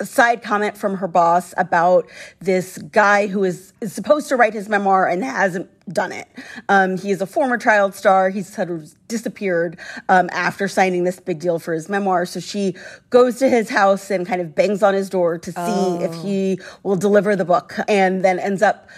side 0.04 0.42
comment 0.42 0.76
from 0.76 0.96
her 0.96 1.08
boss 1.08 1.54
about 1.56 2.08
this 2.40 2.78
guy 2.78 3.26
who 3.26 3.44
is, 3.44 3.72
is 3.80 3.92
supposed 3.92 4.28
to 4.28 4.36
write 4.36 4.54
his 4.54 4.68
memoir 4.68 5.06
and 5.06 5.24
hasn't 5.24 5.68
done 5.92 6.12
it. 6.12 6.28
Um, 6.68 6.96
he 6.96 7.10
is 7.10 7.20
a 7.20 7.26
former 7.26 7.58
child 7.58 7.94
star. 7.94 8.30
He's 8.30 8.52
sort 8.52 8.70
of 8.70 8.94
disappeared 9.08 9.78
um, 10.08 10.28
after 10.32 10.68
signing 10.68 11.04
this 11.04 11.20
big 11.20 11.40
deal 11.40 11.58
for 11.58 11.72
his 11.74 11.88
memoir. 11.88 12.26
So 12.26 12.40
she 12.40 12.76
goes 13.10 13.38
to 13.38 13.48
his 13.48 13.68
house 13.68 14.10
and 14.10 14.26
kind 14.26 14.40
of 14.40 14.54
bangs 14.54 14.82
on 14.82 14.94
his 14.94 15.10
door 15.10 15.38
to 15.38 15.52
see 15.52 15.58
oh. 15.58 16.00
if 16.00 16.14
he 16.22 16.60
will 16.82 16.96
deliver 16.96 17.36
the 17.36 17.44
book 17.44 17.74
and 17.88 18.24
then 18.24 18.38
ends 18.38 18.62
up 18.62 18.88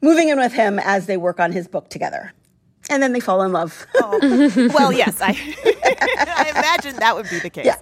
moving 0.00 0.28
in 0.28 0.38
with 0.38 0.52
him 0.52 0.78
as 0.78 1.06
they 1.06 1.16
work 1.16 1.40
on 1.40 1.52
his 1.52 1.66
book 1.66 1.88
together. 1.88 2.32
And 2.90 3.02
then 3.02 3.14
they 3.14 3.20
fall 3.20 3.42
in 3.42 3.52
love. 3.52 3.86
oh. 3.96 4.70
Well, 4.74 4.92
yes, 4.92 5.20
I, 5.22 5.30
I 5.30 6.50
imagine 6.50 6.96
that 6.96 7.16
would 7.16 7.28
be 7.30 7.38
the 7.38 7.50
case. 7.50 7.64
Yeah. 7.64 7.76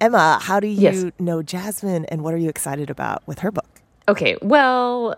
Emma, 0.00 0.38
how 0.40 0.60
do 0.60 0.66
you 0.66 0.80
yes. 0.80 1.04
know 1.18 1.42
Jasmine 1.42 2.04
and 2.06 2.22
what 2.22 2.34
are 2.34 2.38
you 2.38 2.48
excited 2.48 2.90
about 2.90 3.26
with 3.26 3.40
her 3.40 3.50
book? 3.50 3.80
Okay, 4.08 4.36
well, 4.40 5.16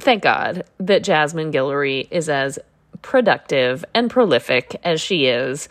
thank 0.00 0.22
God 0.22 0.64
that 0.78 1.02
Jasmine 1.02 1.52
Guillory 1.52 2.08
is 2.10 2.28
as 2.28 2.58
productive 3.02 3.84
and 3.94 4.10
prolific 4.10 4.80
as 4.84 5.00
she 5.00 5.26
is. 5.26 5.68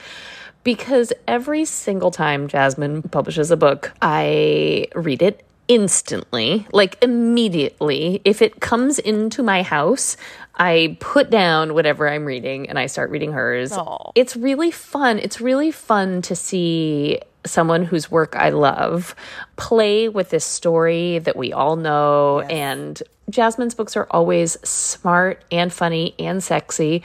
Because 0.63 1.11
every 1.27 1.65
single 1.65 2.11
time 2.11 2.47
Jasmine 2.47 3.01
publishes 3.03 3.51
a 3.51 3.57
book, 3.57 3.91
I 4.01 4.87
read 4.95 5.21
it 5.21 5.43
instantly, 5.67 6.67
like 6.71 6.97
immediately. 7.01 8.21
If 8.23 8.41
it 8.41 8.61
comes 8.61 8.99
into 8.99 9.43
my 9.43 9.61
house, 9.61 10.15
I 10.55 10.97
put 11.01 11.29
down 11.29 11.73
whatever 11.73 12.07
I'm 12.07 12.23
reading 12.23 12.69
and 12.69 12.79
I 12.79 12.85
start 12.85 13.09
reading 13.09 13.33
hers. 13.33 13.71
Aww. 13.71 14.11
It's 14.15 14.37
really 14.37 14.71
fun. 14.71 15.19
It's 15.19 15.41
really 15.41 15.71
fun 15.71 16.21
to 16.23 16.35
see 16.35 17.19
someone 17.45 17.83
whose 17.83 18.09
work 18.09 18.35
I 18.35 18.49
love 18.49 19.15
play 19.55 20.09
with 20.09 20.29
this 20.29 20.45
story 20.45 21.19
that 21.19 21.35
we 21.35 21.53
all 21.53 21.75
know. 21.75 22.41
Yes. 22.41 22.49
And 22.51 23.03
Jasmine's 23.29 23.75
books 23.75 23.95
are 23.95 24.07
always 24.11 24.57
smart 24.67 25.43
and 25.51 25.71
funny 25.71 26.15
and 26.19 26.43
sexy. 26.43 27.03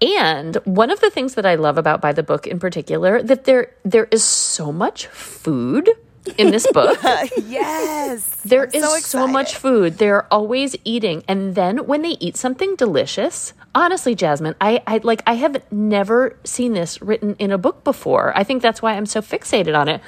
And 0.00 0.56
one 0.64 0.90
of 0.90 1.00
the 1.00 1.10
things 1.10 1.34
that 1.34 1.44
I 1.44 1.56
love 1.56 1.78
about 1.78 2.00
by 2.00 2.12
the 2.12 2.22
book 2.22 2.46
in 2.46 2.58
particular 2.58 3.22
that 3.22 3.44
there 3.44 3.74
there 3.84 4.08
is 4.10 4.24
so 4.24 4.72
much 4.72 5.06
food 5.08 5.90
in 6.38 6.50
this 6.50 6.66
book. 6.72 6.98
yes. 7.02 8.24
there 8.44 8.64
I'm 8.64 8.74
is 8.74 8.82
so, 8.82 8.98
so, 8.98 9.26
much 9.26 9.56
food. 9.56 9.98
They're 9.98 10.32
always 10.32 10.76
eating. 10.84 11.24
And 11.28 11.54
then 11.54 11.86
when 11.86 12.02
they 12.02 12.16
eat 12.20 12.36
something 12.36 12.76
delicious, 12.76 13.52
honestly, 13.74 14.14
Jasmine, 14.14 14.54
I, 14.60 14.82
I 14.86 15.00
like 15.02 15.22
I 15.26 15.34
have 15.34 15.62
never 15.72 16.36
seen 16.44 16.72
this 16.72 17.00
written 17.02 17.36
in 17.38 17.50
a 17.50 17.58
book 17.58 17.84
before. 17.84 18.36
I 18.36 18.44
think 18.44 18.62
that's 18.62 18.82
why 18.82 18.94
I'm 18.94 19.06
so 19.06 19.20
fixated 19.20 19.78
on 19.78 19.88
it. 19.88 20.00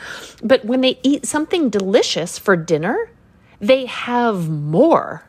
But 0.42 0.64
when 0.64 0.80
they 0.80 0.98
eat 1.02 1.26
something 1.26 1.70
delicious 1.70 2.38
for 2.38 2.56
dinner, 2.56 3.10
they 3.60 3.86
have 3.86 4.48
more. 4.48 5.24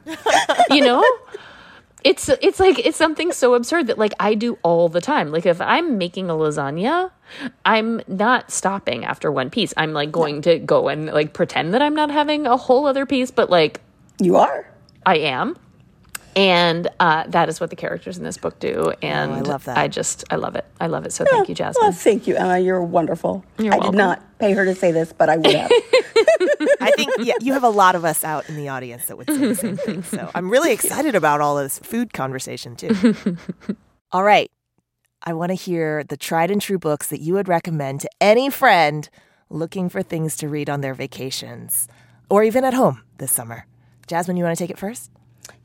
you 0.69 0.81
know? 0.81 1.03
it's 2.03 2.29
it's 2.29 2.59
like 2.59 2.79
it's 2.79 2.97
something 2.97 3.31
so 3.31 3.53
absurd 3.53 3.87
that 3.87 3.97
like 3.97 4.13
I 4.19 4.33
do 4.33 4.57
all 4.63 4.89
the 4.89 5.01
time. 5.01 5.31
Like 5.31 5.45
if 5.45 5.61
I'm 5.61 5.97
making 5.97 6.29
a 6.29 6.33
lasagna, 6.33 7.11
I'm 7.65 8.01
not 8.07 8.51
stopping 8.51 9.05
after 9.05 9.31
one 9.31 9.49
piece. 9.49 9.73
I'm 9.77 9.93
like 9.93 10.11
going 10.11 10.41
to 10.43 10.59
go 10.59 10.89
and 10.89 11.07
like 11.07 11.33
pretend 11.33 11.73
that 11.73 11.81
I'm 11.81 11.95
not 11.95 12.11
having 12.11 12.45
a 12.45 12.57
whole 12.57 12.85
other 12.85 13.05
piece, 13.05 13.31
but 13.31 13.49
like 13.49 13.81
you 14.19 14.35
are. 14.35 14.67
I 15.05 15.17
am. 15.17 15.55
And 16.35 16.87
uh, 16.99 17.25
that 17.27 17.49
is 17.49 17.59
what 17.59 17.69
the 17.69 17.75
characters 17.75 18.17
in 18.17 18.23
this 18.23 18.37
book 18.37 18.59
do. 18.59 18.93
And 19.01 19.31
oh, 19.31 19.35
I 19.35 19.39
love 19.41 19.65
that. 19.65 19.77
I 19.77 19.87
just, 19.87 20.23
I 20.31 20.35
love 20.35 20.55
it. 20.55 20.65
I 20.79 20.87
love 20.87 21.05
it. 21.05 21.13
So 21.13 21.25
thank 21.25 21.49
you, 21.49 21.55
Jasmine. 21.55 21.81
Well, 21.81 21.91
thank 21.91 22.27
you, 22.27 22.35
Emma. 22.35 22.59
You're 22.59 22.81
wonderful. 22.81 23.45
You're 23.57 23.73
I 23.73 23.77
welcome. 23.77 23.91
did 23.91 23.97
not 23.97 24.39
pay 24.39 24.53
her 24.53 24.65
to 24.65 24.73
say 24.73 24.91
this, 24.91 25.13
but 25.13 25.29
I 25.29 25.37
would 25.37 25.53
have. 25.53 25.71
I 26.81 26.91
think 26.95 27.11
yeah, 27.19 27.35
you 27.41 27.53
have 27.53 27.63
a 27.63 27.69
lot 27.69 27.95
of 27.95 28.03
us 28.03 28.23
out 28.23 28.49
in 28.49 28.55
the 28.55 28.69
audience 28.69 29.05
that 29.07 29.17
would 29.17 29.27
say 29.27 29.37
the 29.37 29.55
same 29.55 29.77
thing. 29.77 30.03
So 30.03 30.31
I'm 30.33 30.49
really 30.49 30.71
excited 30.73 31.15
about 31.15 31.41
all 31.41 31.55
this 31.57 31.79
food 31.79 32.13
conversation, 32.13 32.75
too. 32.75 33.15
all 34.11 34.23
right. 34.23 34.49
I 35.25 35.33
want 35.33 35.51
to 35.51 35.55
hear 35.55 36.03
the 36.03 36.17
tried 36.17 36.51
and 36.51 36.61
true 36.61 36.79
books 36.79 37.07
that 37.07 37.21
you 37.21 37.33
would 37.35 37.47
recommend 37.47 38.01
to 38.01 38.09
any 38.19 38.49
friend 38.49 39.09
looking 39.49 39.87
for 39.87 40.01
things 40.03 40.35
to 40.37 40.49
read 40.49 40.69
on 40.69 40.81
their 40.81 40.93
vacations 40.93 41.87
or 42.29 42.43
even 42.43 42.65
at 42.65 42.73
home 42.73 43.01
this 43.19 43.31
summer. 43.31 43.65
Jasmine, 44.07 44.35
you 44.35 44.43
want 44.43 44.57
to 44.57 44.61
take 44.61 44.71
it 44.71 44.77
first? 44.77 45.11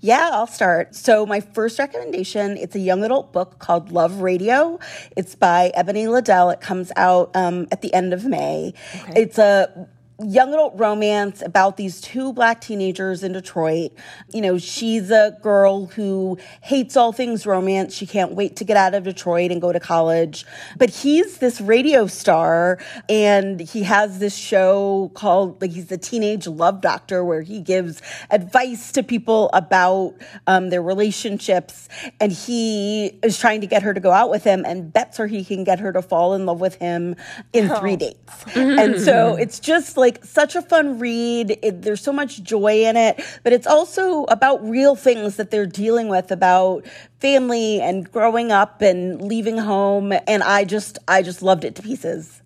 Yeah, 0.00 0.30
I'll 0.32 0.46
start. 0.46 0.94
So, 0.94 1.26
my 1.26 1.40
first 1.40 1.78
recommendation, 1.78 2.56
it's 2.56 2.76
a 2.76 2.80
young 2.80 3.02
adult 3.02 3.32
book 3.32 3.58
called 3.58 3.90
Love 3.90 4.20
Radio. 4.20 4.78
It's 5.16 5.34
by 5.34 5.72
Ebony 5.74 6.06
LaDelle. 6.06 6.52
It 6.52 6.60
comes 6.60 6.92
out 6.94 7.34
um, 7.34 7.66
at 7.72 7.82
the 7.82 7.92
end 7.92 8.12
of 8.12 8.24
May. 8.24 8.74
Okay. 8.94 9.22
It's 9.22 9.38
a 9.38 9.88
young 10.20 10.52
adult 10.52 10.72
romance 10.76 11.42
about 11.42 11.76
these 11.76 12.00
two 12.00 12.32
black 12.32 12.60
teenagers 12.60 13.22
in 13.22 13.32
Detroit. 13.32 13.92
You 14.34 14.40
know, 14.40 14.58
she's 14.58 15.12
a 15.12 15.38
girl 15.42 15.86
who 15.86 16.38
hates 16.60 16.96
all 16.96 17.12
things 17.12 17.46
romance. 17.46 17.94
She 17.94 18.04
can't 18.04 18.32
wait 18.32 18.56
to 18.56 18.64
get 18.64 18.76
out 18.76 18.94
of 18.94 19.04
Detroit 19.04 19.52
and 19.52 19.60
go 19.60 19.72
to 19.72 19.78
college. 19.78 20.44
But 20.76 20.90
he's 20.90 21.38
this 21.38 21.60
radio 21.60 22.08
star 22.08 22.78
and 23.08 23.60
he 23.60 23.84
has 23.84 24.18
this 24.18 24.36
show 24.36 25.12
called, 25.14 25.60
like, 25.60 25.70
he's 25.70 25.86
the 25.86 25.98
teenage 25.98 26.48
love 26.48 26.80
doctor 26.80 27.24
where 27.24 27.42
he 27.42 27.60
gives 27.60 28.02
advice 28.30 28.90
to 28.92 29.04
people 29.04 29.50
about 29.52 30.14
um, 30.48 30.70
their 30.70 30.82
relationships. 30.82 31.88
And 32.18 32.32
he 32.32 33.18
is 33.22 33.38
trying 33.38 33.60
to 33.60 33.68
get 33.68 33.84
her 33.84 33.94
to 33.94 34.00
go 34.00 34.10
out 34.10 34.30
with 34.30 34.42
him 34.42 34.64
and 34.66 34.92
bets 34.92 35.18
her 35.18 35.28
he 35.28 35.44
can 35.44 35.62
get 35.62 35.78
her 35.78 35.92
to 35.92 36.02
fall 36.02 36.34
in 36.34 36.44
love 36.44 36.60
with 36.60 36.74
him 36.76 37.14
in 37.52 37.70
oh. 37.70 37.78
three 37.78 37.96
dates. 37.96 38.56
and 38.56 39.00
so 39.00 39.36
it's 39.40 39.60
just 39.60 39.96
like, 39.96 40.07
like 40.08 40.24
such 40.24 40.56
a 40.56 40.62
fun 40.62 40.98
read. 40.98 41.58
It, 41.62 41.82
there's 41.82 42.00
so 42.00 42.12
much 42.12 42.42
joy 42.42 42.84
in 42.84 42.96
it, 42.96 43.22
but 43.44 43.52
it's 43.52 43.66
also 43.66 44.24
about 44.24 44.64
real 44.64 44.96
things 44.96 45.36
that 45.36 45.50
they're 45.50 45.66
dealing 45.66 46.08
with 46.08 46.30
about 46.30 46.86
family 47.20 47.80
and 47.80 48.10
growing 48.10 48.50
up 48.50 48.80
and 48.80 49.20
leaving 49.20 49.58
home. 49.58 50.14
And 50.26 50.42
I 50.42 50.64
just, 50.64 50.98
I 51.06 51.22
just 51.22 51.42
loved 51.42 51.64
it 51.64 51.74
to 51.74 51.82
pieces. 51.82 52.40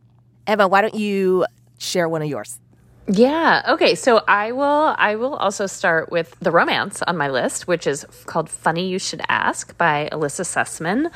Emma, 0.47 0.67
why 0.67 0.81
don't 0.81 0.95
you 0.95 1.47
share 1.79 2.09
one 2.09 2.23
of 2.23 2.29
yours? 2.29 2.59
Yeah. 3.07 3.63
Okay. 3.69 3.95
So 3.95 4.23
I 4.29 4.53
will. 4.53 4.95
I 4.97 5.17
will 5.17 5.35
also 5.35 5.67
start 5.67 6.11
with 6.13 6.37
the 6.41 6.53
romance 6.53 7.03
on 7.03 7.17
my 7.17 7.29
list, 7.29 7.67
which 7.67 7.85
is 7.87 8.07
called 8.27 8.49
"Funny 8.49 8.89
You 8.89 9.01
Should 9.01 9.23
Ask" 9.29 9.77
by 9.77 10.09
Elissa 10.13 10.45
Sussman. 10.45 11.11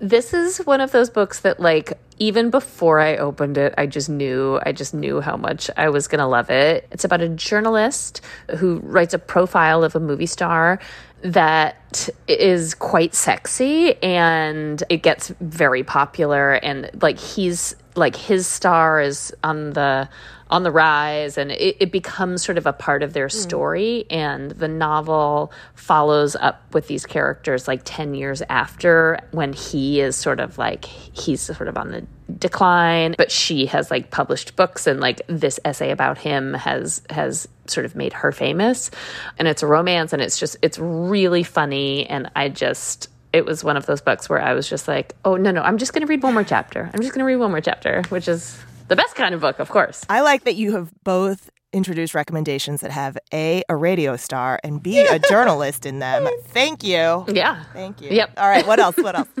This 0.00 0.32
is 0.32 0.58
one 0.58 0.80
of 0.80 0.92
those 0.92 1.10
books 1.10 1.40
that, 1.40 1.60
like, 1.60 1.98
even 2.18 2.48
before 2.48 3.00
I 3.00 3.16
opened 3.16 3.58
it, 3.58 3.74
I 3.76 3.86
just 3.86 4.08
knew, 4.08 4.58
I 4.64 4.72
just 4.72 4.94
knew 4.94 5.20
how 5.20 5.36
much 5.36 5.70
I 5.76 5.90
was 5.90 6.08
going 6.08 6.20
to 6.20 6.26
love 6.26 6.50
it. 6.50 6.88
It's 6.90 7.04
about 7.04 7.20
a 7.20 7.28
journalist 7.28 8.22
who 8.56 8.78
writes 8.78 9.12
a 9.12 9.18
profile 9.18 9.84
of 9.84 9.94
a 9.94 10.00
movie 10.00 10.26
star 10.26 10.80
that 11.22 12.08
is 12.28 12.74
quite 12.74 13.14
sexy 13.14 14.02
and 14.02 14.82
it 14.88 15.02
gets 15.02 15.28
very 15.40 15.82
popular 15.82 16.54
and 16.54 16.90
like 17.02 17.18
he's 17.18 17.76
like 17.94 18.16
his 18.16 18.46
star 18.46 19.00
is 19.00 19.34
on 19.44 19.70
the 19.74 20.08
on 20.50 20.64
the 20.64 20.70
rise 20.70 21.38
and 21.38 21.52
it, 21.52 21.76
it 21.80 21.92
becomes 21.92 22.42
sort 22.42 22.58
of 22.58 22.66
a 22.66 22.72
part 22.72 23.02
of 23.02 23.12
their 23.12 23.28
hmm. 23.28 23.36
story 23.36 24.06
mm. 24.10 24.16
and 24.16 24.50
the 24.52 24.68
novel 24.68 25.52
follows 25.74 26.36
up 26.36 26.62
with 26.74 26.88
these 26.88 27.06
characters 27.06 27.68
like 27.68 27.80
10 27.84 28.14
years 28.14 28.42
after 28.48 29.18
when 29.30 29.52
he 29.52 30.00
is 30.00 30.16
sort 30.16 30.40
of 30.40 30.58
like 30.58 30.84
he's 30.84 31.40
sort 31.40 31.68
of 31.68 31.78
on 31.78 31.90
the 31.90 32.04
decline 32.38 33.14
but 33.16 33.30
she 33.30 33.66
has 33.66 33.90
like 33.90 34.10
published 34.10 34.54
books 34.56 34.86
and 34.86 35.00
like 35.00 35.22
this 35.26 35.58
essay 35.64 35.90
about 35.90 36.18
him 36.18 36.54
has 36.54 37.02
has 37.10 37.48
sort 37.66 37.86
of 37.86 37.94
made 37.94 38.12
her 38.12 38.32
famous 38.32 38.90
and 39.38 39.48
it's 39.48 39.62
a 39.62 39.66
romance 39.66 40.12
and 40.12 40.20
it's 40.22 40.38
just 40.38 40.56
it's 40.62 40.78
really 40.78 41.42
funny 41.42 42.06
and 42.06 42.30
i 42.36 42.48
just 42.48 43.08
it 43.32 43.44
was 43.44 43.62
one 43.62 43.76
of 43.76 43.86
those 43.86 44.00
books 44.00 44.28
where 44.28 44.40
I 44.40 44.54
was 44.54 44.68
just 44.68 44.88
like, 44.88 45.14
oh, 45.24 45.36
no, 45.36 45.52
no, 45.52 45.62
I'm 45.62 45.78
just 45.78 45.92
going 45.92 46.00
to 46.00 46.08
read 46.08 46.20
one 46.20 46.34
more 46.34 46.42
chapter. 46.42 46.90
I'm 46.92 47.00
just 47.00 47.12
going 47.14 47.20
to 47.20 47.24
read 47.24 47.36
one 47.36 47.52
more 47.52 47.60
chapter, 47.60 48.02
which 48.08 48.26
is 48.26 48.60
the 48.90 48.96
best 48.96 49.14
kind 49.14 49.34
of 49.34 49.40
book, 49.40 49.58
of 49.60 49.70
course. 49.70 50.04
I 50.10 50.20
like 50.20 50.44
that 50.44 50.56
you 50.56 50.72
have 50.72 50.92
both 51.04 51.48
introduced 51.72 52.12
recommendations 52.12 52.80
that 52.80 52.90
have 52.90 53.16
A, 53.32 53.62
a 53.68 53.76
radio 53.76 54.16
star, 54.16 54.58
and 54.64 54.82
B, 54.82 54.98
a 54.98 55.18
journalist 55.30 55.86
in 55.86 56.00
them. 56.00 56.28
Thank 56.48 56.82
you. 56.82 57.24
Yeah. 57.28 57.64
Thank 57.72 58.02
you. 58.02 58.10
Yep. 58.10 58.32
All 58.36 58.48
right, 58.48 58.66
what 58.66 58.80
else? 58.80 58.96
What 58.96 59.16
else? 59.16 59.28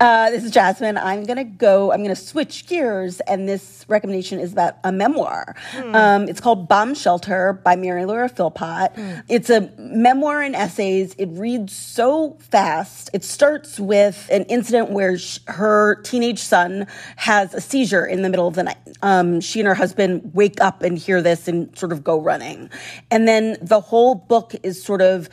Uh, 0.00 0.30
this 0.30 0.44
is 0.44 0.50
Jasmine. 0.50 0.96
I'm 0.96 1.24
gonna 1.24 1.44
go. 1.44 1.92
I'm 1.92 2.02
gonna 2.02 2.16
switch 2.16 2.66
gears, 2.66 3.20
and 3.20 3.46
this 3.46 3.84
recommendation 3.86 4.40
is 4.40 4.50
about 4.50 4.76
a 4.82 4.90
memoir. 4.90 5.54
Um, 5.94 6.26
it's 6.26 6.40
called 6.40 6.68
Bomb 6.68 6.94
Shelter 6.94 7.52
by 7.52 7.76
Mary 7.76 8.06
Laura 8.06 8.30
Philpott. 8.30 8.92
It's 9.28 9.50
a 9.50 9.70
memoir 9.78 10.40
and 10.40 10.56
essays. 10.56 11.14
It 11.18 11.28
reads 11.32 11.76
so 11.76 12.38
fast. 12.40 13.10
It 13.12 13.24
starts 13.24 13.78
with 13.78 14.26
an 14.32 14.44
incident 14.44 14.90
where 14.90 15.18
sh- 15.18 15.38
her 15.48 15.96
teenage 15.96 16.38
son 16.38 16.86
has 17.16 17.52
a 17.52 17.60
seizure 17.60 18.06
in 18.06 18.22
the 18.22 18.30
middle 18.30 18.48
of 18.48 18.54
the 18.54 18.62
night. 18.62 18.78
Um, 19.02 19.42
she 19.42 19.60
and 19.60 19.66
her 19.66 19.74
husband 19.74 20.30
wake 20.32 20.62
up 20.62 20.82
and 20.82 20.96
hear 20.96 21.20
this 21.20 21.46
and 21.46 21.76
sort 21.78 21.92
of 21.92 22.02
go 22.02 22.18
running, 22.18 22.70
and 23.10 23.28
then 23.28 23.58
the 23.60 23.80
whole 23.82 24.14
book 24.14 24.54
is 24.62 24.82
sort 24.82 25.02
of 25.02 25.28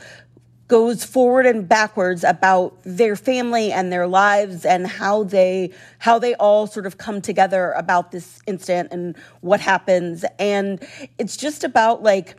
goes 0.68 1.02
forward 1.02 1.46
and 1.46 1.66
backwards 1.66 2.22
about 2.22 2.76
their 2.84 3.16
family 3.16 3.72
and 3.72 3.90
their 3.90 4.06
lives 4.06 4.66
and 4.66 4.86
how 4.86 5.24
they 5.24 5.72
how 5.98 6.18
they 6.18 6.34
all 6.34 6.66
sort 6.66 6.86
of 6.86 6.98
come 6.98 7.20
together 7.22 7.72
about 7.72 8.12
this 8.12 8.40
incident 8.46 8.92
and 8.92 9.16
what 9.40 9.60
happens. 9.60 10.24
And 10.38 10.86
it's 11.18 11.36
just 11.36 11.64
about 11.64 12.02
like 12.02 12.36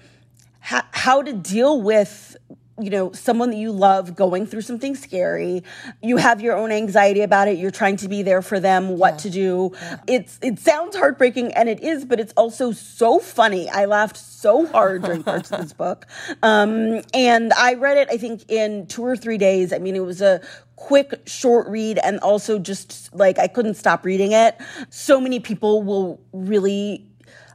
how, 0.60 0.84
how 0.92 1.24
to 1.24 1.34
deal 1.34 1.82
with 1.82 2.38
you 2.80 2.90
know 2.90 3.12
someone 3.12 3.52
that 3.52 3.58
you 3.58 3.72
love 3.72 4.16
going 4.16 4.46
through 4.46 4.62
something 4.62 4.96
scary. 4.96 5.64
You 6.02 6.18
have 6.18 6.42
your 6.42 6.56
own 6.56 6.72
anxiety 6.72 7.22
about 7.22 7.48
it. 7.48 7.58
You're 7.58 7.72
trying 7.72 7.98
to 7.98 8.08
be 8.08 8.22
there 8.22 8.42
for 8.42 8.60
them 8.60 8.98
what 8.98 9.20
to 9.20 9.30
do. 9.30 9.74
It's 10.08 10.40
it 10.42 10.60
sounds 10.60 10.96
heartbreaking 10.96 11.54
and 11.54 11.70
it 11.70 11.82
is 11.82 12.06
but 12.06 12.20
it's 12.20 12.34
also 12.34 12.72
so 12.72 13.20
funny. 13.20 13.70
I 13.70 13.86
laughed 13.86 14.18
so 14.18 14.66
hard 14.66 15.04
during 15.04 15.24
parts 15.24 15.52
of 15.52 15.62
this 15.62 15.74
book. 15.80 16.06
Um, 16.44 17.02
and 17.14 17.54
i 17.54 17.74
read 17.74 17.98
it 17.98 18.08
i 18.12 18.18
think 18.18 18.50
in 18.50 18.88
two 18.88 19.06
or 19.06 19.16
three 19.16 19.38
days. 19.38 19.74
I 19.74 19.80
mean 19.80 19.96
it 19.96 20.06
was 20.06 20.22
a 20.22 20.42
quick 20.76 21.22
short 21.26 21.68
read 21.68 22.00
and 22.00 22.20
also 22.20 22.58
just 22.58 23.14
like 23.14 23.38
i 23.38 23.48
couldn't 23.48 23.76
stop 23.76 24.06
reading 24.06 24.32
it. 24.32 24.58
So 24.90 25.20
many 25.20 25.40
people 25.40 25.84
will 25.84 26.20
really 26.32 27.06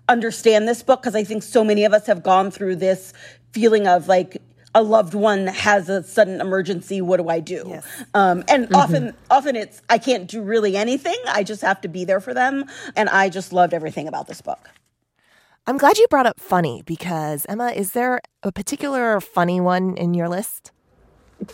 understand 0.09 0.69
this 0.69 0.83
book 0.83 1.01
because 1.01 1.15
I 1.15 1.25
think 1.25 1.43
so 1.43 1.65
many 1.65 1.85
of 1.85 1.93
us 1.93 2.07
have 2.07 2.23
gone 2.23 2.51
through 2.51 2.77
this 2.77 3.13
feeling 3.53 3.87
of 3.87 4.09
like 4.09 4.37
a 4.75 4.83
loved 4.83 5.15
one 5.15 5.47
has 5.47 5.89
a 5.89 6.03
sudden 6.03 6.41
emergency. 6.41 7.01
What 7.01 7.19
do 7.19 7.29
I 7.29 7.41
do? 7.41 7.81
Um, 8.13 8.45
and 8.49 8.75
often, 8.75 9.15
often 9.31 9.57
it's 9.57 9.81
I 9.89 9.99
can't 9.99 10.29
do 10.29 10.43
really 10.43 10.77
anything. 10.77 11.17
I 11.27 11.45
just 11.45 11.63
have 11.63 11.81
to 11.83 11.89
be 11.89 12.05
there 12.05 12.21
for 12.21 12.35
them. 12.35 12.65
And 12.97 13.09
I 13.09 13.29
just 13.29 13.53
loved 13.53 13.73
everything 13.73 14.09
about 14.09 14.27
this 14.27 14.41
book. 14.41 14.71
I'm 15.67 15.79
glad 15.79 15.97
you 15.97 16.07
brought 16.09 16.27
up 16.27 16.39
funny 16.39 16.83
because, 16.85 17.47
Emma, 17.49 17.69
is 17.69 17.93
there 17.93 18.21
a 18.43 18.53
particular 18.53 19.19
funny 19.21 19.61
one 19.61 19.97
in 19.97 20.13
your 20.13 20.29
list? 20.29 20.73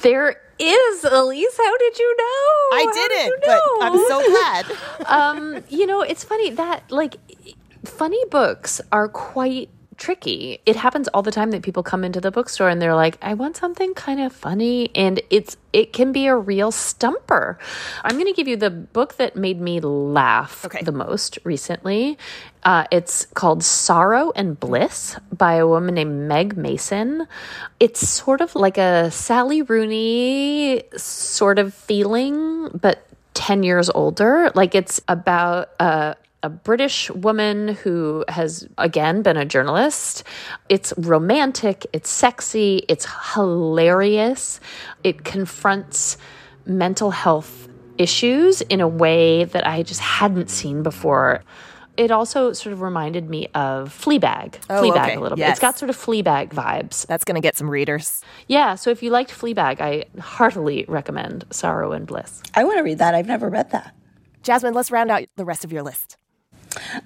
There 0.03 0.37
is, 0.59 1.05
Elise. 1.05 1.57
How 1.57 1.79
did 1.79 1.99
you 1.99 2.17
know? 2.17 2.23
I 2.73 2.85
How 2.87 2.93
did 2.93 3.27
you 3.27 3.35
it, 3.35 3.43
but 3.47 3.63
I'm 3.81 3.97
so 4.09 4.31
glad. 4.31 5.07
um, 5.07 5.65
you 5.69 5.87
know, 5.87 6.03
it's 6.03 6.25
funny 6.25 6.51
that 6.51 6.91
like 6.91 7.17
funny 7.85 8.23
books 8.31 8.81
are 8.93 9.09
quite 9.09 9.71
tricky. 10.01 10.59
It 10.67 10.75
happens 10.77 11.07
all 11.09 11.23
the 11.23 11.31
time 11.31 11.53
that 11.53 11.63
people 11.63 11.85
come 11.85 12.03
into 12.03 12.21
the 12.21 12.33
bookstore 12.33 12.69
and 12.69 12.81
they're 12.83 12.97
like, 12.97 13.19
"I 13.23 13.35
want 13.35 13.57
something 13.57 13.95
kind 13.95 14.19
of 14.21 14.33
funny," 14.33 14.91
and 14.97 15.21
it's 15.31 15.57
it 15.73 15.93
can 15.93 16.11
be 16.11 16.27
a 16.27 16.35
real 16.35 16.73
stumper. 16.73 17.59
I'm 18.03 18.15
going 18.17 18.27
to 18.27 18.33
give 18.33 18.49
you 18.49 18.57
the 18.57 18.71
book 18.71 19.17
that 19.19 19.37
made 19.37 19.61
me 19.61 19.79
laugh 19.79 20.65
Okay. 20.65 20.83
the 20.83 20.91
most 20.91 21.39
recently. 21.45 22.19
Uh, 22.65 22.85
it's 22.91 23.27
called 23.35 23.63
Sorrow 23.63 24.33
and 24.35 24.59
Bliss 24.59 25.17
by 25.31 25.55
a 25.55 25.67
woman 25.69 25.95
named 25.95 26.27
Meg 26.27 26.57
Mason. 26.57 27.29
It's 27.79 28.01
sort 28.09 28.41
of 28.41 28.57
like 28.57 28.79
a 28.79 29.11
Sally 29.13 29.63
Rooney 29.63 30.83
sort 30.97 31.59
of 31.61 31.73
feeling, 31.73 32.69
but 32.75 33.07
10 33.35 33.63
years 33.63 33.89
older. 33.91 34.51
Like 34.55 34.75
it's 34.75 35.01
about 35.09 35.71
a, 35.79 36.17
a 36.43 36.49
British 36.49 37.11
woman 37.11 37.69
who 37.69 38.25
has, 38.29 38.67
again, 38.79 39.23
been 39.23 39.37
a 39.37 39.45
journalist. 39.45 40.25
It's 40.69 40.93
romantic, 40.97 41.87
it's 41.93 42.11
sexy, 42.11 42.85
it's 42.89 43.07
hilarious. 43.35 44.61
It 45.05 45.25
confronts 45.25 46.17
mental 46.67 47.11
health 47.11 47.69
issues 47.99 48.63
in 48.63 48.81
a 48.81 48.89
way 48.89 49.45
that 49.45 49.67
I 49.67 49.83
just 49.83 50.01
hadn't 50.01 50.49
seen 50.49 50.83
before. 50.83 51.43
It 51.97 52.11
also 52.11 52.55
sort 52.55 52.73
of 52.73 52.81
reminded 52.81 53.29
me 53.29 53.49
of 53.55 53.91
Fleabag. 53.91 54.55
Oh, 54.71 54.83
Fleabag 54.83 55.05
okay. 55.05 55.15
a 55.17 55.21
little 55.21 55.37
bit. 55.37 55.43
Yes. 55.43 55.51
It's 55.51 55.61
got 55.61 55.77
sort 55.77 55.91
of 55.91 55.97
Fleabag 55.97 56.49
vibes. 56.51 57.07
That's 57.07 57.25
going 57.25 57.35
to 57.35 57.43
get 57.43 57.57
some 57.57 57.69
readers. 57.69 58.23
Yeah, 58.47 58.77
so 58.77 58.89
if 58.89 59.03
you 59.03 59.11
liked 59.11 59.31
Fleabag, 59.31 59.83
I 59.83 60.05
heartily 60.19 60.87
recommend 60.89 61.45
Sorrow 61.51 61.93
and 61.93 62.07
Bliss. 62.07 62.43
I 62.55 62.65
want 62.65 62.79
to 62.79 62.83
read 62.83 62.99
that. 62.99 63.15
I've 63.15 63.27
never 63.27 63.51
read 63.51 63.71
that. 63.73 63.95
Jasmine, 64.43 64.73
let's 64.73 64.91
round 64.91 65.11
out 65.11 65.25
the 65.37 65.45
rest 65.45 65.65
of 65.65 65.73
your 65.73 65.83
list. 65.83 66.17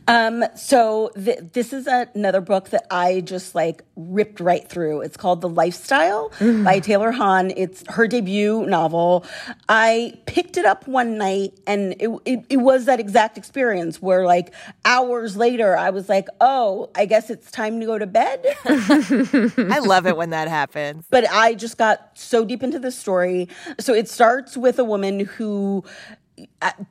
Um, 0.06 0.44
so 0.54 1.10
th- 1.14 1.40
this 1.52 1.72
is 1.72 1.86
another 1.86 2.40
book 2.40 2.70
that 2.70 2.86
I 2.90 3.20
just 3.20 3.54
like 3.54 3.82
ripped 3.96 4.40
right 4.40 4.68
through. 4.68 5.00
It's 5.00 5.16
called 5.16 5.40
The 5.40 5.48
Lifestyle 5.48 6.30
by 6.40 6.80
Taylor 6.80 7.10
Hahn. 7.12 7.52
It's 7.56 7.84
her 7.90 8.06
debut 8.06 8.66
novel. 8.66 9.24
I 9.68 10.18
picked 10.26 10.56
it 10.56 10.64
up 10.64 10.86
one 10.86 11.16
night 11.18 11.54
and 11.66 11.94
it, 11.98 12.10
it, 12.24 12.44
it 12.50 12.56
was 12.58 12.84
that 12.84 13.00
exact 13.00 13.38
experience 13.38 14.02
where 14.02 14.26
like 14.26 14.52
hours 14.84 15.36
later 15.36 15.76
I 15.76 15.90
was 15.90 16.08
like, 16.08 16.28
oh, 16.40 16.90
I 16.94 17.06
guess 17.06 17.30
it's 17.30 17.50
time 17.50 17.80
to 17.80 17.86
go 17.86 17.98
to 17.98 18.06
bed. 18.06 18.44
I 18.64 19.78
love 19.80 20.06
it 20.06 20.16
when 20.16 20.30
that 20.30 20.48
happens. 20.48 21.06
but 21.10 21.24
I 21.30 21.54
just 21.54 21.78
got 21.78 22.10
so 22.14 22.44
deep 22.44 22.62
into 22.62 22.78
this 22.78 22.96
story. 22.98 23.48
So 23.80 23.94
it 23.94 24.08
starts 24.08 24.56
with 24.56 24.78
a 24.78 24.84
woman 24.84 25.20
who 25.20 25.84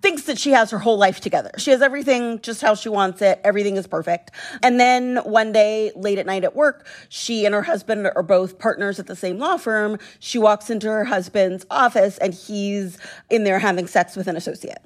thinks 0.01 0.23
that 0.23 0.37
she 0.37 0.51
has 0.51 0.71
her 0.71 0.79
whole 0.79 0.97
life 0.97 1.19
together. 1.19 1.51
She 1.57 1.71
has 1.71 1.81
everything 1.81 2.39
just 2.41 2.61
how 2.61 2.75
she 2.75 2.89
wants 2.89 3.21
it. 3.21 3.39
Everything 3.43 3.77
is 3.77 3.87
perfect. 3.87 4.31
And 4.61 4.79
then 4.79 5.17
one 5.17 5.51
day, 5.51 5.91
late 5.95 6.19
at 6.19 6.25
night 6.25 6.43
at 6.43 6.55
work, 6.55 6.87
she 7.09 7.45
and 7.45 7.55
her 7.55 7.63
husband 7.63 8.09
are 8.15 8.23
both 8.23 8.59
partners 8.59 8.99
at 8.99 9.07
the 9.07 9.15
same 9.15 9.37
law 9.39 9.57
firm. 9.57 9.97
She 10.19 10.37
walks 10.37 10.69
into 10.69 10.87
her 10.87 11.05
husband's 11.05 11.65
office 11.69 12.17
and 12.19 12.33
he's 12.33 12.97
in 13.29 13.43
there 13.43 13.59
having 13.59 13.87
sex 13.87 14.15
with 14.15 14.27
an 14.27 14.35
associate. 14.37 14.81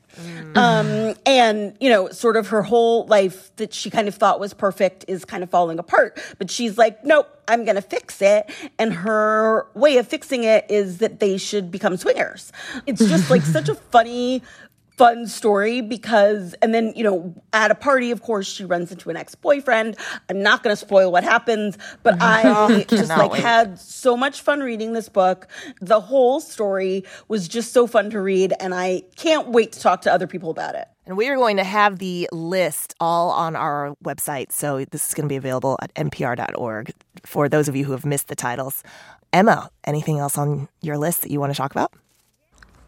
Um, 0.55 1.13
and, 1.25 1.75
you 1.79 1.89
know, 1.89 2.09
sort 2.09 2.37
of 2.37 2.47
her 2.47 2.63
whole 2.63 3.05
life 3.05 3.55
that 3.57 3.73
she 3.73 3.89
kind 3.89 4.07
of 4.07 4.15
thought 4.15 4.39
was 4.39 4.53
perfect 4.53 5.05
is 5.07 5.25
kind 5.25 5.43
of 5.43 5.49
falling 5.49 5.79
apart. 5.79 6.19
But 6.39 6.49
she's 6.49 6.77
like, 6.77 7.03
nope, 7.03 7.27
I'm 7.47 7.63
going 7.65 7.75
to 7.75 7.81
fix 7.81 8.21
it. 8.21 8.49
And 8.79 8.93
her 8.93 9.67
way 9.73 9.97
of 9.97 10.07
fixing 10.07 10.43
it 10.43 10.65
is 10.69 10.97
that 10.97 11.19
they 11.19 11.37
should 11.37 11.71
become 11.71 11.97
swingers. 11.97 12.51
It's 12.85 12.99
just 13.07 13.29
like 13.29 13.43
such 13.43 13.69
a 13.69 13.75
funny, 13.91 14.41
fun 14.97 15.27
story 15.27 15.81
because, 15.81 16.55
and 16.55 16.73
then, 16.73 16.91
you 16.95 17.03
know, 17.03 17.33
at 17.53 17.69
a 17.69 17.75
party, 17.75 18.09
of 18.11 18.23
course, 18.23 18.51
she 18.51 18.65
runs 18.65 18.91
into 18.91 19.09
an 19.09 19.15
ex 19.15 19.35
boyfriend. 19.35 19.95
I'm 20.29 20.41
not 20.41 20.63
going 20.63 20.73
to 20.73 20.77
spoil 20.77 21.11
what 21.11 21.23
happens, 21.23 21.77
but 22.03 22.17
I 22.21 22.85
just 22.89 23.09
like 23.09 23.31
wait. 23.31 23.41
had 23.41 23.79
so 23.79 24.17
much 24.17 24.41
fun 24.41 24.59
reading 24.61 24.93
this 24.93 25.07
book. 25.07 25.47
The 25.81 26.01
whole 26.01 26.39
story 26.39 27.03
was 27.27 27.47
just 27.47 27.73
so 27.73 27.85
fun 27.85 28.09
to 28.09 28.19
read, 28.19 28.53
and 28.59 28.73
I 28.73 29.03
can't 29.15 29.49
wait 29.49 29.71
to 29.73 29.79
talk 29.79 30.01
to 30.01 30.11
other 30.11 30.27
people 30.27 30.49
about 30.49 30.75
it. 30.75 30.87
And 31.05 31.15
we 31.15 31.29
are 31.29 31.37
going 31.37 31.57
to 31.57 31.63
have 31.63 31.99
the 31.99 32.27
list 32.33 32.95
all 32.99 33.29
on 33.29 33.55
our 33.55 33.95
website. 34.03 34.51
So 34.51 34.83
this 34.83 35.07
is 35.07 35.13
going 35.13 35.23
to 35.23 35.29
be 35.29 35.37
available 35.37 35.77
at 35.81 35.93
npr.org 35.93 36.91
for 37.23 37.47
those 37.47 37.69
of 37.69 37.75
you 37.75 37.85
who 37.85 37.93
have 37.93 38.05
missed 38.05 38.27
the 38.27 38.35
titles. 38.35 38.83
Emma, 39.31 39.69
anything 39.85 40.19
else 40.19 40.37
on 40.37 40.67
your 40.81 40.97
list 40.97 41.21
that 41.21 41.31
you 41.31 41.39
want 41.39 41.53
to 41.53 41.57
talk 41.57 41.71
about? 41.71 41.93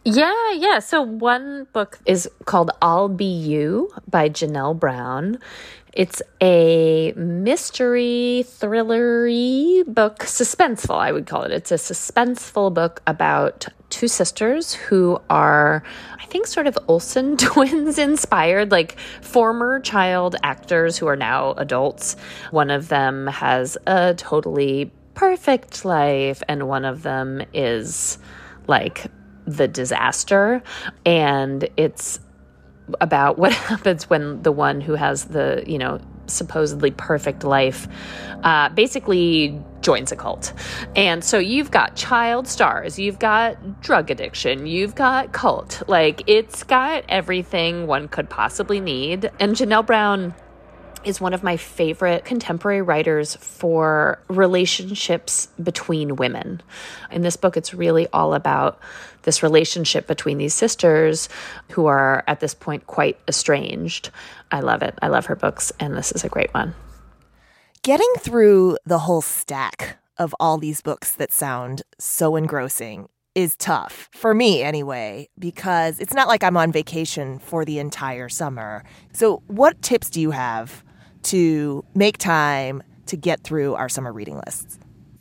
Yeah, 0.06 0.52
yeah. 0.54 0.80
So 0.80 1.02
one 1.02 1.68
book 1.74 2.00
is 2.06 2.30
called 2.46 2.72
I'll 2.82 3.10
Be 3.10 3.26
You 3.26 3.92
by 4.10 4.30
Janelle 4.30 4.80
Brown. 4.80 5.40
It's 5.92 6.22
a 6.42 7.12
mystery 7.14 8.46
thrillery 8.48 9.84
book, 9.86 10.20
suspenseful, 10.20 10.98
I 10.98 11.12
would 11.12 11.26
call 11.28 11.44
it. 11.44 11.52
It's 11.52 11.72
a 11.72 11.76
suspenseful 11.76 12.74
book 12.74 13.02
about 13.08 13.68
two 13.90 14.08
sisters 14.08 14.74
who 14.74 15.20
are, 15.30 15.84
I 16.18 16.26
think, 16.28 16.48
sort 16.48 16.68
of 16.68 16.78
Olsen 16.88 17.38
twins 17.38 17.98
inspired, 17.98 18.72
like 18.72 19.00
former 19.22 19.80
child 19.80 20.36
actors 20.44 20.98
who 20.98 21.08
are 21.08 21.18
now 21.18 21.54
adults. 21.54 22.16
One 22.52 22.70
of 22.70 22.88
them 22.88 23.28
has 23.28 23.78
a 23.86 24.14
totally 24.14 24.92
perfect 25.16 25.84
life, 25.84 26.42
and 26.48 26.68
one 26.68 26.86
of 26.86 27.02
them 27.04 27.42
is 27.54 28.20
like 28.68 29.08
the 29.58 29.68
disaster. 29.68 30.62
And 31.06 31.68
it's 31.78 32.20
about 33.02 33.38
what 33.38 33.54
happens 33.70 34.10
when 34.10 34.42
the 34.42 34.52
one 34.52 34.82
who 34.82 34.96
has 34.96 35.26
the, 35.26 35.64
you 35.68 35.78
know, 35.78 36.00
supposedly 36.28 36.92
perfect 36.92 37.44
life 37.44 37.88
uh, 38.44 38.70
basically 38.70 39.60
joins 39.82 40.12
a 40.12 40.16
cult. 40.16 40.54
And 40.96 41.24
so 41.24 41.40
you've 41.40 41.72
got 41.72 41.96
child 41.96 42.48
stars, 42.48 43.00
you've 43.00 43.20
got 43.20 43.82
drug 43.82 44.12
addiction, 44.12 44.68
you've 44.68 44.96
got 44.96 45.32
cult. 45.32 45.82
Like 45.88 46.24
it's 46.28 46.64
got 46.64 47.04
everything 47.10 47.88
one 47.88 48.08
could 48.08 48.30
possibly 48.30 48.80
need. 48.80 49.32
And 49.40 49.56
Janelle 49.56 49.86
Brown 49.86 50.36
is 51.04 51.22
one 51.22 51.34
of 51.34 51.44
my 51.44 51.58
favorite 51.58 52.26
contemporary 52.26 52.82
writers 52.82 53.36
for 53.38 54.20
relationships 54.28 55.48
between 55.62 56.16
women. 56.16 56.62
In 57.12 57.22
this 57.22 57.36
book, 57.38 57.58
it's 57.58 57.74
really 57.74 58.08
all 58.14 58.34
about 58.34 58.80
this 59.24 59.44
relationship 59.44 60.08
between 60.08 60.38
these 60.38 60.54
sisters 60.54 61.30
who 61.72 61.86
are 61.86 62.24
at 62.28 62.40
this 62.40 62.54
point 62.54 62.88
quite 62.88 63.18
estranged. 63.28 64.10
I 64.52 64.62
love 64.62 64.82
it. 64.82 64.98
I 65.02 65.08
love 65.08 65.28
her 65.28 65.36
books, 65.36 65.72
and 65.80 65.96
this 65.96 66.12
is 66.12 66.24
a 66.24 66.30
great 66.30 66.54
one. 66.54 66.76
Getting 67.82 68.12
through 68.18 68.78
the 68.86 69.00
whole 69.00 69.22
stack 69.22 69.98
of 70.18 70.36
all 70.40 70.58
these 70.58 70.82
books 70.82 71.14
that 71.14 71.32
sound 71.32 71.82
so 71.98 72.36
engrossing 72.36 73.08
is 73.36 73.56
tough 73.56 74.10
for 74.12 74.34
me 74.34 74.62
anyway 74.62 75.30
because 75.38 76.00
it's 76.00 76.14
not 76.14 76.28
like 76.28 76.44
I'm 76.44 76.58
on 76.58 76.72
vacation 76.72 77.40
for 77.40 77.64
the 77.64 77.80
entire 77.80 78.28
summer. 78.28 78.84
So, 79.14 79.44
what 79.48 79.82
tips 79.82 80.10
do 80.10 80.20
you 80.20 80.32
have 80.32 80.84
to 81.30 81.84
make 81.96 82.18
time 82.18 82.82
to 83.08 83.18
get 83.18 83.42
through 83.42 83.76
our 83.76 83.90
summer 83.90 84.12
reading 84.12 84.42
lists? 84.46 84.80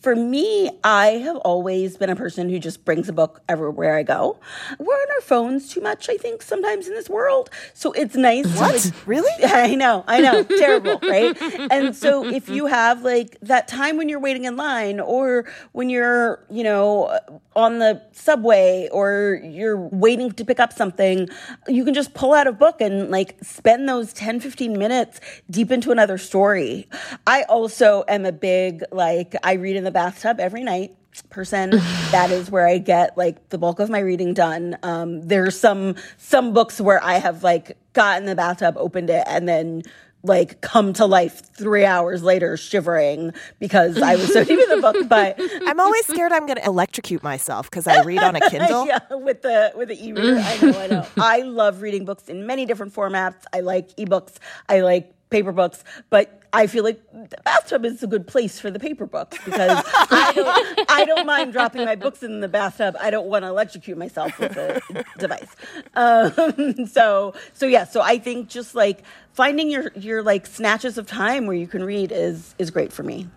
For 0.08 0.16
me, 0.16 0.70
I 0.82 1.18
have 1.18 1.36
always 1.36 1.98
been 1.98 2.08
a 2.08 2.16
person 2.16 2.48
who 2.48 2.58
just 2.58 2.82
brings 2.86 3.10
a 3.10 3.12
book 3.12 3.42
everywhere 3.46 3.94
I 3.94 4.04
go. 4.04 4.40
We're 4.78 4.94
on 4.94 5.10
our 5.16 5.20
phones 5.20 5.68
too 5.68 5.82
much, 5.82 6.08
I 6.08 6.16
think, 6.16 6.40
sometimes 6.40 6.88
in 6.88 6.94
this 6.94 7.10
world. 7.10 7.50
So 7.74 7.92
it's 7.92 8.16
nice. 8.16 8.46
What? 8.58 8.82
Like, 8.82 9.06
really? 9.06 9.44
I 9.44 9.74
know, 9.74 10.04
I 10.06 10.20
know. 10.20 10.44
Terrible, 10.44 10.98
right? 11.02 11.36
And 11.70 11.94
so 11.94 12.24
if 12.24 12.48
you 12.48 12.64
have 12.64 13.02
like 13.02 13.36
that 13.42 13.68
time 13.68 13.98
when 13.98 14.08
you're 14.08 14.18
waiting 14.18 14.46
in 14.46 14.56
line 14.56 14.98
or 14.98 15.44
when 15.72 15.90
you're, 15.90 16.42
you 16.48 16.64
know, 16.64 17.18
on 17.54 17.80
the 17.80 18.00
subway 18.12 18.88
or 18.90 19.42
you're 19.44 19.76
waiting 19.76 20.32
to 20.32 20.44
pick 20.44 20.58
up 20.58 20.72
something, 20.72 21.28
you 21.66 21.84
can 21.84 21.92
just 21.92 22.14
pull 22.14 22.32
out 22.32 22.46
a 22.46 22.52
book 22.52 22.80
and 22.80 23.10
like 23.10 23.36
spend 23.42 23.86
those 23.86 24.14
10, 24.14 24.40
15 24.40 24.78
minutes 24.78 25.20
deep 25.50 25.70
into 25.70 25.90
another 25.90 26.16
story. 26.16 26.88
I 27.26 27.42
also 27.42 28.04
am 28.08 28.24
a 28.24 28.32
big, 28.32 28.84
like, 28.90 29.34
I 29.42 29.54
read 29.54 29.76
in 29.76 29.84
the 29.84 29.97
bathtub 29.98 30.38
every 30.38 30.62
night 30.62 30.94
person 31.28 31.70
that 32.12 32.30
is 32.30 32.48
where 32.48 32.68
i 32.68 32.78
get 32.78 33.18
like 33.18 33.48
the 33.48 33.58
bulk 33.58 33.80
of 33.80 33.90
my 33.90 33.98
reading 33.98 34.32
done 34.32 34.76
um, 34.84 35.26
there's 35.26 35.58
some 35.58 35.96
some 36.16 36.52
books 36.52 36.80
where 36.80 37.02
i 37.02 37.14
have 37.14 37.42
like 37.42 37.76
got 37.94 38.18
in 38.20 38.26
the 38.26 38.36
bathtub 38.36 38.76
opened 38.76 39.10
it 39.10 39.24
and 39.26 39.48
then 39.48 39.82
like 40.22 40.60
come 40.60 40.92
to 40.92 41.06
life 41.06 41.52
three 41.54 41.84
hours 41.84 42.22
later 42.22 42.56
shivering 42.56 43.32
because 43.58 44.00
I 44.02 44.16
was 44.16 44.32
so 44.32 44.42
deep 44.50 44.58
in 44.58 44.68
the 44.68 44.82
book. 44.82 45.08
But 45.08 45.40
I'm 45.64 45.78
always 45.78 46.04
scared 46.06 46.32
I'm 46.32 46.44
going 46.44 46.58
to 46.58 46.64
electrocute 46.66 47.22
myself 47.22 47.70
because 47.70 47.86
I 47.86 48.02
read 48.02 48.18
on 48.18 48.34
a 48.34 48.40
Kindle. 48.50 48.84
yeah, 48.84 48.98
with 49.10 49.42
the 49.42 49.72
with 49.76 49.88
the 49.88 50.06
e-reader. 50.06 50.38
I 50.38 50.58
know, 50.60 50.80
I 50.80 50.86
know. 50.88 51.06
I 51.16 51.42
love 51.42 51.82
reading 51.82 52.04
books 52.04 52.28
in 52.28 52.46
many 52.46 52.66
different 52.66 52.92
formats. 52.92 53.44
I 53.52 53.60
like 53.60 53.94
ebooks. 53.96 54.38
I 54.68 54.80
like 54.80 55.14
paper 55.30 55.52
books, 55.52 55.84
but 56.10 56.37
I 56.52 56.66
feel 56.66 56.84
like 56.84 57.00
the 57.12 57.36
bathtub 57.44 57.84
is 57.84 58.02
a 58.02 58.06
good 58.06 58.26
place 58.26 58.58
for 58.58 58.70
the 58.70 58.78
paper 58.78 59.06
books 59.06 59.36
because 59.44 59.82
I 60.10 60.32
don't, 60.34 60.90
I 60.90 61.04
don't 61.04 61.26
mind 61.26 61.52
dropping 61.52 61.84
my 61.84 61.94
books 61.94 62.22
in 62.22 62.40
the 62.40 62.48
bathtub. 62.48 62.96
I 63.00 63.10
don't 63.10 63.26
want 63.26 63.44
to 63.44 63.48
electrocute 63.48 63.98
myself 63.98 64.38
with 64.38 64.54
the 64.54 65.04
device. 65.18 65.54
Um, 65.94 66.86
so, 66.86 67.34
so 67.52 67.66
yeah, 67.66 67.84
so 67.84 68.00
I 68.00 68.18
think 68.18 68.48
just 68.48 68.74
like 68.74 69.02
finding 69.32 69.70
your, 69.70 69.92
your 69.94 70.22
like 70.22 70.46
snatches 70.46 70.96
of 70.96 71.06
time 71.06 71.46
where 71.46 71.56
you 71.56 71.66
can 71.66 71.84
read 71.84 72.12
is, 72.12 72.54
is 72.58 72.70
great 72.70 72.92
for 72.92 73.02
me. 73.02 73.28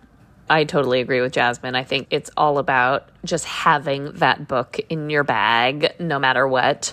I 0.48 0.64
totally 0.64 1.00
agree 1.00 1.20
with 1.20 1.32
Jasmine. 1.32 1.74
I 1.74 1.84
think 1.84 2.08
it's 2.10 2.30
all 2.36 2.58
about 2.58 3.08
just 3.24 3.44
having 3.44 4.12
that 4.12 4.48
book 4.48 4.80
in 4.88 5.08
your 5.08 5.24
bag 5.24 5.94
no 5.98 6.18
matter 6.18 6.46
what. 6.46 6.92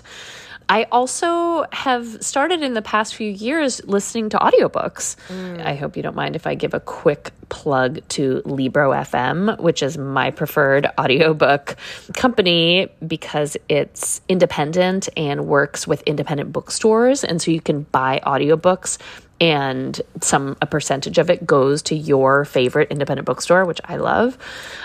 I 0.70 0.84
also 0.92 1.66
have 1.72 2.22
started 2.22 2.62
in 2.62 2.74
the 2.74 2.80
past 2.80 3.16
few 3.16 3.28
years 3.28 3.84
listening 3.86 4.28
to 4.28 4.38
audiobooks. 4.38 5.16
Mm. 5.26 5.66
I 5.66 5.74
hope 5.74 5.96
you 5.96 6.02
don't 6.04 6.14
mind 6.14 6.36
if 6.36 6.46
I 6.46 6.54
give 6.54 6.74
a 6.74 6.80
quick 6.80 7.32
plug 7.48 7.98
to 8.10 8.40
Libro 8.44 8.92
FM, 8.92 9.58
which 9.58 9.82
is 9.82 9.98
my 9.98 10.30
preferred 10.30 10.86
audiobook 10.96 11.74
company 12.14 12.88
because 13.04 13.56
it's 13.68 14.20
independent 14.28 15.08
and 15.16 15.48
works 15.48 15.88
with 15.88 16.02
independent 16.02 16.52
bookstores. 16.52 17.24
And 17.24 17.42
so 17.42 17.50
you 17.50 17.60
can 17.60 17.82
buy 17.82 18.20
audiobooks 18.24 18.98
and 19.40 20.00
some 20.20 20.56
a 20.60 20.66
percentage 20.66 21.16
of 21.18 21.30
it 21.30 21.46
goes 21.46 21.82
to 21.82 21.94
your 21.94 22.44
favorite 22.44 22.90
independent 22.90 23.26
bookstore 23.26 23.64
which 23.64 23.80
i 23.84 23.96
love. 23.96 24.36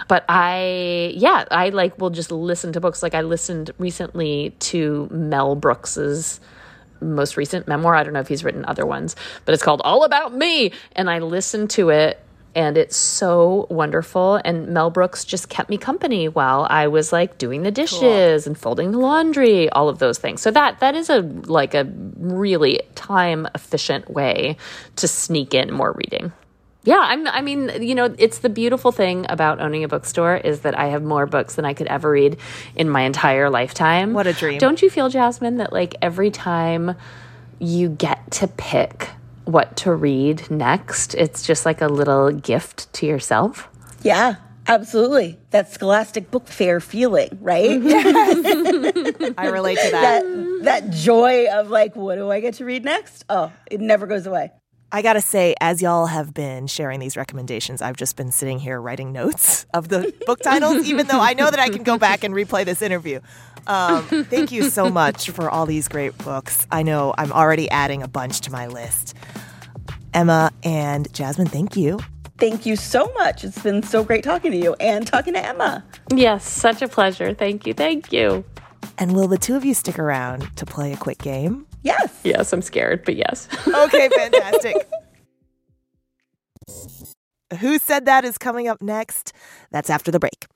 But 0.07 0.23
i 0.29 1.11
yeah 1.15 1.45
i 1.51 1.69
like 1.69 1.99
will 1.99 2.09
just 2.09 2.31
listen 2.31 2.73
to 2.73 2.81
books. 2.81 3.03
Like 3.03 3.13
i 3.13 3.21
listened 3.21 3.71
recently 3.77 4.51
to 4.59 5.07
mel 5.11 5.55
brooks's 5.55 6.39
most 7.01 7.37
recent 7.37 7.67
memoir. 7.67 7.93
I 7.93 8.03
don't 8.03 8.13
know 8.13 8.21
if 8.21 8.27
he's 8.27 8.43
written 8.43 8.65
other 8.65 8.85
ones 8.85 9.15
but 9.43 9.53
it's 9.53 9.63
called 9.63 9.81
all 9.83 10.03
about 10.03 10.33
me. 10.33 10.71
And 10.95 11.09
i 11.09 11.19
listened 11.19 11.69
to 11.71 11.89
it 11.89 12.19
and 12.55 12.77
it's 12.77 12.95
so 12.95 13.67
wonderful. 13.69 14.39
And 14.45 14.69
Mel 14.69 14.89
Brooks 14.89 15.25
just 15.25 15.49
kept 15.49 15.69
me 15.69 15.77
company 15.77 16.29
while 16.29 16.65
I 16.69 16.87
was 16.87 17.11
like 17.11 17.37
doing 17.37 17.63
the 17.63 17.71
dishes 17.71 17.99
cool. 18.43 18.49
and 18.49 18.57
folding 18.57 18.91
the 18.91 18.97
laundry, 18.97 19.69
all 19.69 19.89
of 19.89 19.99
those 19.99 20.17
things. 20.17 20.41
So 20.41 20.51
that 20.51 20.79
that 20.79 20.95
is 20.95 21.09
a 21.09 21.19
like 21.19 21.73
a 21.73 21.83
really 22.17 22.81
time 22.95 23.47
efficient 23.53 24.09
way 24.09 24.57
to 24.95 25.07
sneak 25.07 25.53
in 25.53 25.73
more 25.73 25.91
reading. 25.91 26.31
Yeah, 26.85 26.99
I'm, 26.99 27.27
I 27.27 27.41
mean, 27.41 27.81
you 27.81 27.95
know, 27.95 28.13
it's 28.19 28.39
the 28.39 28.49
beautiful 28.49 28.91
thing 28.91 29.25
about 29.27 29.59
owning 29.59 29.83
a 29.83 29.87
bookstore 29.87 30.37
is 30.37 30.61
that 30.61 30.77
I 30.77 30.89
have 30.89 31.01
more 31.01 31.25
books 31.25 31.55
than 31.55 31.65
I 31.65 31.73
could 31.73 31.87
ever 31.87 32.11
read 32.11 32.37
in 32.75 32.89
my 32.89 33.01
entire 33.01 33.49
lifetime. 33.49 34.13
What 34.13 34.27
a 34.27 34.33
dream. 34.33 34.59
Don't 34.59 34.79
you 34.79 34.91
feel, 34.91 35.09
Jasmine, 35.09 35.57
that 35.57 35.73
like 35.73 35.95
every 36.03 36.29
time 36.29 36.95
you 37.57 37.89
get 37.89 38.29
to 38.33 38.47
pick 38.47 39.09
what 39.45 39.75
to 39.77 39.93
read 39.93 40.49
next. 40.51 41.15
It's 41.15 41.45
just 41.45 41.65
like 41.65 41.81
a 41.81 41.87
little 41.87 42.31
gift 42.31 42.91
to 42.93 43.05
yourself. 43.05 43.69
Yeah, 44.01 44.35
absolutely. 44.67 45.39
That 45.51 45.71
scholastic 45.71 46.29
book 46.31 46.47
fair 46.47 46.79
feeling, 46.79 47.37
right? 47.41 47.69
I 49.37 49.47
relate 49.47 49.79
to 49.79 49.91
that. 49.91 50.23
that. 50.23 50.59
That 50.63 50.89
joy 50.91 51.47
of 51.47 51.69
like, 51.69 51.95
what 51.95 52.15
do 52.15 52.29
I 52.29 52.39
get 52.39 52.55
to 52.55 52.65
read 52.65 52.83
next? 52.83 53.25
Oh, 53.29 53.51
it 53.69 53.79
never 53.79 54.07
goes 54.07 54.27
away. 54.27 54.51
I 54.95 55.01
gotta 55.01 55.19
say, 55.19 55.55
as 55.59 55.81
y'all 55.81 56.05
have 56.05 56.33
been 56.33 56.67
sharing 56.67 57.01
these 57.01 57.17
recommendations, 57.17 57.81
I've 57.81 57.97
just 57.97 58.15
been 58.15 58.31
sitting 58.31 58.59
here 58.59 58.79
writing 58.79 59.11
notes 59.11 59.65
of 59.73 59.89
the 59.89 60.15
book 60.25 60.39
titles, 60.39 60.85
even 60.87 61.07
though 61.07 61.19
I 61.19 61.33
know 61.33 61.51
that 61.51 61.59
I 61.59 61.67
can 61.67 61.83
go 61.83 61.97
back 61.97 62.23
and 62.23 62.33
replay 62.33 62.63
this 62.63 62.81
interview. 62.81 63.19
Um, 63.67 64.05
thank 64.05 64.53
you 64.53 64.69
so 64.69 64.89
much 64.89 65.31
for 65.31 65.49
all 65.49 65.65
these 65.65 65.89
great 65.89 66.17
books. 66.19 66.65
I 66.71 66.83
know 66.83 67.13
I'm 67.17 67.33
already 67.33 67.69
adding 67.71 68.03
a 68.03 68.07
bunch 68.07 68.39
to 68.41 68.53
my 68.53 68.67
list. 68.67 69.15
Emma 70.13 70.53
and 70.63 71.11
Jasmine, 71.11 71.47
thank 71.47 71.75
you. 71.75 71.99
Thank 72.37 72.65
you 72.65 72.77
so 72.77 73.11
much. 73.15 73.43
It's 73.43 73.61
been 73.61 73.83
so 73.83 74.01
great 74.01 74.23
talking 74.23 74.51
to 74.51 74.57
you 74.57 74.75
and 74.79 75.05
talking 75.05 75.33
to 75.33 75.45
Emma. 75.45 75.83
Yes, 76.09 76.47
such 76.47 76.81
a 76.81 76.87
pleasure. 76.87 77.33
Thank 77.33 77.67
you. 77.67 77.73
Thank 77.73 78.13
you. 78.13 78.45
And 78.97 79.13
will 79.13 79.27
the 79.27 79.37
two 79.37 79.57
of 79.57 79.65
you 79.65 79.73
stick 79.73 79.99
around 79.99 80.55
to 80.55 80.65
play 80.65 80.93
a 80.93 80.97
quick 80.97 81.17
game? 81.17 81.67
Yes. 81.85 82.19
Yes, 82.23 82.51
I'm 82.51 82.63
scared, 82.63 83.05
but 83.05 83.15
yes. 83.15 83.47
okay, 83.67 84.09
fantastic. 84.09 84.89
Who 87.59 87.77
Said 87.77 88.05
That 88.05 88.25
is 88.25 88.39
coming 88.39 88.67
up 88.67 88.81
next. 88.81 89.33
That's 89.71 89.91
after 89.91 90.09
the 90.11 90.19
break. 90.19 90.47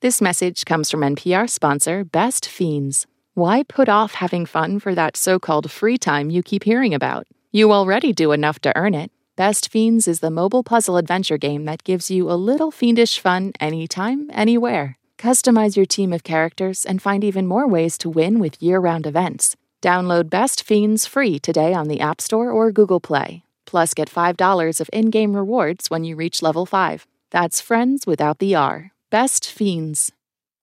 This 0.00 0.22
message 0.22 0.64
comes 0.64 0.90
from 0.90 1.00
NPR 1.00 1.50
sponsor 1.50 2.04
Best 2.04 2.48
Fiends. 2.48 3.06
Why 3.34 3.64
put 3.64 3.88
off 3.88 4.14
having 4.14 4.46
fun 4.46 4.78
for 4.78 4.94
that 4.94 5.16
so 5.16 5.40
called 5.40 5.70
free 5.70 5.98
time 5.98 6.30
you 6.30 6.42
keep 6.44 6.62
hearing 6.62 6.94
about? 6.94 7.26
You 7.50 7.72
already 7.72 8.12
do 8.12 8.30
enough 8.30 8.60
to 8.60 8.76
earn 8.76 8.94
it. 8.94 9.10
Best 9.36 9.70
Fiends 9.72 10.06
is 10.06 10.20
the 10.20 10.30
mobile 10.30 10.62
puzzle 10.62 10.98
adventure 10.98 11.36
game 11.38 11.64
that 11.64 11.82
gives 11.82 12.12
you 12.12 12.30
a 12.30 12.34
little 12.34 12.70
fiendish 12.70 13.18
fun 13.18 13.52
anytime, 13.58 14.30
anywhere. 14.32 14.96
Customize 15.18 15.76
your 15.76 15.86
team 15.86 16.12
of 16.12 16.22
characters 16.22 16.86
and 16.86 17.02
find 17.02 17.24
even 17.24 17.46
more 17.46 17.66
ways 17.66 17.98
to 17.98 18.08
win 18.08 18.38
with 18.38 18.62
year 18.62 18.78
round 18.78 19.04
events. 19.06 19.56
Download 19.82 20.28
Best 20.28 20.62
Fiends 20.62 21.06
free 21.06 21.38
today 21.38 21.72
on 21.72 21.88
the 21.88 22.00
App 22.00 22.20
Store 22.20 22.50
or 22.50 22.70
Google 22.70 23.00
Play. 23.00 23.44
Plus, 23.64 23.94
get 23.94 24.10
$5 24.10 24.80
of 24.80 24.90
in 24.92 25.10
game 25.10 25.34
rewards 25.34 25.88
when 25.88 26.04
you 26.04 26.16
reach 26.16 26.42
level 26.42 26.66
5. 26.66 27.06
That's 27.30 27.60
friends 27.62 28.06
without 28.06 28.40
the 28.40 28.54
R. 28.54 28.90
Best 29.08 29.46
Fiends. 29.50 30.12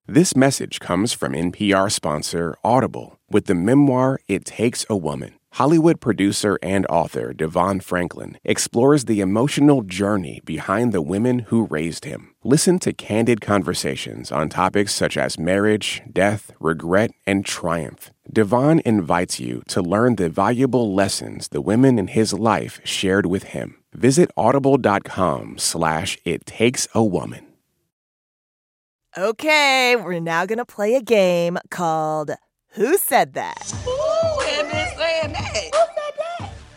This 0.06 0.36
message 0.36 0.78
comes 0.78 1.12
from 1.12 1.32
NPR 1.32 1.90
sponsor 1.90 2.56
Audible 2.62 3.18
with 3.28 3.46
the 3.46 3.54
memoir 3.54 4.20
It 4.28 4.44
Takes 4.44 4.86
a 4.88 4.96
Woman 4.96 5.34
Hollywood 5.52 6.00
producer 6.00 6.58
and 6.62 6.86
author 6.86 7.32
DeVon 7.32 7.82
Franklin 7.82 8.38
explores 8.44 9.06
the 9.06 9.20
emotional 9.20 9.82
journey 9.82 10.40
behind 10.44 10.92
the 10.92 11.02
women 11.02 11.40
who 11.40 11.66
raised 11.66 12.04
him. 12.04 12.34
Listen 12.44 12.78
to 12.80 12.92
candid 12.92 13.40
conversations 13.40 14.30
on 14.30 14.48
topics 14.50 14.94
such 14.94 15.16
as 15.16 15.38
marriage, 15.38 16.02
death, 16.12 16.52
regret, 16.60 17.10
and 17.26 17.44
triumph. 17.44 18.12
DeVon 18.32 18.80
invites 18.82 19.40
you 19.40 19.62
to 19.68 19.80
learn 19.80 20.16
the 20.16 20.28
valuable 20.28 20.94
lessons 20.94 21.48
the 21.48 21.62
women 21.62 21.98
in 21.98 22.08
his 22.08 22.34
life 22.34 22.80
shared 22.84 23.24
with 23.24 23.44
him. 23.44 23.76
Visit 23.94 24.30
audible.com 24.36 25.56
slash 25.56 26.18
it 26.24 26.44
takes 26.44 26.86
a 26.94 27.02
woman. 27.02 27.46
Okay, 29.16 29.96
we're 29.96 30.20
now 30.20 30.44
going 30.44 30.58
to 30.58 30.66
play 30.66 30.94
a 30.94 31.00
game 31.00 31.58
called 31.70 32.32
Who 32.72 32.98
Said 32.98 33.32
That? 33.32 33.72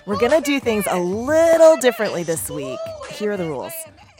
We're 0.05 0.17
going 0.17 0.31
to 0.31 0.41
do 0.41 0.59
things 0.59 0.85
a 0.89 0.99
little 0.99 1.75
differently 1.77 2.23
this 2.23 2.49
week. 2.49 2.79
Here 3.11 3.33
are 3.33 3.37
the 3.37 3.45
rules. 3.45 3.73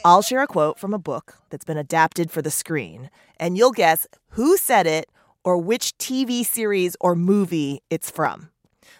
I'll 0.04 0.22
share 0.22 0.42
a 0.42 0.46
quote 0.46 0.78
from 0.78 0.92
a 0.92 0.98
book 0.98 1.38
that's 1.50 1.64
been 1.64 1.78
adapted 1.78 2.30
for 2.30 2.42
the 2.42 2.50
screen, 2.50 3.08
and 3.38 3.56
you'll 3.56 3.72
guess 3.72 4.06
who 4.30 4.56
said 4.56 4.86
it 4.86 5.11
or 5.44 5.58
which 5.58 5.96
TV 5.98 6.44
series 6.44 6.96
or 7.00 7.14
movie 7.14 7.80
it's 7.90 8.10
from. 8.10 8.50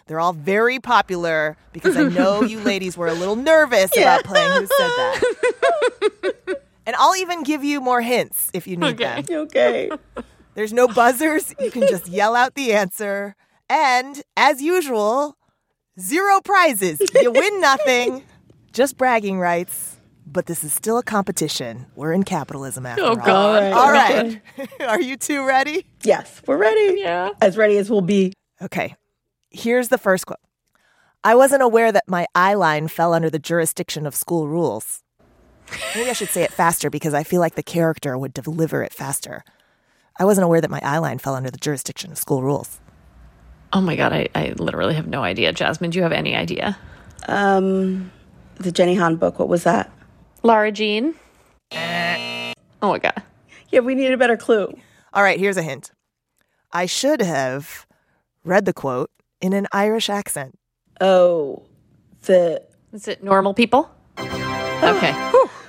They're 0.07 0.19
all 0.19 0.33
very 0.33 0.79
popular 0.79 1.55
because 1.71 1.95
I 1.95 2.03
know 2.03 2.43
you 2.43 2.59
ladies 2.63 2.97
were 2.97 3.07
a 3.07 3.13
little 3.13 3.35
nervous 3.37 3.95
about 3.95 4.25
playing 4.25 4.51
Who 4.51 4.67
Said 4.67 4.89
That. 4.89 6.59
and 6.85 6.95
I'll 6.97 7.15
even 7.15 7.43
give 7.43 7.63
you 7.63 7.79
more 7.79 8.01
hints 8.01 8.49
if 8.53 8.67
you 8.67 8.75
need 8.75 8.97
them. 8.97 9.23
Okay. 9.29 9.89
There's 10.55 10.73
no 10.73 10.87
buzzers. 10.87 11.53
You 11.59 11.71
can 11.71 11.87
just 11.87 12.07
yell 12.09 12.35
out 12.35 12.55
the 12.55 12.73
answer. 12.73 13.35
And 13.69 14.21
as 14.37 14.61
usual, 14.61 15.37
zero 15.99 16.41
prizes. 16.41 17.01
You 17.15 17.31
win 17.31 17.61
nothing, 17.61 18.23
just 18.71 18.97
bragging 18.97 19.39
rights. 19.39 19.97
But 20.33 20.47
this 20.47 20.63
is 20.63 20.73
still 20.73 20.97
a 20.97 21.03
competition. 21.03 21.85
We're 21.95 22.11
in 22.11 22.23
capitalism 22.23 22.85
after 22.87 23.03
Oh, 23.03 23.09
all. 23.09 23.15
God. 23.15 23.71
All 23.73 23.91
right. 23.91 24.41
Are 24.81 24.99
you 24.99 25.15
two 25.15 25.45
ready? 25.45 25.85
Yes, 26.03 26.41
we're 26.47 26.57
ready. 26.57 26.99
Yeah. 26.99 27.29
As 27.41 27.55
ready 27.55 27.77
as 27.77 27.89
we'll 27.89 28.01
be. 28.01 28.33
Okay. 28.61 28.95
Here's 29.51 29.89
the 29.89 29.99
first 29.99 30.25
quote 30.25 30.39
I 31.23 31.35
wasn't 31.35 31.61
aware 31.61 31.91
that 31.91 32.03
my 32.07 32.25
eye 32.33 32.55
line 32.55 32.87
fell 32.87 33.13
under 33.13 33.29
the 33.29 33.37
jurisdiction 33.39 34.07
of 34.07 34.15
school 34.15 34.47
rules. 34.47 35.01
Maybe 35.95 36.09
I 36.09 36.13
should 36.13 36.29
say 36.29 36.41
it 36.41 36.51
faster 36.51 36.89
because 36.89 37.13
I 37.13 37.23
feel 37.23 37.39
like 37.39 37.55
the 37.55 37.63
character 37.63 38.17
would 38.17 38.33
deliver 38.33 38.83
it 38.83 38.91
faster. 38.93 39.43
I 40.19 40.25
wasn't 40.25 40.45
aware 40.45 40.61
that 40.61 40.69
my 40.69 40.81
eye 40.83 40.97
line 40.97 41.19
fell 41.19 41.35
under 41.35 41.49
the 41.51 41.57
jurisdiction 41.57 42.11
of 42.11 42.17
school 42.17 42.41
rules. 42.43 42.79
Oh 43.71 43.81
my 43.81 43.95
god, 43.95 44.13
I, 44.13 44.29
I 44.35 44.53
literally 44.57 44.93
have 44.95 45.07
no 45.07 45.23
idea. 45.23 45.53
Jasmine, 45.53 45.91
do 45.91 45.97
you 45.97 46.03
have 46.03 46.11
any 46.11 46.35
idea? 46.35 46.77
Um, 47.27 48.11
the 48.55 48.71
Jenny 48.71 48.95
Han 48.95 49.15
book. 49.15 49.39
What 49.39 49.47
was 49.47 49.63
that? 49.63 49.89
Lara 50.43 50.71
Jean? 50.71 51.15
Oh 51.71 52.53
my 52.81 52.99
god. 52.99 53.23
Yeah, 53.69 53.79
we 53.79 53.95
need 53.95 54.11
a 54.11 54.17
better 54.17 54.37
clue. 54.37 54.77
All 55.13 55.23
right, 55.23 55.39
here's 55.39 55.57
a 55.57 55.63
hint. 55.63 55.91
I 56.71 56.85
should 56.85 57.21
have 57.21 57.87
read 58.43 58.65
the 58.65 58.73
quote 58.73 59.09
in 59.41 59.53
an 59.53 59.67
Irish 59.71 60.09
accent. 60.09 60.59
Oh, 60.99 61.63
the 62.23 62.61
Is 62.91 63.07
it 63.07 63.23
normal 63.23 63.53
people? 63.53 63.89
Okay. 64.83 65.13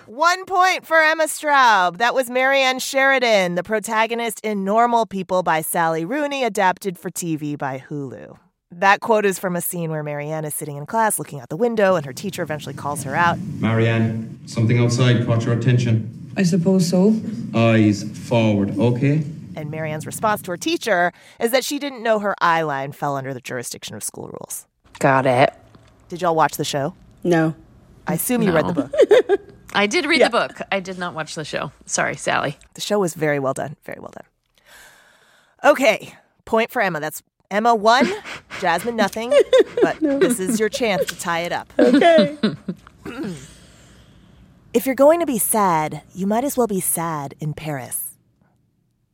One 0.07 0.45
point 0.45 0.85
for 0.85 1.01
Emma 1.01 1.25
Straub. 1.25 1.99
That 1.99 2.16
was 2.16 2.29
Marianne 2.29 2.81
Sheridan, 2.81 3.55
the 3.55 3.62
protagonist 3.62 4.41
in 4.41 4.64
Normal 4.64 5.07
People 5.07 5.45
by 5.45 5.61
Sally 5.61 6.05
Rooney, 6.05 6.43
adapted 6.43 6.99
for 6.99 7.11
TV 7.11 7.57
by 7.57 7.79
Hulu. 7.89 8.37
That 8.79 9.01
quote 9.01 9.25
is 9.25 9.39
from 9.39 9.55
a 9.55 9.61
scene 9.61 9.93
where 9.93 10.03
Marianne 10.03 10.45
is 10.45 10.53
sitting 10.53 10.77
in 10.77 10.85
class 10.85 11.16
looking 11.18 11.39
out 11.39 11.49
the 11.49 11.57
window, 11.57 11.95
and 11.95 12.05
her 12.05 12.12
teacher 12.12 12.43
eventually 12.43 12.75
calls 12.75 13.05
her 13.05 13.14
out. 13.14 13.39
Marianne, 13.61 14.41
something 14.47 14.79
outside 14.79 15.25
caught 15.27 15.45
your 15.45 15.55
attention. 15.55 16.33
I 16.37 16.43
suppose 16.43 16.89
so. 16.89 17.14
Eyes 17.55 18.03
forward, 18.27 18.77
okay? 18.77 19.22
And 19.55 19.70
Marianne's 19.70 20.07
response 20.07 20.43
to 20.43 20.51
her 20.51 20.57
teacher 20.57 21.12
is 21.39 21.53
that 21.53 21.62
she 21.62 21.79
didn't 21.79 22.03
know 22.03 22.18
her 22.18 22.35
eye 22.41 22.62
line 22.62 22.91
fell 22.91 23.16
under 23.16 23.33
the 23.33 23.41
jurisdiction 23.41 23.95
of 23.95 24.03
school 24.03 24.27
rules. 24.27 24.66
Got 24.99 25.27
it. 25.27 25.55
Did 26.09 26.22
y'all 26.22 26.35
watch 26.35 26.57
the 26.57 26.64
show? 26.64 26.95
no. 27.22 27.55
I 28.07 28.14
assume 28.14 28.43
you 28.43 28.53
read 28.53 28.66
the 28.66 28.75
book. 28.75 29.41
I 29.72 29.87
did 29.87 30.05
read 30.05 30.20
the 30.20 30.29
book. 30.29 30.61
I 30.70 30.81
did 30.81 30.99
not 30.99 31.14
watch 31.14 31.37
the 31.37 31.45
show. 31.45 31.72
Sorry, 31.87 32.16
Sally. 32.16 32.59
The 32.75 32.83
show 32.83 32.99
was 32.99 33.14
very 33.14 33.39
well 33.39 33.55
done. 33.55 33.77
Very 33.87 33.99
well 33.99 34.12
done. 34.12 35.70
Okay, 35.72 36.14
point 36.45 36.70
for 36.70 36.83
Emma. 36.83 37.01
That's 37.01 37.22
Emma 37.55 37.75
one, 37.75 38.11
Jasmine 38.61 38.97
nothing. 38.97 39.33
But 39.83 40.01
this 40.01 40.41
is 40.41 40.59
your 40.59 40.69
chance 40.69 41.05
to 41.07 41.19
tie 41.19 41.41
it 41.41 41.53
up. 41.53 41.73
Okay. 41.79 42.37
If 44.75 44.87
you're 44.87 44.97
going 44.97 45.21
to 45.21 45.27
be 45.27 45.39
sad, 45.39 46.03
you 46.17 46.27
might 46.27 46.43
as 46.43 46.57
well 46.57 46.67
be 46.67 46.81
sad 46.81 47.37
in 47.39 47.55
Paris. 47.55 48.17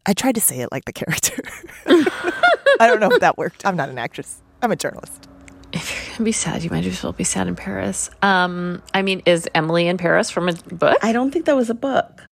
I 0.06 0.14
tried 0.14 0.36
to 0.36 0.40
say 0.40 0.60
it 0.60 0.72
like 0.72 0.86
the 0.86 0.92
character. 0.94 1.42
I 1.86 2.86
don't 2.86 2.98
know 2.98 3.10
if 3.10 3.20
that 3.20 3.36
worked. 3.36 3.66
I'm 3.66 3.76
not 3.76 3.90
an 3.90 3.98
actress. 3.98 4.40
I'm 4.62 4.72
a 4.72 4.76
journalist. 4.76 5.28
If 5.74 5.90
you're 6.08 6.16
gonna 6.16 6.24
be 6.24 6.32
sad, 6.32 6.64
you 6.64 6.70
might 6.70 6.86
as 6.86 7.02
well 7.02 7.12
be 7.12 7.24
sad 7.24 7.46
in 7.46 7.56
Paris. 7.56 8.08
Um, 8.22 8.82
I 8.94 9.02
mean, 9.02 9.20
is 9.26 9.46
Emily 9.54 9.86
in 9.86 9.98
Paris 9.98 10.30
from 10.30 10.48
a 10.48 10.54
book? 10.54 10.96
I 11.02 11.12
don't 11.12 11.30
think 11.30 11.44
that 11.44 11.56
was 11.56 11.68
a 11.68 11.74
book. 11.74 12.22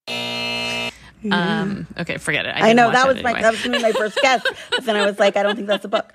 Um, 1.31 1.87
okay, 1.99 2.17
forget 2.19 2.47
it. 2.47 2.55
I, 2.55 2.61
didn't 2.61 2.77
know 2.77 2.93
that 2.93 3.07
it 3.07 3.15
was 3.15 3.23
my 3.23 3.31
anyway. 3.31 3.43
that 3.43 3.51
was 3.51 3.63
gonna 3.63 3.77
be 3.79 3.83
my 3.83 3.93
first 3.93 4.19
guess, 4.23 4.43
but 4.71 4.85
then 4.85 4.97
I 4.97 5.05
was 5.05 5.19
like, 5.19 5.37
I 5.37 5.43
don't 5.43 5.57
think 5.57 5.67
that's 5.67 5.85
a 5.85 5.89
book. 5.89 6.13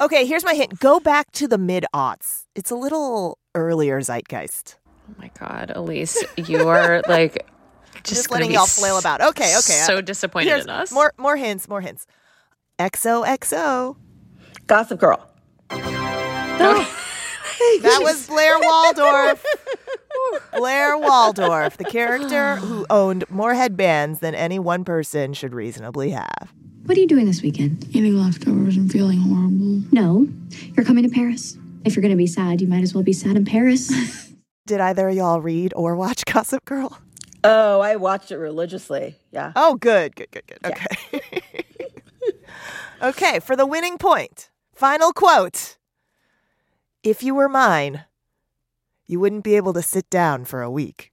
Okay, 0.00 0.26
here's 0.26 0.44
my 0.44 0.54
hint. 0.54 0.78
Go 0.78 1.00
back 1.00 1.30
to 1.32 1.46
the 1.46 1.58
mid 1.58 1.84
aughts. 1.94 2.44
It's 2.54 2.70
a 2.70 2.74
little 2.74 3.38
earlier 3.54 4.00
zeitgeist. 4.00 4.76
Oh 5.08 5.14
my 5.18 5.30
god, 5.38 5.72
Elise, 5.74 6.22
you 6.36 6.68
are 6.68 7.02
like 7.08 7.46
just, 7.96 8.06
Just, 8.06 8.28
gonna 8.28 8.40
letting 8.40 8.50
be 8.50 8.54
y'all 8.54 8.66
flail 8.66 8.98
about. 8.98 9.20
Okay, 9.20 9.56
okay. 9.58 9.82
So 9.84 10.00
disappointed 10.00 10.48
Here's 10.48 10.64
in 10.64 10.70
us. 10.70 10.92
More, 10.92 11.12
more 11.18 11.36
hints. 11.36 11.68
More 11.68 11.80
hints. 11.80 12.06
XOXO. 12.78 13.96
Gossip 14.66 15.00
Girl. 15.00 15.28
That 17.82 18.00
was 18.02 18.26
Blair 18.26 18.58
Waldorf. 18.58 19.44
Blair 20.52 20.96
Waldorf, 20.98 21.76
the 21.76 21.84
character 21.84 22.56
who 22.56 22.86
owned 22.90 23.24
more 23.30 23.54
headbands 23.54 24.20
than 24.20 24.34
any 24.34 24.58
one 24.58 24.84
person 24.84 25.34
should 25.34 25.54
reasonably 25.54 26.10
have. 26.10 26.52
What 26.84 26.96
are 26.96 27.00
you 27.00 27.06
doing 27.06 27.26
this 27.26 27.42
weekend? 27.42 27.86
Eating 27.90 28.16
leftovers 28.16 28.76
and 28.76 28.90
feeling 28.90 29.18
horrible. 29.18 29.82
No, 29.92 30.26
you're 30.74 30.86
coming 30.86 31.04
to 31.04 31.10
Paris. 31.10 31.56
If 31.84 31.94
you're 31.94 32.02
going 32.02 32.12
to 32.12 32.16
be 32.16 32.26
sad, 32.26 32.60
you 32.60 32.66
might 32.66 32.82
as 32.82 32.94
well 32.94 33.04
be 33.04 33.12
sad 33.12 33.36
in 33.36 33.44
Paris. 33.44 33.92
Did 34.66 34.80
either 34.80 35.08
of 35.08 35.14
y'all 35.14 35.40
read 35.40 35.72
or 35.76 35.96
watch 35.96 36.24
Gossip 36.32 36.64
Girl? 36.64 36.98
Oh, 37.44 37.80
I 37.80 37.96
watched 37.96 38.30
it 38.30 38.36
religiously. 38.36 39.16
Yeah. 39.30 39.52
Oh, 39.54 39.76
good, 39.76 40.16
good, 40.16 40.30
good, 40.30 40.42
good. 40.46 40.58
Okay. 40.64 41.32
okay, 43.02 43.40
for 43.40 43.54
the 43.56 43.66
winning 43.66 43.96
point, 43.96 44.50
final 44.74 45.12
quote 45.12 45.76
If 47.02 47.22
you 47.22 47.34
were 47.34 47.48
mine, 47.48 48.04
you 49.08 49.18
wouldn't 49.18 49.42
be 49.42 49.56
able 49.56 49.72
to 49.72 49.82
sit 49.82 50.08
down 50.10 50.44
for 50.44 50.62
a 50.62 50.70
week. 50.70 51.12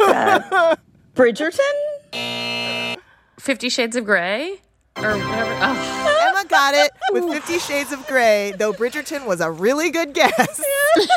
Uh, 0.00 0.76
Bridgerton. 1.14 2.98
Fifty 3.38 3.68
Shades 3.68 3.96
of 3.96 4.04
Grey 4.04 4.60
or 4.96 5.16
whatever. 5.16 5.58
Oh. 5.62 6.28
Emma 6.28 6.48
got 6.48 6.74
it 6.74 6.90
with 7.12 7.24
Fifty 7.32 7.58
Shades 7.58 7.92
of 7.92 8.06
Grey, 8.06 8.52
though 8.58 8.72
Bridgerton 8.72 9.26
was 9.26 9.40
a 9.40 9.50
really 9.50 9.90
good 9.90 10.12
guess. 10.12 10.62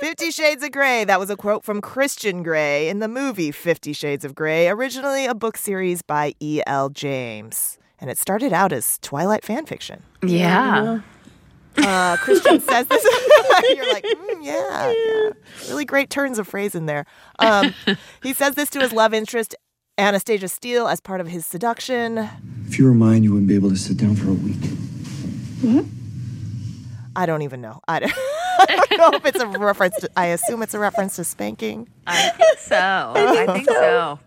Fifty 0.00 0.30
Shades 0.32 0.64
of 0.64 0.72
Grey, 0.72 1.04
that 1.04 1.20
was 1.20 1.30
a 1.30 1.36
quote 1.36 1.64
from 1.64 1.80
Christian 1.80 2.42
Grey 2.42 2.88
in 2.88 2.98
the 2.98 3.08
movie 3.08 3.52
Fifty 3.52 3.92
Shades 3.92 4.24
of 4.24 4.34
Grey, 4.34 4.68
originally 4.68 5.26
a 5.26 5.34
book 5.34 5.56
series 5.56 6.02
by 6.02 6.34
E.L. 6.40 6.90
James. 6.90 7.78
And 8.00 8.10
it 8.10 8.18
started 8.18 8.52
out 8.52 8.72
as 8.72 8.98
Twilight 8.98 9.44
fan 9.44 9.64
fiction. 9.64 10.02
Yeah. 10.24 11.00
Uh, 11.78 12.16
Christian 12.18 12.60
says 12.60 12.86
this. 12.86 13.02
You're 13.74 13.92
like, 13.92 14.04
mm, 14.04 14.38
yeah, 14.44 14.92
yeah. 14.92 15.30
Really 15.68 15.84
great 15.84 16.10
turns 16.10 16.38
of 16.38 16.46
phrase 16.46 16.74
in 16.74 16.86
there. 16.86 17.06
Um, 17.38 17.74
he 18.22 18.32
says 18.32 18.54
this 18.54 18.70
to 18.70 18.80
his 18.80 18.92
love 18.92 19.14
interest, 19.14 19.54
Anastasia 19.98 20.48
Steele, 20.48 20.88
as 20.88 21.00
part 21.00 21.20
of 21.20 21.28
his 21.28 21.46
seduction. 21.46 22.28
If 22.66 22.78
you 22.78 22.86
were 22.86 22.94
mine, 22.94 23.22
you 23.24 23.32
wouldn't 23.32 23.48
be 23.48 23.54
able 23.54 23.70
to 23.70 23.76
sit 23.76 23.96
down 23.96 24.16
for 24.16 24.28
a 24.30 24.34
week. 24.34 24.58
I 27.14 27.26
don't 27.26 27.42
even 27.42 27.60
know. 27.60 27.80
I 27.86 28.00
don't, 28.00 28.12
I 28.58 28.66
don't 28.90 28.98
know 28.98 29.18
if 29.18 29.24
it's 29.26 29.40
a 29.40 29.46
reference 29.46 29.96
to, 29.96 30.10
I 30.16 30.26
assume 30.26 30.62
it's 30.62 30.74
a 30.74 30.78
reference 30.78 31.16
to 31.16 31.24
spanking. 31.24 31.88
I 32.06 32.30
think 32.30 32.58
so. 32.58 32.76
I 33.16 33.46
think 33.46 33.68
so. 33.68 34.18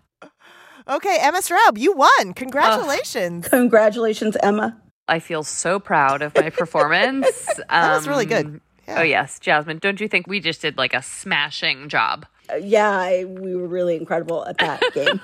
Okay, 0.88 1.18
Emma 1.20 1.38
Straub, 1.38 1.78
you 1.78 1.92
won. 1.92 2.32
Congratulations. 2.34 3.48
Congratulations, 3.48 4.36
Emma. 4.42 4.80
I 5.08 5.18
feel 5.20 5.42
so 5.44 5.78
proud 5.78 6.22
of 6.22 6.34
my 6.34 6.50
performance. 6.50 7.26
That 7.68 7.94
was 7.96 8.08
really 8.08 8.26
good. 8.26 8.46
Um, 8.46 8.60
Yeah. 8.88 9.00
Oh 9.00 9.02
yes, 9.02 9.38
Jasmine. 9.40 9.78
Don't 9.78 10.00
you 10.00 10.08
think 10.08 10.26
we 10.26 10.40
just 10.40 10.62
did 10.62 10.76
like 10.78 10.94
a 10.94 11.02
smashing 11.02 11.88
job? 11.88 12.26
Uh, 12.50 12.56
yeah, 12.56 12.90
I, 12.90 13.24
we 13.24 13.56
were 13.56 13.66
really 13.66 13.96
incredible 13.96 14.44
at 14.46 14.58
that 14.58 14.80
game. 14.94 15.20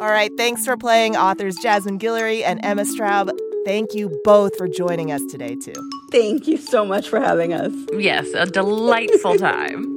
All 0.00 0.08
right, 0.10 0.30
thanks 0.36 0.64
for 0.64 0.76
playing 0.76 1.16
authors 1.16 1.56
Jasmine 1.56 1.98
Guillory 1.98 2.42
and 2.44 2.64
Emma 2.64 2.82
Straub. 2.82 3.36
Thank 3.66 3.94
you 3.94 4.20
both 4.24 4.56
for 4.56 4.68
joining 4.68 5.10
us 5.12 5.20
today, 5.30 5.56
too. 5.56 5.74
Thank 6.12 6.46
you 6.46 6.56
so 6.56 6.84
much 6.84 7.08
for 7.08 7.20
having 7.20 7.52
us. 7.52 7.72
Yes, 7.92 8.28
a 8.34 8.46
delightful 8.46 9.36
time. 9.50 9.96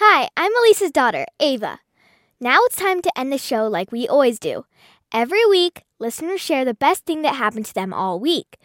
Hi, 0.00 0.28
I'm 0.36 0.52
Elise's 0.58 0.92
daughter, 0.92 1.26
Ava. 1.40 1.80
Now 2.40 2.60
it's 2.66 2.76
time 2.76 3.02
to 3.02 3.18
end 3.18 3.32
the 3.32 3.36
show 3.36 3.66
like 3.66 3.90
we 3.90 4.06
always 4.06 4.38
do. 4.38 4.64
Every 5.10 5.44
week, 5.46 5.82
listeners 5.98 6.40
share 6.40 6.64
the 6.64 6.72
best 6.72 7.04
thing 7.04 7.22
that 7.22 7.34
happened 7.34 7.66
to 7.66 7.74
them 7.74 7.92
all 7.92 8.20
week. 8.20 8.58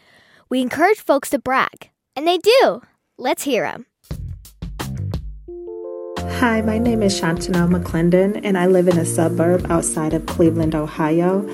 We 0.48 0.62
encourage 0.62 1.00
folks 1.00 1.32
to 1.32 1.40
brag, 1.40 1.90
and 2.16 2.28
they 2.28 2.38
do. 2.38 2.84
Let's 3.18 3.46
hear 3.46 3.64
them. 3.64 3.88
Hi, 6.38 6.62
my 6.62 6.78
name 6.78 7.02
is 7.02 7.20
Shantana 7.20 7.68
McClendon, 7.68 8.40
and 8.44 8.56
I 8.56 8.68
live 8.68 8.88
in 8.88 9.00
a 9.00 9.06
suburb 9.06 9.66
outside 9.72 10.14
of 10.14 10.28
Cleveland, 10.28 10.76
Ohio. 10.76 11.50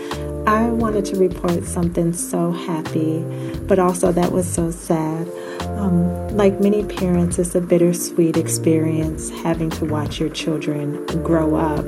I 0.45 0.65
wanted 0.67 1.05
to 1.05 1.15
report 1.15 1.63
something 1.63 2.11
so 2.11 2.51
happy, 2.51 3.19
but 3.61 3.79
also 3.79 4.11
that 4.11 4.33
was 4.33 4.45
so 4.45 4.71
sad. 4.71 5.25
Um, 5.79 6.27
like 6.35 6.59
many 6.59 6.83
parents, 6.83 7.39
it's 7.39 7.55
a 7.55 7.61
bittersweet 7.61 8.35
experience 8.35 9.29
having 9.29 9.69
to 9.71 9.85
watch 9.85 10.19
your 10.19 10.29
children 10.29 11.05
grow 11.23 11.55
up. 11.55 11.85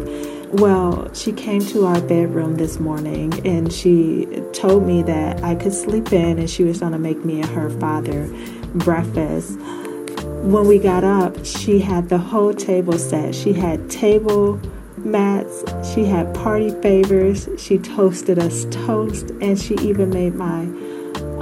Well, 0.54 1.14
she 1.14 1.34
came 1.34 1.60
to 1.68 1.86
our 1.86 2.00
bedroom 2.02 2.56
this 2.56 2.80
morning 2.80 3.46
and 3.46 3.72
she 3.72 4.28
told 4.54 4.88
me 4.88 5.04
that 5.04 5.44
I 5.44 5.56
could 5.56 5.74
sleep 5.74 6.14
in 6.14 6.40
and 6.40 6.50
she 6.50 6.64
was 6.64 6.80
going 6.80 6.94
to 6.94 7.00
make 7.00 7.26
me 7.26 7.42
and 7.42 7.50
her 7.50 7.70
father 7.70 8.30
breakfast. 8.76 9.60
When 9.60 10.68
we 10.68 10.80
got 10.80 11.04
up, 11.04 11.46
she 11.46 11.80
had 11.80 12.08
the 12.08 12.18
whole 12.18 12.54
table 12.54 12.98
set. 12.98 13.36
She 13.36 13.52
had 13.52 13.90
table 13.90 14.60
mats, 14.98 15.66
she 15.94 16.06
had 16.06 16.34
party 16.34 16.70
favors, 16.82 17.50
she 17.58 17.78
toasted 17.78 18.40
us 18.40 18.66
toast, 18.72 19.32
and 19.42 19.60
she 19.60 19.76
even 19.76 20.12
made 20.12 20.36
my 20.36 20.66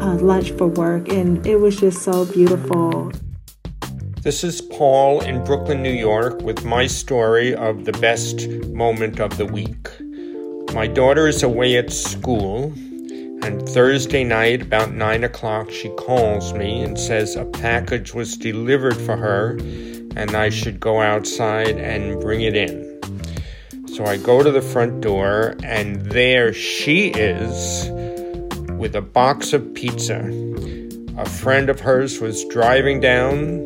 uh, 0.01 0.15
lunch 0.15 0.51
for 0.51 0.67
work, 0.67 1.09
and 1.09 1.45
it 1.45 1.57
was 1.57 1.79
just 1.79 2.01
so 2.01 2.25
beautiful. 2.25 3.11
This 4.21 4.43
is 4.43 4.61
Paul 4.61 5.21
in 5.21 5.43
Brooklyn, 5.43 5.81
New 5.81 5.91
York, 5.91 6.41
with 6.41 6.65
my 6.65 6.87
story 6.87 7.55
of 7.55 7.85
the 7.85 7.93
best 7.93 8.47
moment 8.67 9.19
of 9.19 9.37
the 9.37 9.45
week. 9.45 9.87
My 10.73 10.87
daughter 10.87 11.27
is 11.27 11.43
away 11.43 11.77
at 11.77 11.91
school, 11.91 12.73
and 13.41 13.67
Thursday 13.69 14.23
night, 14.23 14.61
about 14.61 14.93
9 14.93 15.23
o'clock, 15.23 15.71
she 15.71 15.89
calls 15.89 16.53
me 16.53 16.81
and 16.81 16.99
says 16.99 17.35
a 17.35 17.45
package 17.45 18.13
was 18.13 18.37
delivered 18.37 18.97
for 18.97 19.15
her 19.15 19.57
and 20.15 20.35
I 20.35 20.49
should 20.49 20.79
go 20.79 21.01
outside 21.01 21.77
and 21.77 22.19
bring 22.19 22.41
it 22.41 22.55
in. 22.55 22.99
So 23.87 24.05
I 24.05 24.17
go 24.17 24.43
to 24.43 24.51
the 24.51 24.61
front 24.61 25.01
door, 25.01 25.55
and 25.63 26.01
there 26.11 26.53
she 26.53 27.07
is 27.09 27.89
with 28.79 28.95
a 28.95 29.01
box 29.01 29.51
of 29.51 29.73
pizza. 29.73 30.19
A 31.17 31.29
friend 31.29 31.69
of 31.69 31.81
hers 31.81 32.21
was 32.21 32.45
driving 32.45 33.01
down 33.01 33.65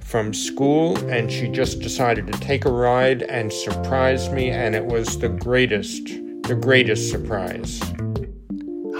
from 0.00 0.32
school 0.32 0.96
and 1.10 1.30
she 1.30 1.48
just 1.48 1.80
decided 1.80 2.28
to 2.28 2.38
take 2.38 2.64
a 2.64 2.70
ride 2.70 3.22
and 3.22 3.52
surprise 3.52 4.30
me, 4.30 4.48
and 4.48 4.76
it 4.76 4.86
was 4.86 5.18
the 5.18 5.28
greatest, 5.28 6.06
the 6.44 6.56
greatest 6.58 7.10
surprise. 7.10 7.80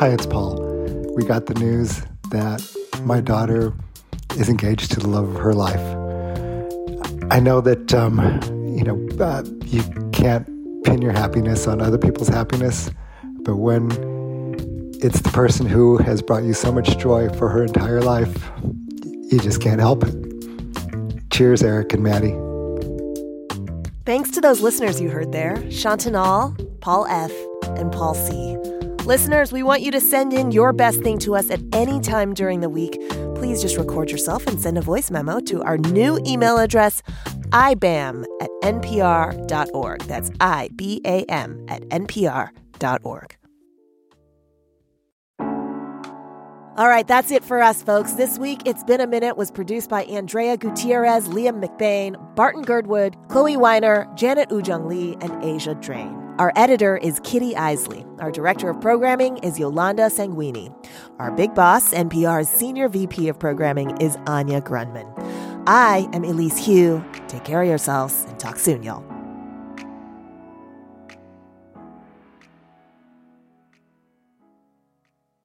Hi, 0.01 0.09
it's 0.09 0.27
Paul. 0.27 0.61
We 1.15 1.25
got 1.25 1.47
the 1.47 1.55
news 1.55 2.03
that 2.31 2.61
my 3.05 3.21
daughter 3.21 3.73
is 4.37 4.49
engaged 4.49 4.91
to 4.93 5.01
the 5.01 5.09
love 5.09 5.29
of 5.29 5.41
her 5.41 5.55
life. 5.55 5.81
I 7.31 7.39
know 7.39 7.61
that, 7.61 7.95
um, 7.95 8.19
you 8.77 8.83
know, 8.83 9.09
uh, 9.25 9.45
you 9.65 9.85
can't 10.11 10.47
pin 10.85 11.01
your 11.01 11.13
happiness 11.13 11.69
on 11.69 11.81
other 11.81 11.99
people's 11.99 12.29
happiness, 12.29 12.91
but 13.43 13.57
when 13.57 14.18
it's 15.01 15.21
the 15.21 15.31
person 15.31 15.67
who 15.67 15.99
has 15.99 16.23
brought 16.23 16.43
you 16.43 16.53
so 16.53 16.73
much 16.73 16.99
joy 16.99 17.29
for 17.31 17.49
her 17.49 17.65
entire 17.65 18.01
life, 18.01 18.51
you 18.63 19.39
just 19.39 19.61
can't 19.61 19.81
help 19.81 20.05
it. 20.05 20.15
Cheers, 21.31 21.63
Eric 21.63 21.93
and 21.93 22.03
Maddie. 22.03 22.37
Thanks 24.05 24.31
to 24.33 24.41
those 24.41 24.61
listeners 24.61 25.01
you 25.01 25.11
heard 25.11 25.33
there 25.33 25.57
Chantanal, 25.69 26.81
Paul 26.81 27.07
F., 27.07 27.33
and 27.79 27.93
Paul 27.93 28.15
C. 28.15 28.57
Listeners, 29.05 29.53
we 29.53 29.63
want 29.63 29.83
you 29.83 29.91
to 29.91 30.01
send 30.01 30.33
in 30.33 30.51
your 30.51 30.73
best 30.73 31.01
thing 31.03 31.19
to 31.19 31.35
us 31.35 31.51
at 31.51 31.61
any 31.73 32.01
time 32.01 32.35
during 32.35 32.61
the 32.61 32.69
week. 32.69 33.01
Please 33.35 33.63
just 33.63 33.77
record 33.77 34.11
yourself 34.11 34.47
and 34.47 34.61
send 34.61 34.77
a 34.77 34.83
voice 34.83 35.11
memo 35.11 35.41
to 35.41 35.63
our 35.63 35.79
new 35.79 36.19
email 36.27 36.59
address, 36.59 37.03
ibam 37.51 38.25
at 38.41 38.51
npr.org. 38.63 40.03
That's 40.03 40.31
I 40.41 40.69
B 40.75 41.01
A 41.07 41.23
M 41.25 41.65
at 41.69 41.83
npr.org. 41.83 43.38
All 46.79 46.87
right, 46.87 47.09
that's 47.09 47.33
it 47.33 47.43
for 47.43 47.61
us, 47.61 47.83
folks. 47.83 48.13
This 48.13 48.39
week, 48.39 48.63
It's 48.65 48.85
Been 48.85 49.01
a 49.01 49.07
Minute 49.09 49.37
was 49.37 49.51
produced 49.51 49.91
by 49.91 50.05
Andrea 50.05 50.57
Gutierrez, 50.57 51.27
Liam 51.27 51.61
McBain, 51.61 52.15
Barton 52.37 52.63
Girdwood, 52.63 53.17
Chloe 53.27 53.57
Weiner, 53.57 54.09
Janet 54.15 54.49
Woojeong 54.51 54.87
Lee, 54.87 55.17
and 55.21 55.43
Asia 55.43 55.75
Drain. 55.75 56.15
Our 56.39 56.53
editor 56.55 56.97
is 56.97 57.19
Kitty 57.25 57.57
Eisele. 57.57 58.07
Our 58.21 58.31
director 58.31 58.71
of 58.71 58.81
programming 58.81 59.39
is 59.39 59.59
Yolanda 59.59 60.03
Sangweni. 60.03 60.73
Our 61.19 61.33
big 61.33 61.53
boss, 61.53 61.93
NPR's 61.93 62.49
senior 62.49 62.89
VP 62.89 63.27
of 63.27 63.41
programming, 63.41 63.97
is 64.01 64.17
Anya 64.29 64.61
Grundmann. 64.61 65.13
I 65.67 66.09
am 66.13 66.23
Elise 66.23 66.65
Hu. 66.65 67.05
Take 67.27 67.43
care 67.43 67.61
of 67.61 67.67
yourselves 67.67 68.25
and 68.29 68.39
talk 68.39 68.57
soon, 68.57 68.85
y'all. 68.85 69.18